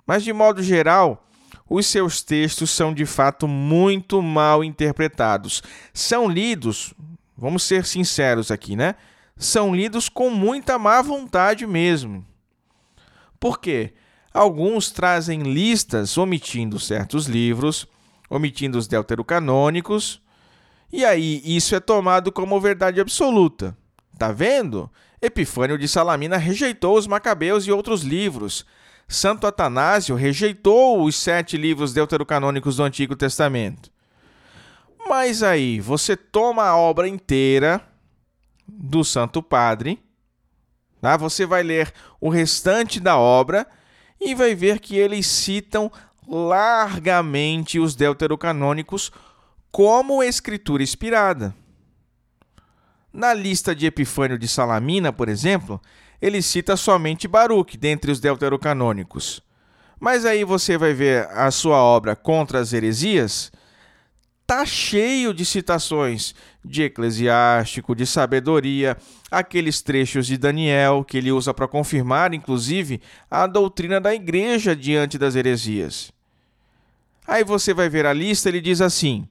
mas 0.07 0.25
de 0.25 0.33
modo 0.33 0.63
geral, 0.63 1.27
os 1.69 1.87
seus 1.87 2.23
textos 2.23 2.71
são 2.71 2.93
de 2.93 3.07
fato 3.07 3.47
muito 3.47 4.21
mal 4.21 4.65
interpretados. 4.65 5.63
São 5.95 6.29
lidos, 6.29 6.93
vamos 7.37 7.63
ser 7.63 7.85
sinceros 7.85 8.51
aqui, 8.51 8.75
né? 8.75 8.97
São 9.41 9.75
lidos 9.75 10.11
com 10.11 10.29
muita 10.29 10.79
má 10.79 11.01
vontade 11.01 11.67
mesmo. 11.67 12.23
Por 13.41 13.59
quê? 13.59 13.95
Alguns 14.35 14.91
trazem 14.91 15.43
listas 15.45 16.19
omitindo 16.19 16.79
certos 16.79 17.25
livros, 17.25 17.89
omitindo 18.29 18.77
os 18.77 18.87
deuterocanônicos, 18.87 20.21
e 20.93 21.07
aí 21.07 21.41
isso 21.43 21.75
é 21.75 21.81
tomado 21.81 22.31
como 22.31 22.61
verdade 22.61 23.01
absoluta. 23.01 23.75
Tá 24.19 24.31
vendo? 24.31 24.91
Epifânio 25.23 25.79
de 25.79 25.89
Salamina 25.89 26.37
rejeitou 26.37 26.99
os 26.99 27.07
Macabeus 27.07 27.67
e 27.67 27.73
outros 27.73 28.03
livros. 28.03 28.67
Santo 29.09 29.47
Atanásio 29.47 30.17
rejeitou 30.17 31.03
os 31.03 31.17
sete 31.17 31.57
livros 31.57 31.95
deuterocanônicos 31.95 32.77
do 32.77 32.83
Antigo 32.83 33.17
Testamento. 33.17 33.91
Mas 35.09 35.43
aí 35.43 35.81
você 35.81 36.15
toma 36.15 36.65
a 36.65 36.77
obra 36.77 37.09
inteira 37.09 37.90
do 38.73 39.05
Santo 39.05 39.43
Padre, 39.43 40.03
tá? 41.01 41.17
você 41.17 41.45
vai 41.45 41.63
ler 41.63 41.93
o 42.21 42.29
restante 42.29 43.01
da 43.01 43.17
obra 43.19 43.67
e 44.21 44.35
vai 44.35 44.55
ver 44.55 44.79
que 44.81 44.97
eles 44.97 45.27
citam 45.27 45.91
largamente 46.29 47.79
os 47.79 47.95
deuterocanônicos 47.95 49.11
como 49.71 50.23
escritura 50.23 50.83
inspirada. 50.83 51.55
Na 53.13 53.35
lista 53.35 53.75
de 53.75 53.87
Epifânio 53.87 54.39
de 54.39 54.47
Salamina, 54.47 55.13
por 55.13 55.29
exemplo, 55.29 55.81
ele 56.23 56.41
cita 56.43 56.77
somente 56.77 57.27
Baruch 57.27 57.77
dentre 57.77 58.13
os 58.13 58.21
deuterocanônicos. 58.21 59.43
Mas 59.99 60.25
aí 60.25 60.45
você 60.45 60.79
vai 60.79 60.95
ver 60.95 61.29
a 61.31 61.51
sua 61.51 61.77
obra 61.77 62.15
Contra 62.15 62.61
as 62.61 62.73
Heresias, 62.73 63.51
tá 64.51 64.67
cheio 64.67 65.33
de 65.33 65.45
citações 65.45 66.35
de 66.65 66.83
Eclesiástico, 66.83 67.95
de 67.95 68.05
sabedoria, 68.05 68.97
aqueles 69.31 69.81
trechos 69.81 70.27
de 70.27 70.37
Daniel 70.37 71.05
que 71.05 71.19
ele 71.19 71.31
usa 71.31 71.55
para 71.55 71.69
confirmar, 71.69 72.35
inclusive, 72.35 73.01
a 73.31 73.47
doutrina 73.47 74.01
da 74.01 74.13
igreja 74.13 74.75
diante 74.75 75.17
das 75.17 75.37
heresias. 75.37 76.11
Aí 77.29 77.45
você 77.45 77.73
vai 77.73 77.89
ver 77.89 78.05
a 78.07 78.13
lista, 78.13 78.49
ele 78.49 78.61
diz 78.61 78.81
assim: 78.81 79.29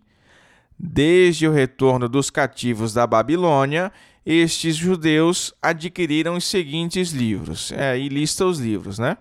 Desde 0.80 1.46
o 1.50 1.52
retorno 1.52 2.08
dos 2.08 2.30
cativos 2.30 2.94
da 2.94 3.06
Babilônia, 3.06 3.92
estes 4.26 4.78
judeus 4.78 5.54
adquiriram 5.62 6.38
os 6.38 6.46
seguintes 6.46 7.12
livros. 7.12 7.74
É, 7.74 7.92
aí 7.92 8.08
lista 8.08 8.46
os 8.46 8.58
livros, 8.58 8.98
né? 8.98 9.18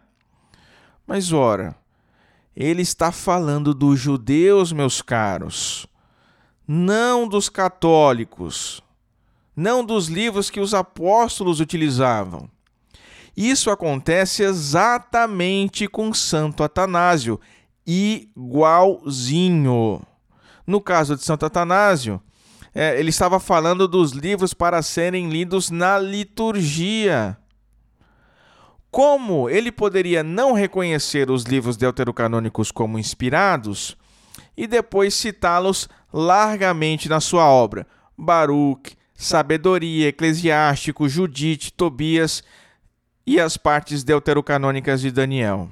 Mas 1.04 1.32
ora, 1.32 1.74
ele 2.60 2.82
está 2.82 3.12
falando 3.12 3.72
dos 3.72 4.00
judeus, 4.00 4.72
meus 4.72 5.00
caros, 5.00 5.86
não 6.66 7.28
dos 7.28 7.48
católicos, 7.48 8.82
não 9.54 9.84
dos 9.84 10.08
livros 10.08 10.50
que 10.50 10.58
os 10.58 10.74
apóstolos 10.74 11.60
utilizavam. 11.60 12.50
Isso 13.36 13.70
acontece 13.70 14.42
exatamente 14.42 15.86
com 15.86 16.12
Santo 16.12 16.64
Atanásio, 16.64 17.40
igualzinho. 17.86 18.42
No 20.66 20.80
caso 20.80 21.14
de 21.14 21.22
Santo 21.22 21.46
Atanásio, 21.46 22.20
é, 22.74 22.98
ele 22.98 23.10
estava 23.10 23.38
falando 23.38 23.86
dos 23.86 24.10
livros 24.10 24.52
para 24.52 24.82
serem 24.82 25.28
lidos 25.28 25.70
na 25.70 25.96
liturgia. 25.96 27.38
Como 28.90 29.50
ele 29.50 29.70
poderia 29.70 30.22
não 30.22 30.52
reconhecer 30.52 31.30
os 31.30 31.44
livros 31.44 31.76
deuterocanônicos 31.76 32.72
como 32.72 32.98
inspirados 32.98 33.96
e 34.56 34.66
depois 34.66 35.14
citá-los 35.14 35.88
largamente 36.12 37.08
na 37.08 37.20
sua 37.20 37.44
obra? 37.48 37.86
Baruch, 38.16 38.96
Sabedoria, 39.14 40.08
Eclesiástico, 40.08 41.08
Judite, 41.08 41.72
Tobias 41.72 42.42
e 43.26 43.38
as 43.38 43.56
partes 43.56 44.02
deuterocanônicas 44.02 45.02
de 45.02 45.10
Daniel. 45.10 45.68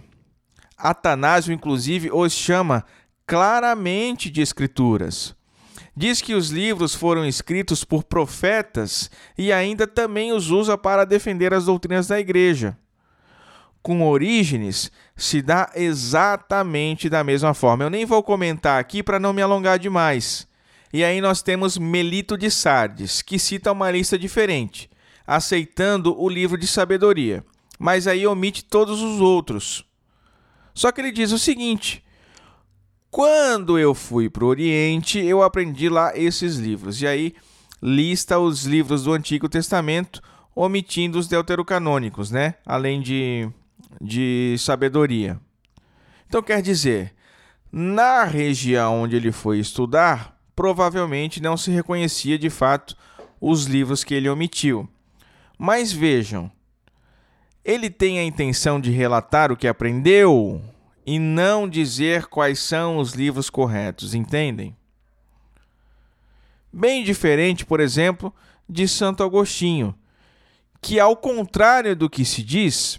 Atanásio, 0.77 1.55
inclusive, 1.55 2.11
os 2.13 2.33
chama 2.33 2.85
claramente 3.27 4.31
de 4.31 4.43
escrituras. 4.43 5.35
Diz 5.97 6.21
que 6.21 6.35
os 6.35 6.51
livros 6.51 6.95
foram 6.95 7.25
escritos 7.25 7.83
por 7.83 8.05
profetas 8.05 9.11
e 9.39 9.51
ainda 9.51 9.87
também 9.87 10.33
os 10.33 10.51
usa 10.51 10.77
para 10.77 11.07
defender 11.07 11.55
as 11.55 11.65
doutrinas 11.65 12.07
da 12.07 12.21
igreja. 12.21 12.77
Com 13.87 14.03
Orígenes, 14.03 14.91
se 15.15 15.41
dá 15.41 15.71
exatamente 15.77 17.09
da 17.09 17.23
mesma 17.23 17.55
forma. 17.55 17.85
Eu 17.85 17.91
nem 17.91 18.05
vou 18.05 18.21
comentar 18.21 18.81
aqui 18.81 19.01
para 19.01 19.21
não 19.21 19.33
me 19.33 19.41
alongar 19.41 19.79
demais. 19.79 20.45
E 20.93 21.05
aí 21.05 21.21
nós 21.21 21.41
temos 21.41 21.79
Melito 21.79 22.37
de 22.37 22.51
Sardes, 22.51 23.23
que 23.23 23.39
cita 23.39 23.71
uma 23.71 23.89
lista 23.89 24.19
diferente, 24.19 24.91
aceitando 25.25 26.21
o 26.21 26.29
livro 26.29 26.59
de 26.59 26.67
sabedoria, 26.67 27.45
mas 27.79 28.09
aí 28.09 28.27
omite 28.27 28.65
todos 28.65 29.01
os 29.01 29.21
outros. 29.21 29.85
Só 30.75 30.91
que 30.91 31.01
ele 31.01 31.13
diz 31.13 31.31
o 31.31 31.39
seguinte: 31.39 32.03
quando 33.09 33.79
eu 33.79 33.95
fui 33.95 34.29
para 34.29 34.45
o 34.45 34.49
Oriente, 34.49 35.21
eu 35.21 35.45
aprendi 35.45 35.89
lá 35.89 36.11
esses 36.19 36.57
livros. 36.57 37.01
E 37.03 37.07
aí 37.07 37.35
lista 37.81 38.37
os 38.37 38.65
livros 38.65 39.05
do 39.05 39.13
Antigo 39.13 39.49
Testamento, 39.49 40.21
omitindo 40.57 41.21
os 41.21 41.29
deuterocanônicos, 41.29 42.33
né? 42.33 42.57
Além 42.67 43.01
de, 43.01 43.49
de 44.01 44.57
sabedoria. 44.59 45.41
Então 46.29 46.43
quer 46.43 46.61
dizer, 46.63 47.15
na 47.71 48.25
região 48.25 49.03
onde 49.03 49.17
ele 49.17 49.33
foi 49.33 49.59
estudar, 49.59 50.37
provavelmente 50.55 51.43
não 51.43 51.57
se 51.57 51.71
reconhecia 51.71 52.39
de 52.39 52.51
fato 52.51 52.97
os 53.41 53.65
livros 53.65 54.03
que 54.03 54.15
ele 54.15 54.29
omitiu. 54.29 54.89
Mas 55.59 55.93
vejam, 55.93 56.51
ele 57.65 57.91
tem 57.91 58.19
a 58.19 58.25
intenção 58.25 58.81
de 58.81 58.91
relatar 58.91 59.51
o 59.51 59.57
que 59.57 59.69
aprendeu? 59.69 60.63
e 61.07 61.21
não 61.21 61.69
dizer 61.69 62.27
quais 62.27 62.59
são 62.59 62.99
os 62.99 63.13
livros 63.13 63.49
corretos, 63.49 64.13
entendem? 64.13 64.77
Bem 66.73 67.05
diferente, 67.05 67.65
por 67.65 67.79
exemplo, 67.79 68.35
de 68.69 68.89
Santo 68.89 69.23
Agostinho, 69.23 69.95
que, 70.83 70.99
ao 70.99 71.17
contrário 71.17 71.95
do 71.95 72.11
que 72.11 72.25
se 72.25 72.43
diz, 72.43 72.99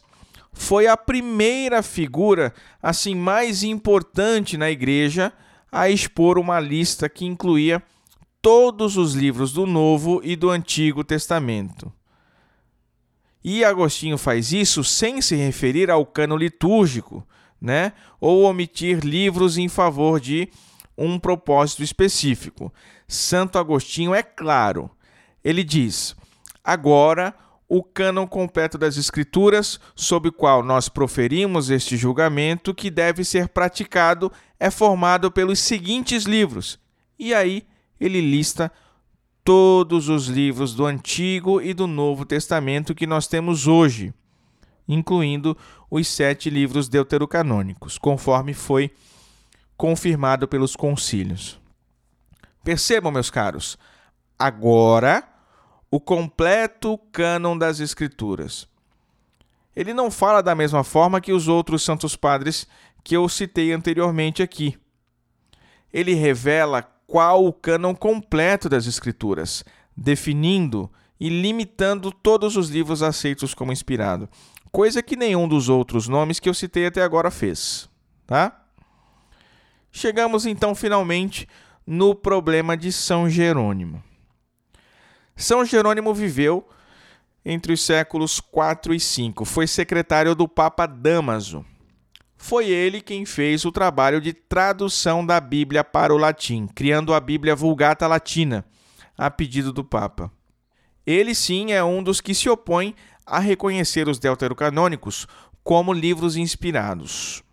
foi 0.58 0.88
a 0.88 0.98
primeira 0.98 1.84
figura 1.84 2.54
assim 2.82 3.16
mais 3.16 3.64
importante 3.64 4.58
na 4.58 4.70
igreja 4.70 5.32
a 5.72 5.90
expor 5.90 6.38
uma 6.38 6.60
lista 6.60 7.08
que 7.08 7.26
incluía 7.26 7.82
todos 8.42 8.98
os 8.98 9.14
livros 9.14 9.54
do 9.54 9.66
Novo 9.66 10.20
e 10.24 10.36
do 10.36 10.50
Antigo 10.50 11.04
Testamento. 11.04 11.92
E 13.44 13.64
Agostinho 13.64 14.18
faz 14.18 14.52
isso 14.52 14.84
sem 14.84 15.22
se 15.22 15.36
referir 15.36 15.92
ao 15.92 16.06
cano 16.06 16.36
litúrgico, 16.36 17.26
né? 17.62 17.94
ou 18.20 18.44
omitir 18.44 19.00
livros 19.06 19.58
em 19.58 19.70
favor 19.70 20.20
de 20.20 20.50
um 20.98 21.20
propósito 21.20 21.84
específico. 21.84 22.74
Santo 23.08 23.60
Agostinho 23.60 24.14
é 24.14 24.24
claro. 24.24 24.90
Ele 25.44 25.64
diz: 25.64 26.16
agora 26.64 27.34
o 27.68 27.84
cânon 27.84 28.26
completo 28.26 28.78
das 28.78 28.98
Escrituras, 28.98 29.80
sob 29.96 30.30
o 30.30 30.32
qual 30.32 30.64
nós 30.64 30.88
proferimos 30.88 31.70
este 31.70 31.98
julgamento 31.98 32.74
que 32.74 32.90
deve 32.90 33.24
ser 33.24 33.50
praticado, 33.50 34.32
é 34.60 34.72
formado 34.72 35.32
pelos 35.32 35.60
seguintes 35.60 36.24
livros. 36.24 36.80
E 37.20 37.34
aí 37.34 37.68
ele 38.00 38.22
lista 38.22 38.72
todos 39.44 40.08
os 40.10 40.28
livros 40.28 40.74
do 40.74 40.86
Antigo 40.86 41.62
e 41.62 41.74
do 41.74 41.88
Novo 41.88 42.26
Testamento 42.26 42.96
que 42.96 43.08
nós 43.08 43.28
temos 43.28 43.68
hoje 43.68 44.14
incluindo 44.88 45.58
os 45.90 46.08
sete 46.08 46.50
livros 46.50 46.88
deuterocanônicos, 46.88 47.98
conforme 47.98 48.54
foi 48.54 48.92
confirmado 49.76 50.48
pelos 50.48 50.76
concílios. 50.76 51.60
Percebam, 52.64 53.12
meus 53.12 53.30
caros, 53.30 53.78
agora 54.40 55.28
o 55.90 56.00
completo 56.00 56.98
cânon 57.12 57.58
das 57.58 57.80
Escrituras. 57.80 58.68
Ele 59.76 59.94
não 59.94 60.10
fala 60.10 60.42
da 60.42 60.56
mesma 60.56 60.84
forma 60.84 61.22
que 61.22 61.32
os 61.32 61.48
outros 61.48 61.84
santos 61.84 62.16
padres 62.16 62.68
que 63.04 63.16
eu 63.16 63.28
citei 63.30 63.72
anteriormente 63.72 64.42
aqui. 64.42 64.78
Ele 65.94 66.14
revela 66.14 66.82
qual 67.06 67.46
o 67.46 67.54
cânon 67.54 67.96
completo 67.96 68.68
das 68.68 68.86
Escrituras, 68.86 69.64
definindo 69.96 70.92
e 71.20 71.30
limitando 71.30 72.12
todos 72.12 72.58
os 72.58 72.70
livros 72.70 73.02
aceitos 73.02 73.54
como 73.54 73.72
inspirado 73.72 74.30
coisa 74.78 75.02
que 75.02 75.16
nenhum 75.16 75.48
dos 75.48 75.70
outros 75.70 76.08
nomes 76.08 76.40
que 76.40 76.48
eu 76.48 76.54
citei 76.54 76.86
até 76.86 77.02
agora 77.02 77.32
fez, 77.32 77.90
tá? 78.26 78.64
Chegamos 79.92 80.46
então 80.46 80.76
finalmente 80.76 81.48
no 81.86 82.14
problema 82.14 82.78
de 82.78 82.92
São 82.92 83.28
Jerônimo. 83.30 84.04
São 85.38 85.64
Jerônimo 85.64 86.16
viveu 86.16 86.68
entre 87.46 87.72
os 87.72 87.82
séculos 87.82 88.40
4 88.40 88.92
e 88.92 89.00
5. 89.00 89.46
Foi 89.46 89.68
secretário 89.68 90.34
do 90.34 90.48
Papa 90.48 90.88
Damaso. 90.88 91.64
Foi 92.36 92.68
ele 92.68 93.02
quem 93.02 93.24
fez 93.24 93.64
o 93.64 93.72
trabalho 93.72 94.20
de 94.20 94.34
tradução 94.34 95.24
da 95.24 95.40
Bíblia 95.40 95.84
para 95.84 96.14
o 96.14 96.18
latim, 96.18 96.66
criando 96.66 97.14
a 97.14 97.20
Bíblia 97.20 97.56
Vulgata 97.56 98.08
Latina, 98.08 98.66
a 99.16 99.30
pedido 99.30 99.72
do 99.72 99.84
Papa. 99.84 100.32
Ele 101.06 101.36
sim 101.36 101.72
é 101.72 101.84
um 101.84 102.02
dos 102.02 102.20
que 102.20 102.34
se 102.34 102.50
opõe 102.50 102.96
a 103.24 103.40
reconhecer 103.40 104.10
os 104.10 104.18
deuterocanônicos 104.18 105.28
como 105.64 105.94
livros 105.94 106.36
inspirados. 106.36 107.44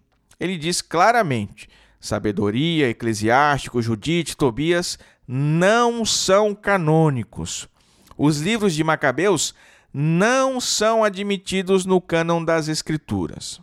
Ele 0.40 0.56
diz 0.56 0.80
claramente: 0.80 1.68
Sabedoria, 2.00 2.88
Eclesiástico, 2.88 3.82
Judite, 3.82 4.36
Tobias 4.36 4.98
não 5.28 6.04
são 6.04 6.54
canônicos. 6.54 7.68
Os 8.16 8.40
livros 8.40 8.74
de 8.74 8.84
Macabeus 8.84 9.54
não 9.92 10.60
são 10.60 11.04
admitidos 11.04 11.84
no 11.84 12.00
cânon 12.00 12.44
das 12.44 12.68
Escrituras. 12.68 13.60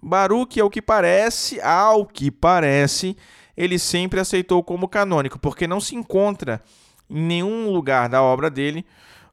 Baruch, 0.00 0.60
ao 0.60 0.70
que 0.70 0.80
parece, 0.80 1.60
ao 1.60 2.06
que 2.06 2.30
parece, 2.30 3.16
ele 3.56 3.78
sempre 3.78 4.20
aceitou 4.20 4.62
como 4.62 4.88
canônico, 4.88 5.38
porque 5.38 5.66
não 5.66 5.80
se 5.80 5.96
encontra 5.96 6.62
em 7.10 7.20
nenhum 7.20 7.70
lugar 7.70 8.08
da 8.08 8.22
obra 8.22 8.50
dele 8.50 8.84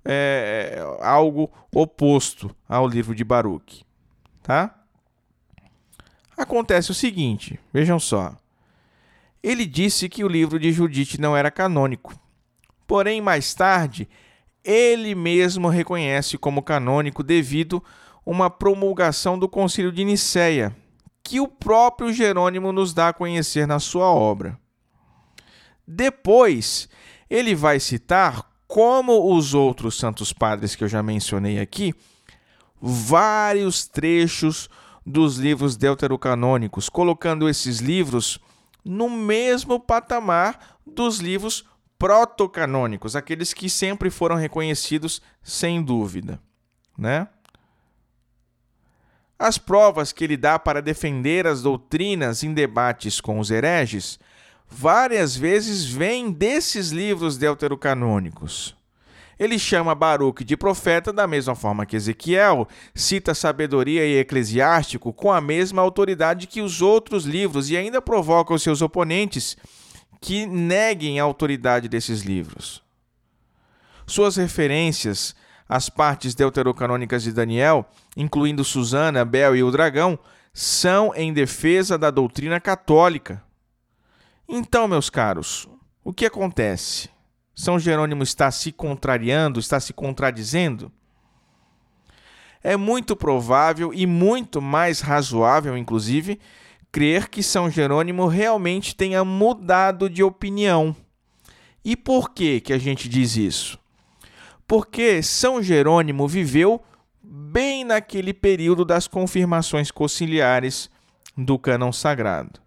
é, 0.06 0.82
algo 1.02 1.52
oposto 1.72 2.56
ao 2.68 2.88
livro 2.88 3.14
de 3.14 3.24
Baruch. 3.24 3.86
Tá? 4.42 4.76
Acontece 6.36 6.92
o 6.92 6.96
seguinte, 6.96 7.60
vejam 7.72 8.00
só. 8.00 8.36
Ele 9.42 9.66
disse 9.66 10.10
que 10.10 10.24
o 10.24 10.28
livro 10.28 10.60
de 10.60 10.72
Judite 10.72 11.20
não 11.20 11.36
era 11.36 11.52
canônico. 11.52 12.18
Porém, 12.88 13.22
mais 13.22 13.54
tarde, 13.54 14.10
ele 14.64 15.14
mesmo 15.14 15.68
reconhece 15.68 16.38
como 16.38 16.64
canônico 16.64 17.22
devido 17.22 17.84
uma 18.26 18.50
promulgação 18.50 19.38
do 19.38 19.50
Concílio 19.50 19.92
de 19.92 20.06
Nicéia, 20.06 20.76
que 21.22 21.40
o 21.40 21.48
próprio 21.48 22.14
Jerônimo 22.14 22.72
nos 22.72 22.94
dá 22.94 23.10
a 23.10 23.14
conhecer 23.14 23.68
na 23.68 23.80
sua 23.80 24.06
obra. 24.06 24.58
Depois, 25.86 26.88
ele 27.30 27.54
vai 27.54 27.80
citar, 27.80 28.50
como 28.68 29.36
os 29.36 29.54
outros 29.54 29.98
santos 29.98 30.32
padres 30.32 30.76
que 30.76 30.84
eu 30.84 30.88
já 30.88 31.04
mencionei 31.04 31.60
aqui, 31.60 31.94
vários 32.82 33.86
trechos 33.86 34.70
dos 35.06 35.38
livros 35.38 35.76
deuterocanônicos, 35.76 36.90
colocando 36.90 37.50
esses 37.50 37.80
livros 37.80 38.40
no 38.84 39.10
mesmo 39.10 39.80
patamar 39.80 40.78
dos 40.86 41.20
livros 41.20 41.66
protocanônicos, 42.04 43.16
aqueles 43.16 43.54
que 43.54 43.70
sempre 43.70 44.10
foram 44.10 44.36
reconhecidos 44.36 45.22
sem 45.42 45.82
dúvida, 45.82 46.38
né? 46.98 47.30
As 49.40 49.58
provas 49.58 50.12
que 50.12 50.22
ele 50.22 50.36
dá 50.36 50.60
para 50.60 50.82
defender 50.82 51.48
as 51.48 51.62
doutrinas 51.62 52.44
em 52.44 52.54
debates 52.54 53.22
com 53.22 53.40
os 53.40 53.50
hereges 53.50 54.20
várias 54.68 55.34
vezes 55.34 55.86
vêm 55.86 56.30
desses 56.30 56.90
livros 56.90 57.38
deuterocanônicos. 57.38 58.76
Ele 59.40 59.58
chama 59.58 59.96
Baruque 59.96 60.44
de 60.44 60.58
profeta 60.58 61.14
da 61.14 61.26
mesma 61.26 61.56
forma 61.56 61.86
que 61.86 61.96
Ezequiel, 61.96 62.68
cita 62.94 63.34
sabedoria 63.34 64.06
e 64.06 64.18
eclesiástico 64.18 65.14
com 65.14 65.32
a 65.32 65.40
mesma 65.40 65.82
autoridade 65.82 66.48
que 66.48 66.60
os 66.60 66.82
outros 66.82 67.24
livros 67.24 67.70
e 67.70 67.78
ainda 67.78 68.02
provoca 68.02 68.54
os 68.54 68.62
seus 68.62 68.82
oponentes 68.82 69.56
que 70.24 70.46
neguem 70.46 71.20
a 71.20 71.24
autoridade 71.24 71.90
desses 71.90 72.22
livros. 72.22 72.82
Suas 74.08 74.38
referências 74.38 75.36
as 75.68 75.90
partes 75.90 76.34
deuterocanônicas 76.34 77.24
de 77.24 77.34
Daniel, 77.34 77.86
incluindo 78.16 78.64
Susana, 78.64 79.26
Bel 79.26 79.54
e 79.54 79.64
o 79.64 79.70
dragão, 79.70 80.18
são 80.54 81.14
em 81.14 81.34
defesa 81.34 81.98
da 81.98 82.10
doutrina 82.10 82.58
católica. 82.62 83.44
Então, 84.48 84.88
meus 84.88 85.10
caros, 85.10 85.68
o 86.02 86.14
que 86.14 86.26
acontece? 86.26 87.10
São 87.54 87.78
Jerônimo 87.78 88.24
está 88.24 88.50
se 88.50 88.72
contrariando, 88.72 89.60
está 89.60 89.78
se 89.78 89.92
contradizendo? 89.92 90.90
É 92.64 92.78
muito 92.78 93.14
provável 93.14 93.94
e 93.94 94.06
muito 94.06 94.62
mais 94.62 95.02
razoável, 95.02 95.78
inclusive, 95.78 96.40
crer 96.94 97.28
que 97.28 97.44
São 97.44 97.70
Jerônimo 97.70 98.26
realmente 98.28 98.96
tenha 98.96 99.26
mudado 99.26 100.10
de 100.10 100.24
opinião. 100.24 100.96
E 101.84 101.98
por 101.98 102.30
que, 102.30 102.62
que 102.62 102.72
a 102.72 102.78
gente 102.78 103.10
diz 103.10 103.36
isso? 103.36 103.84
porque 104.68 105.22
São 105.22 105.62
Jerônimo 105.62 106.28
viveu 106.28 106.82
bem 107.22 107.84
naquele 107.84 108.34
período 108.34 108.84
das 108.84 109.08
confirmações 109.08 109.92
conciliares 109.92 110.90
do 111.38 111.58
cânon 111.60 111.92
sagrado. 111.92 112.60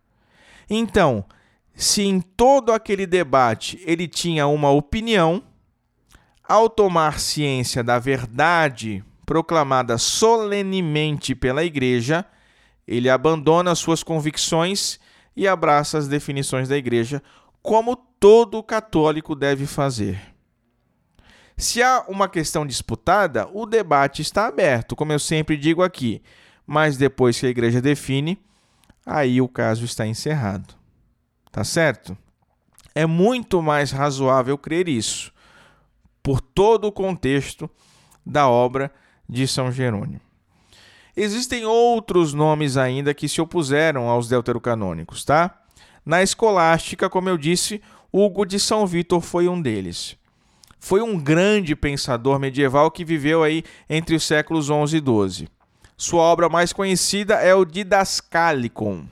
Então, 0.68 1.24
se 1.74 2.02
em 2.02 2.20
todo 2.20 2.72
aquele 2.72 3.06
debate 3.06 3.82
ele 3.84 4.08
tinha 4.08 4.46
uma 4.46 4.70
opinião, 4.70 5.42
ao 6.48 6.68
tomar 6.68 7.18
ciência 7.18 7.82
da 7.82 7.98
verdade 7.98 9.04
proclamada 9.24 9.98
solenemente 9.98 11.34
pela 11.34 11.64
Igreja, 11.64 12.24
ele 12.86 13.10
abandona 13.10 13.74
suas 13.74 14.02
convicções 14.02 15.00
e 15.34 15.46
abraça 15.46 15.98
as 15.98 16.08
definições 16.08 16.68
da 16.68 16.76
Igreja, 16.76 17.22
como 17.62 17.96
todo 17.96 18.62
católico 18.62 19.34
deve 19.34 19.66
fazer. 19.66 20.36
Se 21.56 21.82
há 21.82 22.04
uma 22.06 22.28
questão 22.28 22.66
disputada, 22.66 23.48
o 23.52 23.64
debate 23.64 24.20
está 24.20 24.46
aberto, 24.46 24.94
como 24.94 25.12
eu 25.12 25.18
sempre 25.18 25.56
digo 25.56 25.82
aqui. 25.82 26.22
Mas 26.66 26.96
depois 26.98 27.38
que 27.38 27.46
a 27.46 27.48
igreja 27.48 27.80
define, 27.80 28.38
aí 29.06 29.40
o 29.40 29.48
caso 29.48 29.84
está 29.84 30.06
encerrado. 30.06 30.74
Tá 31.50 31.64
certo? 31.64 32.16
É 32.94 33.06
muito 33.06 33.62
mais 33.62 33.90
razoável 33.90 34.58
crer 34.58 34.88
isso, 34.88 35.32
por 36.22 36.40
todo 36.40 36.86
o 36.86 36.92
contexto 36.92 37.70
da 38.24 38.48
obra 38.48 38.92
de 39.28 39.46
São 39.46 39.70
Jerônimo. 39.72 40.25
Existem 41.16 41.64
outros 41.64 42.34
nomes 42.34 42.76
ainda 42.76 43.14
que 43.14 43.28
se 43.28 43.40
opuseram 43.40 44.08
aos 44.08 44.28
deuterocanônicos, 44.28 45.24
tá? 45.24 45.58
Na 46.04 46.22
escolástica, 46.22 47.08
como 47.08 47.28
eu 47.28 47.38
disse, 47.38 47.80
Hugo 48.12 48.44
de 48.44 48.60
São 48.60 48.86
Vítor 48.86 49.20
foi 49.20 49.48
um 49.48 49.60
deles 49.60 50.16
foi 50.86 51.02
um 51.02 51.18
grande 51.18 51.74
pensador 51.74 52.38
medieval 52.38 52.92
que 52.92 53.04
viveu 53.04 53.42
aí 53.42 53.64
entre 53.90 54.14
os 54.14 54.22
séculos 54.22 54.70
11 54.70 54.96
e 54.96 55.00
12. 55.00 55.48
Sua 55.96 56.22
obra 56.22 56.48
mais 56.48 56.72
conhecida 56.72 57.34
é 57.34 57.52
o 57.54 57.64
Didascalicon, 57.64 59.04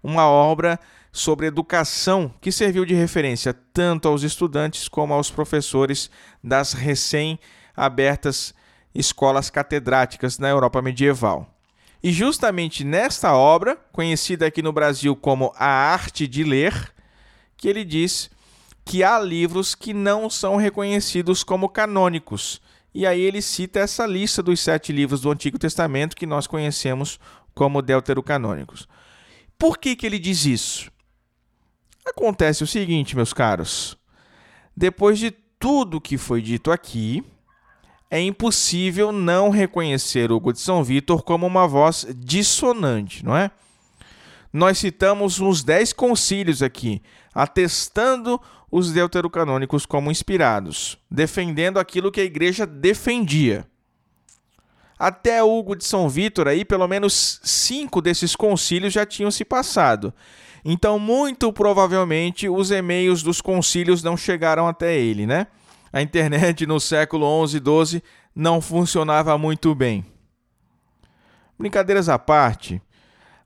uma 0.00 0.28
obra 0.28 0.78
sobre 1.10 1.46
educação 1.46 2.32
que 2.40 2.52
serviu 2.52 2.84
de 2.84 2.94
referência 2.94 3.52
tanto 3.72 4.06
aos 4.06 4.22
estudantes 4.22 4.86
como 4.86 5.12
aos 5.12 5.28
professores 5.28 6.08
das 6.40 6.72
recém-abertas 6.72 8.54
escolas 8.94 9.50
catedráticas 9.50 10.38
na 10.38 10.48
Europa 10.48 10.82
medieval. 10.82 11.54
E 12.02 12.12
justamente 12.12 12.84
nesta 12.84 13.34
obra, 13.34 13.76
conhecida 13.92 14.46
aqui 14.46 14.62
no 14.62 14.72
Brasil 14.72 15.16
como 15.16 15.52
A 15.56 15.66
Arte 15.66 16.26
de 16.26 16.44
Ler, 16.44 16.92
que 17.56 17.68
ele 17.68 17.84
diz 17.84 18.30
que 18.84 19.02
há 19.02 19.18
livros 19.18 19.74
que 19.74 19.92
não 19.92 20.30
são 20.30 20.56
reconhecidos 20.56 21.42
como 21.42 21.68
canônicos. 21.68 22.60
E 22.94 23.06
aí 23.06 23.20
ele 23.20 23.42
cita 23.42 23.80
essa 23.80 24.06
lista 24.06 24.42
dos 24.42 24.60
sete 24.60 24.92
livros 24.92 25.20
do 25.20 25.30
Antigo 25.30 25.58
Testamento 25.58 26.16
que 26.16 26.24
nós 26.24 26.46
conhecemos 26.46 27.18
como 27.54 27.82
deuterocanônicos. 27.82 28.88
Por 29.58 29.76
que, 29.76 29.96
que 29.96 30.06
ele 30.06 30.18
diz 30.18 30.46
isso? 30.46 30.90
Acontece 32.06 32.62
o 32.62 32.66
seguinte, 32.66 33.16
meus 33.16 33.32
caros. 33.32 33.98
Depois 34.74 35.18
de 35.18 35.32
tudo 35.32 36.00
que 36.00 36.16
foi 36.16 36.40
dito 36.40 36.70
aqui, 36.70 37.24
é 38.10 38.20
impossível 38.20 39.12
não 39.12 39.50
reconhecer 39.50 40.32
Hugo 40.32 40.52
de 40.52 40.60
São 40.60 40.82
Vítor 40.82 41.22
como 41.22 41.46
uma 41.46 41.66
voz 41.66 42.06
dissonante, 42.16 43.24
não 43.24 43.36
é? 43.36 43.50
Nós 44.52 44.78
citamos 44.78 45.40
uns 45.40 45.62
dez 45.62 45.92
concílios 45.92 46.62
aqui, 46.62 47.02
atestando 47.34 48.40
os 48.70 48.92
deuterocanônicos 48.92 49.84
como 49.84 50.10
inspirados, 50.10 50.98
defendendo 51.10 51.78
aquilo 51.78 52.10
que 52.10 52.20
a 52.20 52.24
igreja 52.24 52.66
defendia. 52.66 53.66
Até 54.98 55.42
Hugo 55.42 55.76
de 55.76 55.84
São 55.84 56.08
Vítor, 56.08 56.48
aí, 56.48 56.64
pelo 56.64 56.88
menos 56.88 57.40
cinco 57.44 58.02
desses 58.02 58.34
concílios 58.34 58.92
já 58.92 59.06
tinham 59.06 59.30
se 59.30 59.44
passado. 59.44 60.12
Então, 60.64 60.98
muito 60.98 61.52
provavelmente, 61.52 62.48
os 62.48 62.70
e-mails 62.70 63.22
dos 63.22 63.40
concílios 63.40 64.02
não 64.02 64.16
chegaram 64.16 64.66
até 64.66 64.98
ele, 64.98 65.26
né? 65.26 65.46
A 65.92 66.02
internet 66.02 66.66
no 66.66 66.78
século 66.78 67.46
XI 67.46 67.56
e 67.56 67.86
XII 67.86 68.02
não 68.34 68.60
funcionava 68.60 69.36
muito 69.38 69.74
bem. 69.74 70.04
Brincadeiras 71.58 72.08
à 72.08 72.18
parte, 72.18 72.80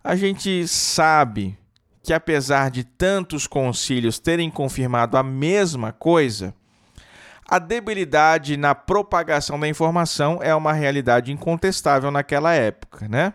a 0.04 0.14
gente 0.16 0.66
sabe 0.68 1.56
que, 2.02 2.12
apesar 2.12 2.70
de 2.70 2.84
tantos 2.84 3.46
concílios 3.46 4.18
terem 4.18 4.50
confirmado 4.50 5.16
a 5.16 5.22
mesma 5.22 5.92
coisa, 5.92 6.54
A 7.48 7.58
debilidade 7.58 8.56
na 8.56 8.74
propagação 8.74 9.60
da 9.60 9.68
informação 9.68 10.38
é 10.42 10.54
uma 10.54 10.72
realidade 10.72 11.32
incontestável 11.32 12.10
naquela 12.10 12.54
época, 12.54 13.06
né? 13.08 13.34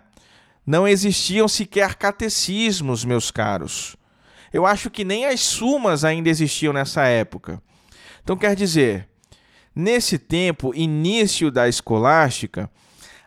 Não 0.65 0.87
existiam 0.87 1.47
sequer 1.47 1.93
catecismos, 1.95 3.05
meus 3.05 3.29
caros. 3.29 3.95
Eu 4.51 4.65
acho 4.65 4.89
que 4.89 5.03
nem 5.03 5.27
as 5.27 5.41
sumas 5.41 6.03
ainda 6.03 6.29
existiam 6.29 6.73
nessa 6.73 7.03
época. 7.03 7.61
Então, 8.27 8.35
quer 8.35 8.57
dizer, 8.57 9.07
nesse 9.73 10.19
tempo, 10.19 10.75
início 10.75 11.49
da 11.49 11.69
escolástica, 11.69 12.69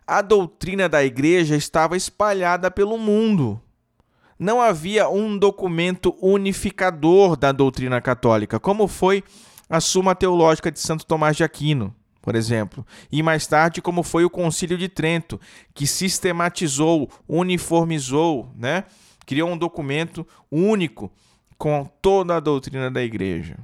a 0.07 0.21
doutrina 0.21 0.91
da 0.91 1.03
igreja 1.03 1.57
estava 1.57 1.97
espalhada 1.97 2.71
pelo 2.71 2.99
mundo. 2.99 3.59
Não 4.39 4.61
havia 4.61 5.09
um 5.09 5.39
documento 5.39 6.15
unificador 6.21 7.35
da 7.35 7.51
doutrina 7.51 7.99
católica, 8.03 8.61
como 8.61 8.87
foi 8.87 9.25
a 9.71 9.81
Suma 9.81 10.15
Teológica 10.15 10.71
de 10.71 10.79
Santo 10.79 11.07
Tomás 11.07 11.35
de 11.35 11.45
Aquino, 11.45 11.97
por 12.21 12.35
exemplo, 12.35 12.87
e 13.11 13.23
mais 13.23 13.47
tarde 13.47 13.81
como 13.81 14.03
foi 14.03 14.27
o 14.27 14.31
Concílio 14.31 14.77
de 14.77 14.87
Trento, 14.87 15.41
que 15.73 15.87
sistematizou, 15.87 17.09
uniformizou, 17.27 18.53
né? 18.55 18.85
criou 19.25 19.49
um 19.49 19.57
documento 19.57 20.29
único 20.53 21.11
com 21.57 21.91
toda 22.03 22.37
a 22.37 22.41
doutrina 22.41 22.91
da 22.91 23.03
igreja. 23.03 23.57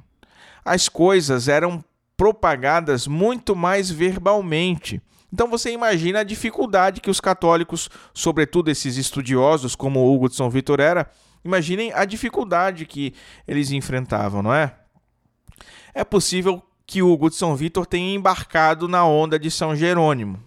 As 0.67 0.89
coisas 0.89 1.47
eram 1.47 1.81
propagadas 2.17 3.07
muito 3.07 3.55
mais 3.55 3.89
verbalmente. 3.89 5.01
Então 5.31 5.47
você 5.47 5.71
imagina 5.71 6.19
a 6.19 6.23
dificuldade 6.23 6.99
que 6.99 7.09
os 7.09 7.21
católicos, 7.21 7.89
sobretudo 8.13 8.69
esses 8.69 8.97
estudiosos 8.97 9.75
como 9.75 10.05
Hugo 10.13 10.27
de 10.27 10.35
São 10.35 10.49
Vitor 10.49 10.81
era, 10.81 11.09
imaginem 11.45 11.93
a 11.93 12.03
dificuldade 12.03 12.85
que 12.85 13.13
eles 13.47 13.71
enfrentavam, 13.71 14.43
não 14.43 14.53
é? 14.53 14.75
É 15.93 16.03
possível 16.03 16.61
que 16.85 17.01
Hugo 17.01 17.29
de 17.29 17.37
São 17.37 17.55
Vitor 17.55 17.85
tenha 17.85 18.13
embarcado 18.13 18.89
na 18.89 19.05
onda 19.05 19.39
de 19.39 19.49
São 19.49 19.73
Jerônimo, 19.73 20.37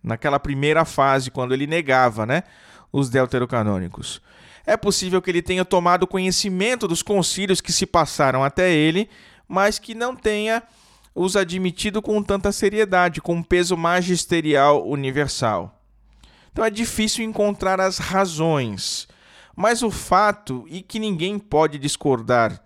naquela 0.00 0.38
primeira 0.38 0.84
fase, 0.84 1.28
quando 1.28 1.52
ele 1.52 1.66
negava 1.66 2.24
né, 2.24 2.44
os 2.92 3.10
deuterocanônicos. 3.10 4.22
É 4.64 4.76
possível 4.76 5.22
que 5.22 5.30
ele 5.30 5.42
tenha 5.42 5.64
tomado 5.64 6.06
conhecimento 6.06 6.86
dos 6.86 7.02
concílios 7.02 7.60
que 7.60 7.72
se 7.72 7.84
passaram 7.84 8.42
até 8.42 8.72
ele, 8.72 9.08
mas 9.48 9.78
que 9.78 9.94
não 9.94 10.14
tenha 10.14 10.62
os 11.14 11.36
admitido 11.36 12.02
com 12.02 12.22
tanta 12.22 12.52
seriedade, 12.52 13.22
com 13.22 13.36
um 13.36 13.42
peso 13.42 13.76
magisterial 13.76 14.86
universal. 14.86 15.80
Então 16.52 16.64
é 16.64 16.70
difícil 16.70 17.24
encontrar 17.24 17.80
as 17.80 17.98
razões, 17.98 19.08
mas 19.54 19.82
o 19.82 19.90
fato, 19.90 20.64
e 20.68 20.82
que 20.82 20.98
ninguém 20.98 21.38
pode 21.38 21.78
discordar 21.78 22.62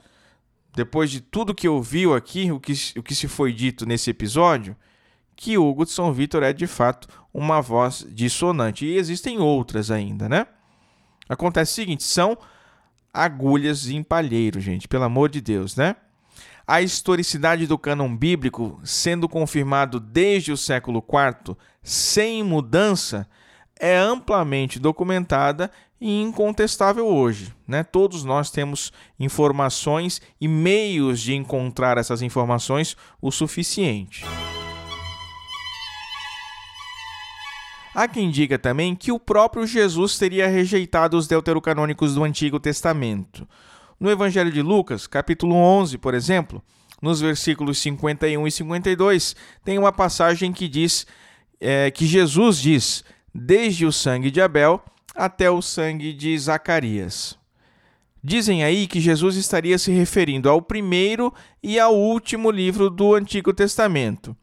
depois 0.74 1.10
de 1.10 1.20
tudo 1.20 1.54
que 1.54 1.68
ouviu 1.68 2.14
aqui, 2.14 2.50
o 2.50 2.60
que, 2.60 2.72
o 2.96 3.02
que 3.02 3.14
se 3.14 3.28
foi 3.28 3.52
dito 3.52 3.86
nesse 3.86 4.10
episódio, 4.10 4.76
que 5.34 5.58
Hugo 5.58 5.84
de 5.84 5.90
São 5.90 6.12
Vitor 6.12 6.42
é 6.42 6.52
de 6.52 6.66
fato 6.66 7.08
uma 7.32 7.60
voz 7.60 8.06
dissonante. 8.08 8.84
E 8.84 8.96
existem 8.96 9.38
outras 9.38 9.90
ainda, 9.90 10.28
né? 10.28 10.46
Acontece 11.28 11.72
o 11.72 11.74
seguinte: 11.74 12.02
são 12.04 12.36
agulhas 13.12 13.88
em 13.88 14.02
palheiro, 14.02 14.60
gente, 14.60 14.86
pelo 14.86 15.04
amor 15.04 15.28
de 15.28 15.40
Deus, 15.40 15.76
né? 15.76 15.96
A 16.70 16.80
historicidade 16.80 17.66
do 17.66 17.76
cânon 17.76 18.16
bíblico, 18.16 18.80
sendo 18.84 19.28
confirmado 19.28 19.98
desde 19.98 20.52
o 20.52 20.56
século 20.56 21.04
IV, 21.04 21.56
sem 21.82 22.44
mudança, 22.44 23.28
é 23.76 23.98
amplamente 23.98 24.78
documentada 24.78 25.68
e 26.00 26.22
incontestável 26.22 27.08
hoje. 27.08 27.52
Né? 27.66 27.82
Todos 27.82 28.22
nós 28.22 28.52
temos 28.52 28.92
informações 29.18 30.22
e 30.40 30.46
meios 30.46 31.20
de 31.20 31.34
encontrar 31.34 31.98
essas 31.98 32.22
informações 32.22 32.96
o 33.20 33.32
suficiente. 33.32 34.24
Há 37.92 38.06
quem 38.06 38.30
diga 38.30 38.56
também 38.56 38.94
que 38.94 39.10
o 39.10 39.18
próprio 39.18 39.66
Jesus 39.66 40.16
teria 40.16 40.46
rejeitado 40.46 41.16
os 41.16 41.26
deuterocanônicos 41.26 42.14
do 42.14 42.22
Antigo 42.22 42.60
Testamento. 42.60 43.44
No 44.00 44.10
Evangelho 44.10 44.50
de 44.50 44.62
Lucas, 44.62 45.06
capítulo 45.06 45.54
11, 45.54 45.98
por 45.98 46.14
exemplo, 46.14 46.62
nos 47.02 47.20
versículos 47.20 47.76
51 47.80 48.46
e 48.46 48.50
52, 48.50 49.36
tem 49.62 49.76
uma 49.76 49.92
passagem 49.92 50.54
que 50.54 50.66
diz 50.68 51.06
é, 51.60 51.90
que 51.90 52.06
Jesus 52.06 52.58
diz: 52.62 53.04
desde 53.34 53.84
o 53.84 53.92
sangue 53.92 54.30
de 54.30 54.40
Abel 54.40 54.82
até 55.14 55.50
o 55.50 55.60
sangue 55.60 56.14
de 56.14 56.38
Zacarias. 56.38 57.38
Dizem 58.24 58.64
aí 58.64 58.86
que 58.86 59.00
Jesus 59.00 59.36
estaria 59.36 59.76
se 59.76 59.92
referindo 59.92 60.48
ao 60.48 60.62
primeiro 60.62 61.30
e 61.62 61.78
ao 61.78 61.94
último 61.94 62.50
livro 62.50 62.88
do 62.88 63.14
Antigo 63.14 63.52
Testamento: 63.52 64.34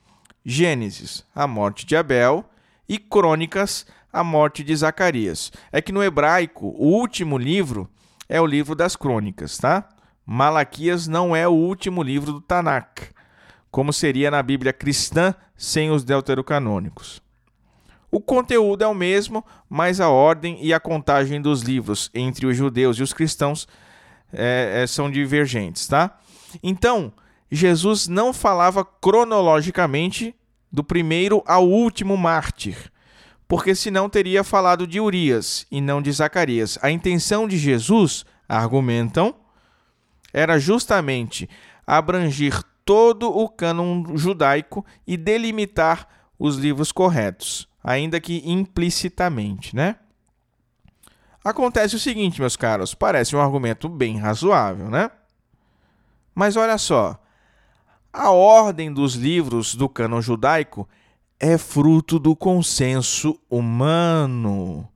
Gênesis, 0.45 1.25
a 1.33 1.47
morte 1.47 1.83
de 1.83 1.95
Abel, 1.95 2.45
e 2.87 2.99
Crônicas, 2.99 3.87
a 4.13 4.23
morte 4.23 4.63
de 4.63 4.75
Zacarias. 4.75 5.51
É 5.71 5.81
que 5.81 5.91
no 5.91 6.03
hebraico, 6.03 6.67
o 6.77 6.89
último 6.89 7.39
livro 7.39 7.89
é 8.29 8.39
o 8.41 8.45
livro 8.45 8.75
das 8.75 8.95
Crônicas, 8.95 9.57
tá? 9.57 9.87
Malaquias 10.25 11.07
não 11.07 11.35
é 11.35 11.47
o 11.47 11.53
último 11.53 12.03
livro 12.03 12.33
do 12.33 12.41
Tanakh, 12.41 13.13
como 13.71 13.93
seria 13.93 14.29
na 14.29 14.43
Bíblia 14.43 14.73
cristã 14.73 15.33
sem 15.55 15.89
os 15.89 16.03
deuterocanônicos. 16.03 17.21
O 18.11 18.19
conteúdo 18.19 18.83
é 18.83 18.87
o 18.87 18.93
mesmo, 18.93 19.45
mas 19.69 19.99
a 19.99 20.09
ordem 20.09 20.57
e 20.61 20.73
a 20.73 20.79
contagem 20.79 21.41
dos 21.41 21.61
livros 21.61 22.09
entre 22.13 22.45
os 22.45 22.55
judeus 22.55 22.97
e 22.97 23.03
os 23.03 23.13
cristãos 23.13 23.67
é, 24.31 24.81
é, 24.83 24.87
são 24.87 25.11
divergentes, 25.11 25.87
tá? 25.87 26.17
Então, 26.63 27.11
Jesus 27.51 28.07
não 28.07 28.33
falava 28.33 28.83
cronologicamente 28.83 30.35
do 30.71 30.83
primeiro 30.83 31.43
ao 31.45 31.67
último 31.67 32.17
mártir, 32.17 32.91
porque 33.47 33.73
senão 33.73 34.09
teria 34.09 34.43
falado 34.43 34.85
de 34.85 34.99
Urias 34.99 35.65
e 35.71 35.79
não 35.79 36.01
de 36.01 36.11
Zacarias. 36.11 36.77
A 36.81 36.91
intenção 36.91 37.47
de 37.47 37.57
Jesus, 37.57 38.25
argumentam, 38.47 39.35
era 40.33 40.59
justamente 40.59 41.49
abranger 41.85 42.61
todo 42.83 43.29
o 43.29 43.47
cânon 43.47 44.17
judaico 44.17 44.85
e 45.05 45.15
delimitar 45.17 46.07
os 46.37 46.57
livros 46.57 46.91
corretos 46.91 47.67
ainda 47.87 48.19
que 48.19 48.43
implicitamente, 48.45 49.73
né? 49.73 49.95
Acontece 51.41 51.95
o 51.95 51.99
seguinte, 51.99 52.41
meus 52.41 52.57
caros, 52.57 52.93
parece 52.93 53.33
um 53.33 53.39
argumento 53.39 53.87
bem 53.87 54.17
razoável, 54.17 54.89
né? 54.89 55.09
Mas 56.35 56.57
olha 56.57 56.77
só, 56.77 57.17
a 58.11 58.29
ordem 58.29 58.91
dos 58.91 59.15
livros 59.15 59.73
do 59.73 59.87
cânon 59.87 60.19
judaico 60.19 60.87
é 61.39 61.57
fruto 61.57 62.17
do 62.17 62.35
consenso 62.35 63.39
humano. 63.49 64.87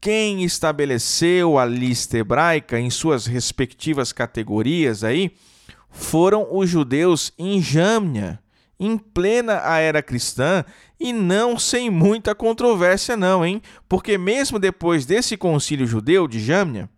Quem 0.00 0.42
estabeleceu 0.42 1.58
a 1.58 1.64
lista 1.64 2.18
hebraica 2.18 2.80
em 2.80 2.88
suas 2.90 3.26
respectivas 3.26 4.12
categorias 4.12 5.04
aí 5.04 5.32
foram 5.90 6.46
os 6.50 6.70
judeus 6.70 7.32
em 7.38 7.60
Jâmnia, 7.60 8.40
em 8.78 8.96
plena 8.96 9.54
era 9.78 10.02
cristã 10.02 10.64
e 10.98 11.12
não 11.12 11.58
sem 11.58 11.90
muita 11.90 12.34
controvérsia 12.34 13.16
não, 13.16 13.44
hein? 13.44 13.60
Porque 13.88 14.16
mesmo 14.16 14.58
depois 14.58 15.04
desse 15.04 15.36
concílio 15.36 15.86
judeu 15.86 16.26
de 16.26 16.40
Jâmnia, 16.40 16.88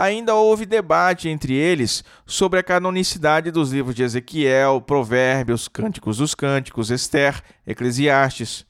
ainda 0.00 0.34
houve 0.34 0.64
debate 0.64 1.28
entre 1.28 1.54
eles 1.54 2.02
sobre 2.24 2.58
a 2.58 2.62
canonicidade 2.62 3.50
dos 3.50 3.70
livros 3.70 3.94
de 3.94 4.02
Ezequiel, 4.02 4.80
Provérbios, 4.80 5.68
Cânticos 5.68 6.16
dos 6.16 6.34
Cânticos, 6.34 6.90
Esther, 6.90 7.42
Eclesiastes. 7.66 8.64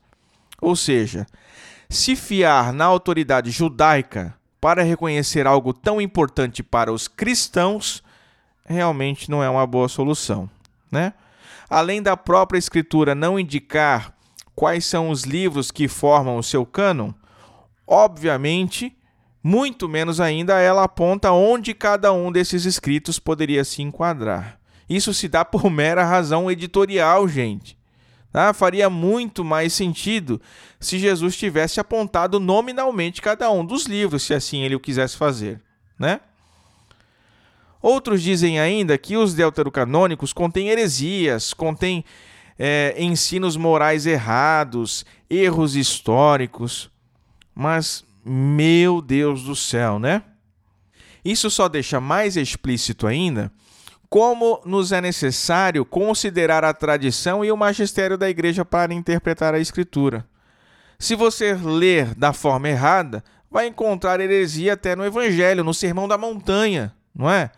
Ou 0.60 0.74
seja, 0.74 1.26
se 1.88 2.16
fiar 2.16 2.72
na 2.72 2.84
autoridade 2.84 3.52
judaica 3.52 4.34
para 4.60 4.82
reconhecer 4.82 5.46
algo 5.46 5.72
tão 5.72 6.00
importante 6.00 6.64
para 6.64 6.92
os 6.92 7.06
cristãos, 7.06 8.02
realmente 8.66 9.30
não 9.30 9.42
é 9.42 9.48
uma 9.48 9.66
boa 9.66 9.88
solução, 9.88 10.50
né? 10.90 11.14
além 11.68 12.02
da 12.02 12.16
própria 12.16 12.58
escritura 12.58 13.14
não 13.14 13.38
indicar 13.38 14.12
quais 14.54 14.84
são 14.84 15.10
os 15.10 15.22
livros 15.22 15.70
que 15.70 15.86
formam 15.86 16.36
o 16.36 16.42
seu 16.42 16.66
cânon, 16.66 17.12
obviamente, 17.86 18.94
muito 19.42 19.88
menos 19.88 20.20
ainda 20.20 20.58
ela 20.58 20.84
aponta 20.84 21.32
onde 21.32 21.72
cada 21.74 22.12
um 22.12 22.30
desses 22.30 22.64
escritos 22.64 23.18
poderia 23.18 23.64
se 23.64 23.82
enquadrar. 23.82 24.58
Isso 24.88 25.14
se 25.14 25.28
dá 25.28 25.44
por 25.44 25.70
mera 25.70 26.04
razão 26.04 26.50
editorial, 26.50 27.26
gente. 27.28 27.78
Ah, 28.32 28.52
faria 28.52 28.88
muito 28.88 29.44
mais 29.44 29.72
sentido 29.72 30.40
se 30.78 30.98
Jesus 30.98 31.36
tivesse 31.36 31.80
apontado 31.80 32.38
nominalmente 32.38 33.20
cada 33.20 33.50
um 33.50 33.64
dos 33.64 33.86
livros, 33.86 34.22
se 34.22 34.34
assim 34.34 34.62
ele 34.62 34.76
o 34.76 34.80
quisesse 34.80 35.16
fazer, 35.16 35.60
né? 35.98 36.20
Outros 37.82 38.22
dizem 38.22 38.60
ainda 38.60 38.96
que 38.98 39.16
os 39.16 39.34
deuterocanônicos 39.34 40.32
contêm 40.32 40.68
heresias, 40.68 41.54
contêm 41.54 42.04
é, 42.58 42.94
ensinos 42.98 43.56
morais 43.56 44.04
errados, 44.04 45.04
erros 45.30 45.74
históricos. 45.74 46.90
Mas, 47.54 48.04
meu 48.24 49.00
Deus 49.00 49.44
do 49.44 49.56
céu, 49.56 49.98
né? 49.98 50.22
Isso 51.24 51.50
só 51.50 51.68
deixa 51.68 52.00
mais 52.00 52.36
explícito 52.36 53.06
ainda 53.06 53.52
como 54.10 54.60
nos 54.64 54.90
é 54.90 55.00
necessário 55.00 55.84
considerar 55.84 56.64
a 56.64 56.74
tradição 56.74 57.44
e 57.44 57.52
o 57.52 57.56
magistério 57.56 58.18
da 58.18 58.28
igreja 58.28 58.64
para 58.64 58.92
interpretar 58.92 59.54
a 59.54 59.60
Escritura. 59.60 60.26
Se 60.98 61.14
você 61.14 61.54
ler 61.54 62.12
da 62.16 62.32
forma 62.32 62.68
errada, 62.68 63.22
vai 63.48 63.68
encontrar 63.68 64.20
heresia 64.20 64.72
até 64.72 64.96
no 64.96 65.04
Evangelho, 65.04 65.62
no 65.62 65.72
Sermão 65.72 66.08
da 66.08 66.18
Montanha, 66.18 66.92
não 67.14 67.30
é? 67.30 67.52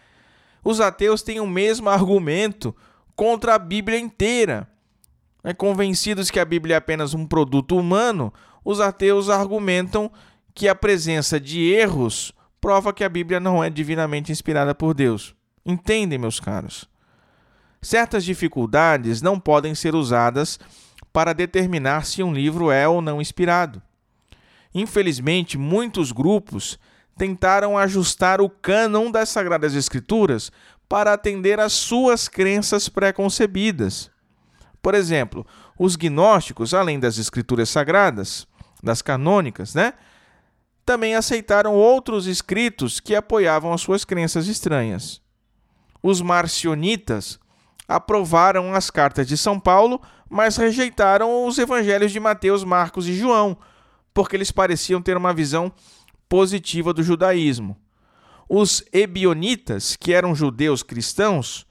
Os 0.63 0.79
ateus 0.79 1.23
têm 1.23 1.41
o 1.41 1.47
mesmo 1.47 1.89
argumento 1.89 2.77
contra 3.17 3.55
a 3.55 3.59
Bíblia 3.59 3.99
inteira. 3.99 4.69
É, 5.43 5.53
convencidos 5.55 6.31
que 6.31 6.39
a 6.39 6.45
Bíblia 6.45 6.75
é 6.75 6.79
apenas 6.79 7.15
um 7.15 7.27
produto 7.27 7.77
humano, 7.77 8.33
os 8.65 8.79
ateus 8.79 9.29
argumentam 9.29 10.13
que 10.55 10.69
a 10.69 10.75
presença 10.75 11.41
de 11.41 11.73
erros 11.73 12.33
prova 12.61 12.93
que 12.93 13.05
a 13.05 13.09
Bíblia 13.09 13.41
não 13.41 13.63
é 13.63 13.69
divinamente 13.69 14.31
inspirada 14.31 14.75
por 14.75 14.95
Deus. 14.95 15.35
Entendem, 15.65 16.19
meus 16.19 16.39
caros? 16.39 16.89
Certas 17.81 18.25
dificuldades 18.25 19.21
não 19.21 19.41
podem 19.41 19.75
ser 19.75 19.95
usadas 19.95 20.59
para 21.13 21.33
determinar 21.33 22.07
se 22.07 22.23
um 22.23 22.33
livro 22.33 22.71
é 22.71 22.87
ou 22.87 23.03
não 23.03 23.21
inspirado. 23.21 23.83
Infelizmente, 24.75 25.59
muitos 25.59 26.13
grupos 26.13 26.79
tentaram 27.17 27.77
ajustar 27.77 28.41
o 28.41 28.49
cânon 28.49 29.11
das 29.11 29.29
Sagradas 29.29 29.75
Escrituras 29.75 30.51
para 30.89 31.13
atender 31.13 31.61
às 31.61 31.73
suas 31.73 32.29
crenças 32.29 32.89
pré-concebidas. 32.89 34.11
Por 34.81 34.95
exemplo, 34.95 35.47
os 35.79 35.97
gnósticos, 35.97 36.75
além 36.75 36.99
das 36.99 37.19
escrituras 37.19 37.69
sagradas, 37.69 38.47
das 38.83 39.03
canônicas, 39.03 39.75
né, 39.75 39.95
também 40.85 41.15
aceitaram 41.15 41.75
outros 41.75 42.27
escritos 42.27 43.01
que 43.01 43.15
apoiavam 43.15 43.73
as 43.73 43.81
suas 43.81 44.05
crenças 44.05 44.47
estranhas 44.47 45.23
os 46.03 46.21
marcionitas 46.21 47.39
aprovaram 47.87 48.75
as 48.75 48.91
cartas 48.91 49.27
de 49.27 49.37
São 49.37 49.61
Paulo, 49.61 50.01
mas 50.29 50.57
rejeitaram 50.57 51.47
os 51.47 51.59
evangelhos 51.59 52.11
de 52.11 52.19
Mateus, 52.19 52.65
Marcos 52.65 53.07
e 53.07 53.15
João, 53.15 53.57
porque 54.13 54.35
eles 54.35 54.51
pareciam 54.51 55.01
ter 55.01 55.17
uma 55.17 55.33
visão 55.33 55.71
positiva 56.29 56.93
do 56.93 57.03
judaísmo. 57.03 57.77
Os 58.49 58.85
ebionitas, 58.93 59.97
que 59.97 60.13
eram 60.13 60.35
judeus 60.35 60.83
cristãos, 60.83 61.67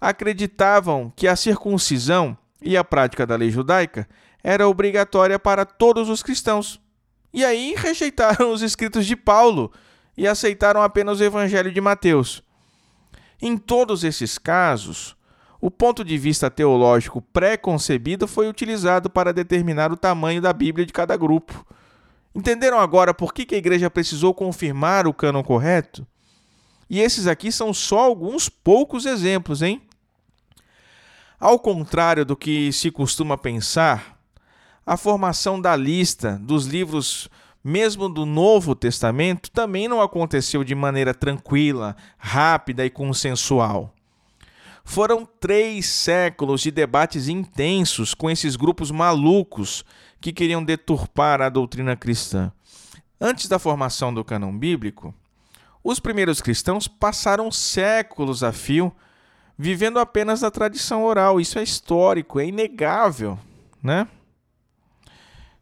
acreditavam 0.00 1.12
que 1.14 1.26
a 1.26 1.36
circuncisão 1.36 2.36
e 2.60 2.76
a 2.76 2.84
prática 2.84 3.26
da 3.26 3.36
lei 3.36 3.50
judaica 3.50 4.08
era 4.42 4.68
obrigatória 4.68 5.38
para 5.38 5.64
todos 5.64 6.08
os 6.08 6.22
cristãos. 6.22 6.80
E 7.32 7.44
aí 7.44 7.74
rejeitaram 7.76 8.52
os 8.52 8.62
escritos 8.62 9.06
de 9.06 9.16
Paulo 9.16 9.72
e 10.16 10.28
aceitaram 10.28 10.82
apenas 10.82 11.20
o 11.20 11.24
evangelho 11.24 11.72
de 11.72 11.80
Mateus. 11.80 12.42
Em 13.40 13.56
todos 13.56 14.04
esses 14.04 14.38
casos, 14.38 15.16
o 15.60 15.70
ponto 15.70 16.04
de 16.04 16.18
vista 16.18 16.50
teológico 16.50 17.22
pré-concebido 17.22 18.28
foi 18.28 18.48
utilizado 18.48 19.08
para 19.08 19.32
determinar 19.32 19.92
o 19.92 19.96
tamanho 19.96 20.42
da 20.42 20.52
Bíblia 20.52 20.84
de 20.84 20.92
cada 20.92 21.16
grupo. 21.16 21.66
Entenderam 22.34 22.78
agora 22.78 23.14
por 23.14 23.32
que 23.32 23.54
a 23.54 23.58
igreja 23.58 23.90
precisou 23.90 24.34
confirmar 24.34 25.06
o 25.06 25.14
cânon 25.14 25.42
correto? 25.42 26.06
E 26.88 27.00
esses 27.00 27.26
aqui 27.26 27.50
são 27.50 27.72
só 27.72 28.00
alguns 28.00 28.48
poucos 28.48 29.06
exemplos, 29.06 29.62
hein? 29.62 29.82
Ao 31.40 31.58
contrário 31.58 32.24
do 32.24 32.36
que 32.36 32.72
se 32.72 32.90
costuma 32.90 33.38
pensar, 33.38 34.21
a 34.84 34.96
formação 34.96 35.60
da 35.60 35.76
lista 35.76 36.38
dos 36.42 36.66
livros 36.66 37.28
mesmo 37.64 38.08
do 38.08 38.26
Novo 38.26 38.74
Testamento, 38.74 39.50
também 39.50 39.86
não 39.86 40.00
aconteceu 40.00 40.64
de 40.64 40.74
maneira 40.74 41.14
tranquila, 41.14 41.96
rápida 42.18 42.84
e 42.84 42.90
consensual. 42.90 43.94
Foram 44.84 45.24
três 45.38 45.86
séculos 45.86 46.60
de 46.60 46.72
debates 46.72 47.28
intensos 47.28 48.14
com 48.14 48.28
esses 48.28 48.56
grupos 48.56 48.90
malucos 48.90 49.84
que 50.20 50.32
queriam 50.32 50.62
deturpar 50.64 51.40
a 51.40 51.48
doutrina 51.48 51.94
cristã. 51.94 52.50
Antes 53.20 53.46
da 53.46 53.60
formação 53.60 54.12
do 54.12 54.24
cânon 54.24 54.56
bíblico, 54.56 55.14
os 55.84 56.00
primeiros 56.00 56.40
cristãos 56.40 56.88
passaram 56.88 57.50
séculos 57.50 58.42
a 58.42 58.50
fio 58.50 58.92
vivendo 59.56 60.00
apenas 60.00 60.40
da 60.40 60.50
tradição 60.50 61.04
oral. 61.04 61.40
Isso 61.40 61.60
é 61.60 61.62
histórico, 61.62 62.40
é 62.40 62.46
inegável, 62.46 63.38
né? 63.80 64.08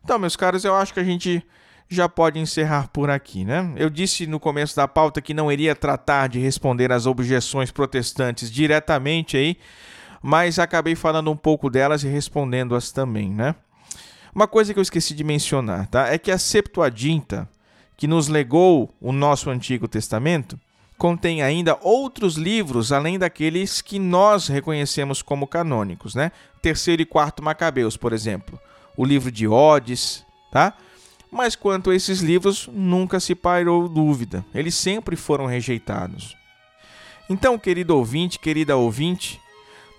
Então, 0.03 0.19
meus 0.19 0.37
caros, 0.37 0.65
eu 0.65 0.75
acho 0.75 0.95
que 0.95 1.01
a 1.01 1.05
gente 1.05 1.45
já 1.89 2.09
pode 2.09 2.39
encerrar 2.39 2.89
por 2.89 3.11
aqui, 3.11 3.45
né? 3.45 3.73
Eu 3.77 3.91
disse 3.91 4.27
no 4.27 4.39
começo 4.39 4.77
da 4.77 4.87
pauta 4.87 5.21
que 5.21 5.35
não 5.35 5.51
iria 5.51 5.75
tratar 5.75 6.29
de 6.29 6.39
responder 6.39 6.93
às 6.93 7.05
objeções 7.05 7.73
protestantes 7.73 8.51
diretamente 8.51 9.37
aí, 9.37 9.57
mas 10.23 10.59
acabei 10.59 10.95
falando 10.95 11.31
um 11.31 11.37
pouco 11.37 11.69
delas 11.69 12.05
e 12.05 12.09
respondendo-as 12.09 12.93
também, 12.93 13.31
né? 13.31 13.57
Uma 14.33 14.47
coisa 14.47 14.73
que 14.73 14.79
eu 14.79 14.83
esqueci 14.83 15.15
de 15.15 15.25
mencionar, 15.25 15.89
tá? 15.89 16.07
É 16.07 16.17
que 16.17 16.31
a 16.31 16.39
Septuaginta, 16.39 17.49
que 17.97 18.07
nos 18.07 18.29
legou 18.29 18.95
o 19.01 19.11
nosso 19.11 19.51
Antigo 19.51 19.89
Testamento, 19.89 20.59
contém 20.97 21.43
ainda 21.43 21.77
outros 21.83 22.37
livros 22.37 22.93
além 22.93 23.19
daqueles 23.19 23.81
que 23.81 23.99
nós 23.99 24.47
reconhecemos 24.47 25.23
como 25.23 25.49
canônicos, 25.49 26.15
né? 26.15 26.31
Terceiro 26.63 27.03
e 27.03 27.07
quarto 27.07 27.43
Macabeus, 27.43 27.97
por 27.97 28.13
exemplo, 28.13 28.61
o 28.97 29.05
livro 29.05 29.31
de 29.31 29.47
Odes, 29.47 30.25
tá? 30.51 30.75
Mas 31.31 31.55
quanto 31.55 31.91
a 31.91 31.95
esses 31.95 32.21
livros, 32.21 32.69
nunca 32.73 33.21
se 33.21 33.35
pairou 33.35 33.89
dúvida, 33.89 34.45
eles 34.55 34.75
sempre 34.75 35.15
foram 35.15 35.47
rejeitados. 35.47 36.37
Então, 37.29 37.57
querido 37.57 37.97
ouvinte, 37.97 38.39
querida 38.39 38.77
ouvinte, 38.77 39.41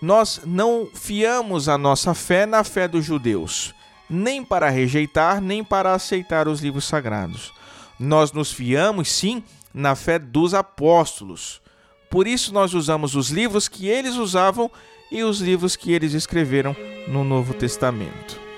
nós 0.01 0.41
não 0.45 0.89
fiamos 0.93 1.69
a 1.69 1.77
nossa 1.77 2.13
fé 2.13 2.45
na 2.45 2.63
fé 2.63 2.87
dos 2.87 3.05
judeus, 3.05 3.73
nem 4.09 4.43
para 4.43 4.69
rejeitar, 4.69 5.39
nem 5.39 5.63
para 5.63 5.93
aceitar 5.93 6.49
os 6.49 6.59
livros 6.59 6.83
sagrados. 6.83 7.53
Nós 7.97 8.33
nos 8.33 8.51
fiamos, 8.51 9.09
sim, 9.09 9.41
na 9.73 9.95
fé 9.95 10.19
dos 10.19 10.53
apóstolos. 10.53 11.61
Por 12.09 12.27
isso, 12.27 12.53
nós 12.53 12.73
usamos 12.73 13.15
os 13.15 13.29
livros 13.29 13.69
que 13.69 13.87
eles 13.87 14.15
usavam 14.15 14.69
e 15.09 15.23
os 15.23 15.39
livros 15.39 15.77
que 15.77 15.93
eles 15.93 16.13
escreveram 16.13 16.75
no 17.07 17.23
Novo 17.23 17.53
Testamento. 17.53 18.50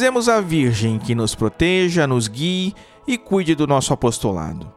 Rezemos 0.00 0.30
a 0.30 0.40
Virgem 0.40 0.98
que 0.98 1.14
nos 1.14 1.34
proteja, 1.34 2.06
nos 2.06 2.26
guie 2.26 2.72
e 3.06 3.18
cuide 3.18 3.54
do 3.54 3.66
nosso 3.66 3.92
apostolado. 3.92 4.72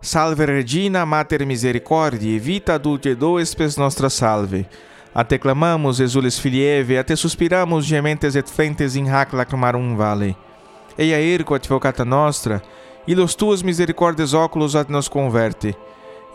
Salve 0.00 0.46
Regina, 0.46 1.04
Mater 1.04 1.44
Misericordiae, 1.44 2.38
vita 2.38 2.78
dulcedo 2.78 3.38
espes 3.38 3.76
nostra 3.76 4.08
salve. 4.08 4.66
A 5.14 5.22
te 5.22 5.38
clamamos, 5.38 6.00
exules 6.00 6.38
filieve, 6.38 6.96
a 6.96 7.04
te 7.04 7.14
suspiramos, 7.14 7.84
gementes 7.84 8.34
et 8.34 8.48
flentes 8.48 8.96
in 8.96 9.10
hac 9.10 9.34
lacrimarum 9.34 9.94
vale. 9.94 10.34
Eia 10.96 11.20
erco 11.20 11.54
advocata 11.54 12.06
nostra, 12.06 12.62
ilos 13.06 13.34
tuos 13.34 13.62
misericordes 13.62 14.32
oculos 14.32 14.74
ad 14.74 14.88
nos 14.88 15.06
converte. 15.06 15.76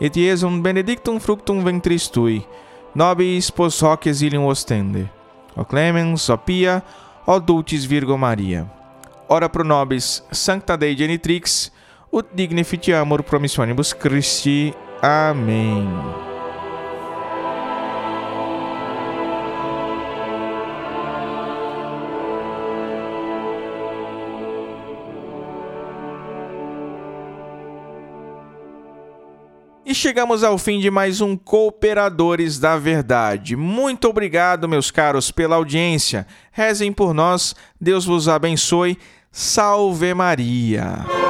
Et 0.00 0.16
iesum 0.16 0.62
benedictum 0.62 1.18
fructum 1.18 1.64
ventris 1.64 2.06
tui, 2.06 2.46
nobis 2.94 3.50
pos 3.50 3.82
hoc 3.82 4.06
exilium 4.06 4.46
ostende. 4.46 5.10
O 5.56 5.64
clemens, 5.64 6.28
o 6.28 6.38
pia, 6.38 6.84
ó 7.26 7.38
dulcis 7.38 7.84
Virgo 7.84 8.16
Maria. 8.16 8.70
Ora 9.28 9.48
pro 9.48 9.64
nobis 9.64 10.22
sancta 10.30 10.76
Dei 10.76 10.96
genitrix, 10.96 11.72
ut 12.10 12.28
dignificiamur 12.34 13.22
promissionibus 13.22 13.92
Christi. 13.92 14.74
Amém. 15.00 16.31
E 29.92 29.94
chegamos 29.94 30.42
ao 30.42 30.56
fim 30.56 30.80
de 30.80 30.90
mais 30.90 31.20
um 31.20 31.36
Cooperadores 31.36 32.58
da 32.58 32.78
Verdade. 32.78 33.54
Muito 33.54 34.08
obrigado, 34.08 34.66
meus 34.66 34.90
caros, 34.90 35.30
pela 35.30 35.56
audiência. 35.56 36.26
Rezem 36.50 36.90
por 36.90 37.12
nós. 37.12 37.54
Deus 37.78 38.06
vos 38.06 38.26
abençoe. 38.26 38.96
Salve 39.30 40.14
Maria. 40.14 41.21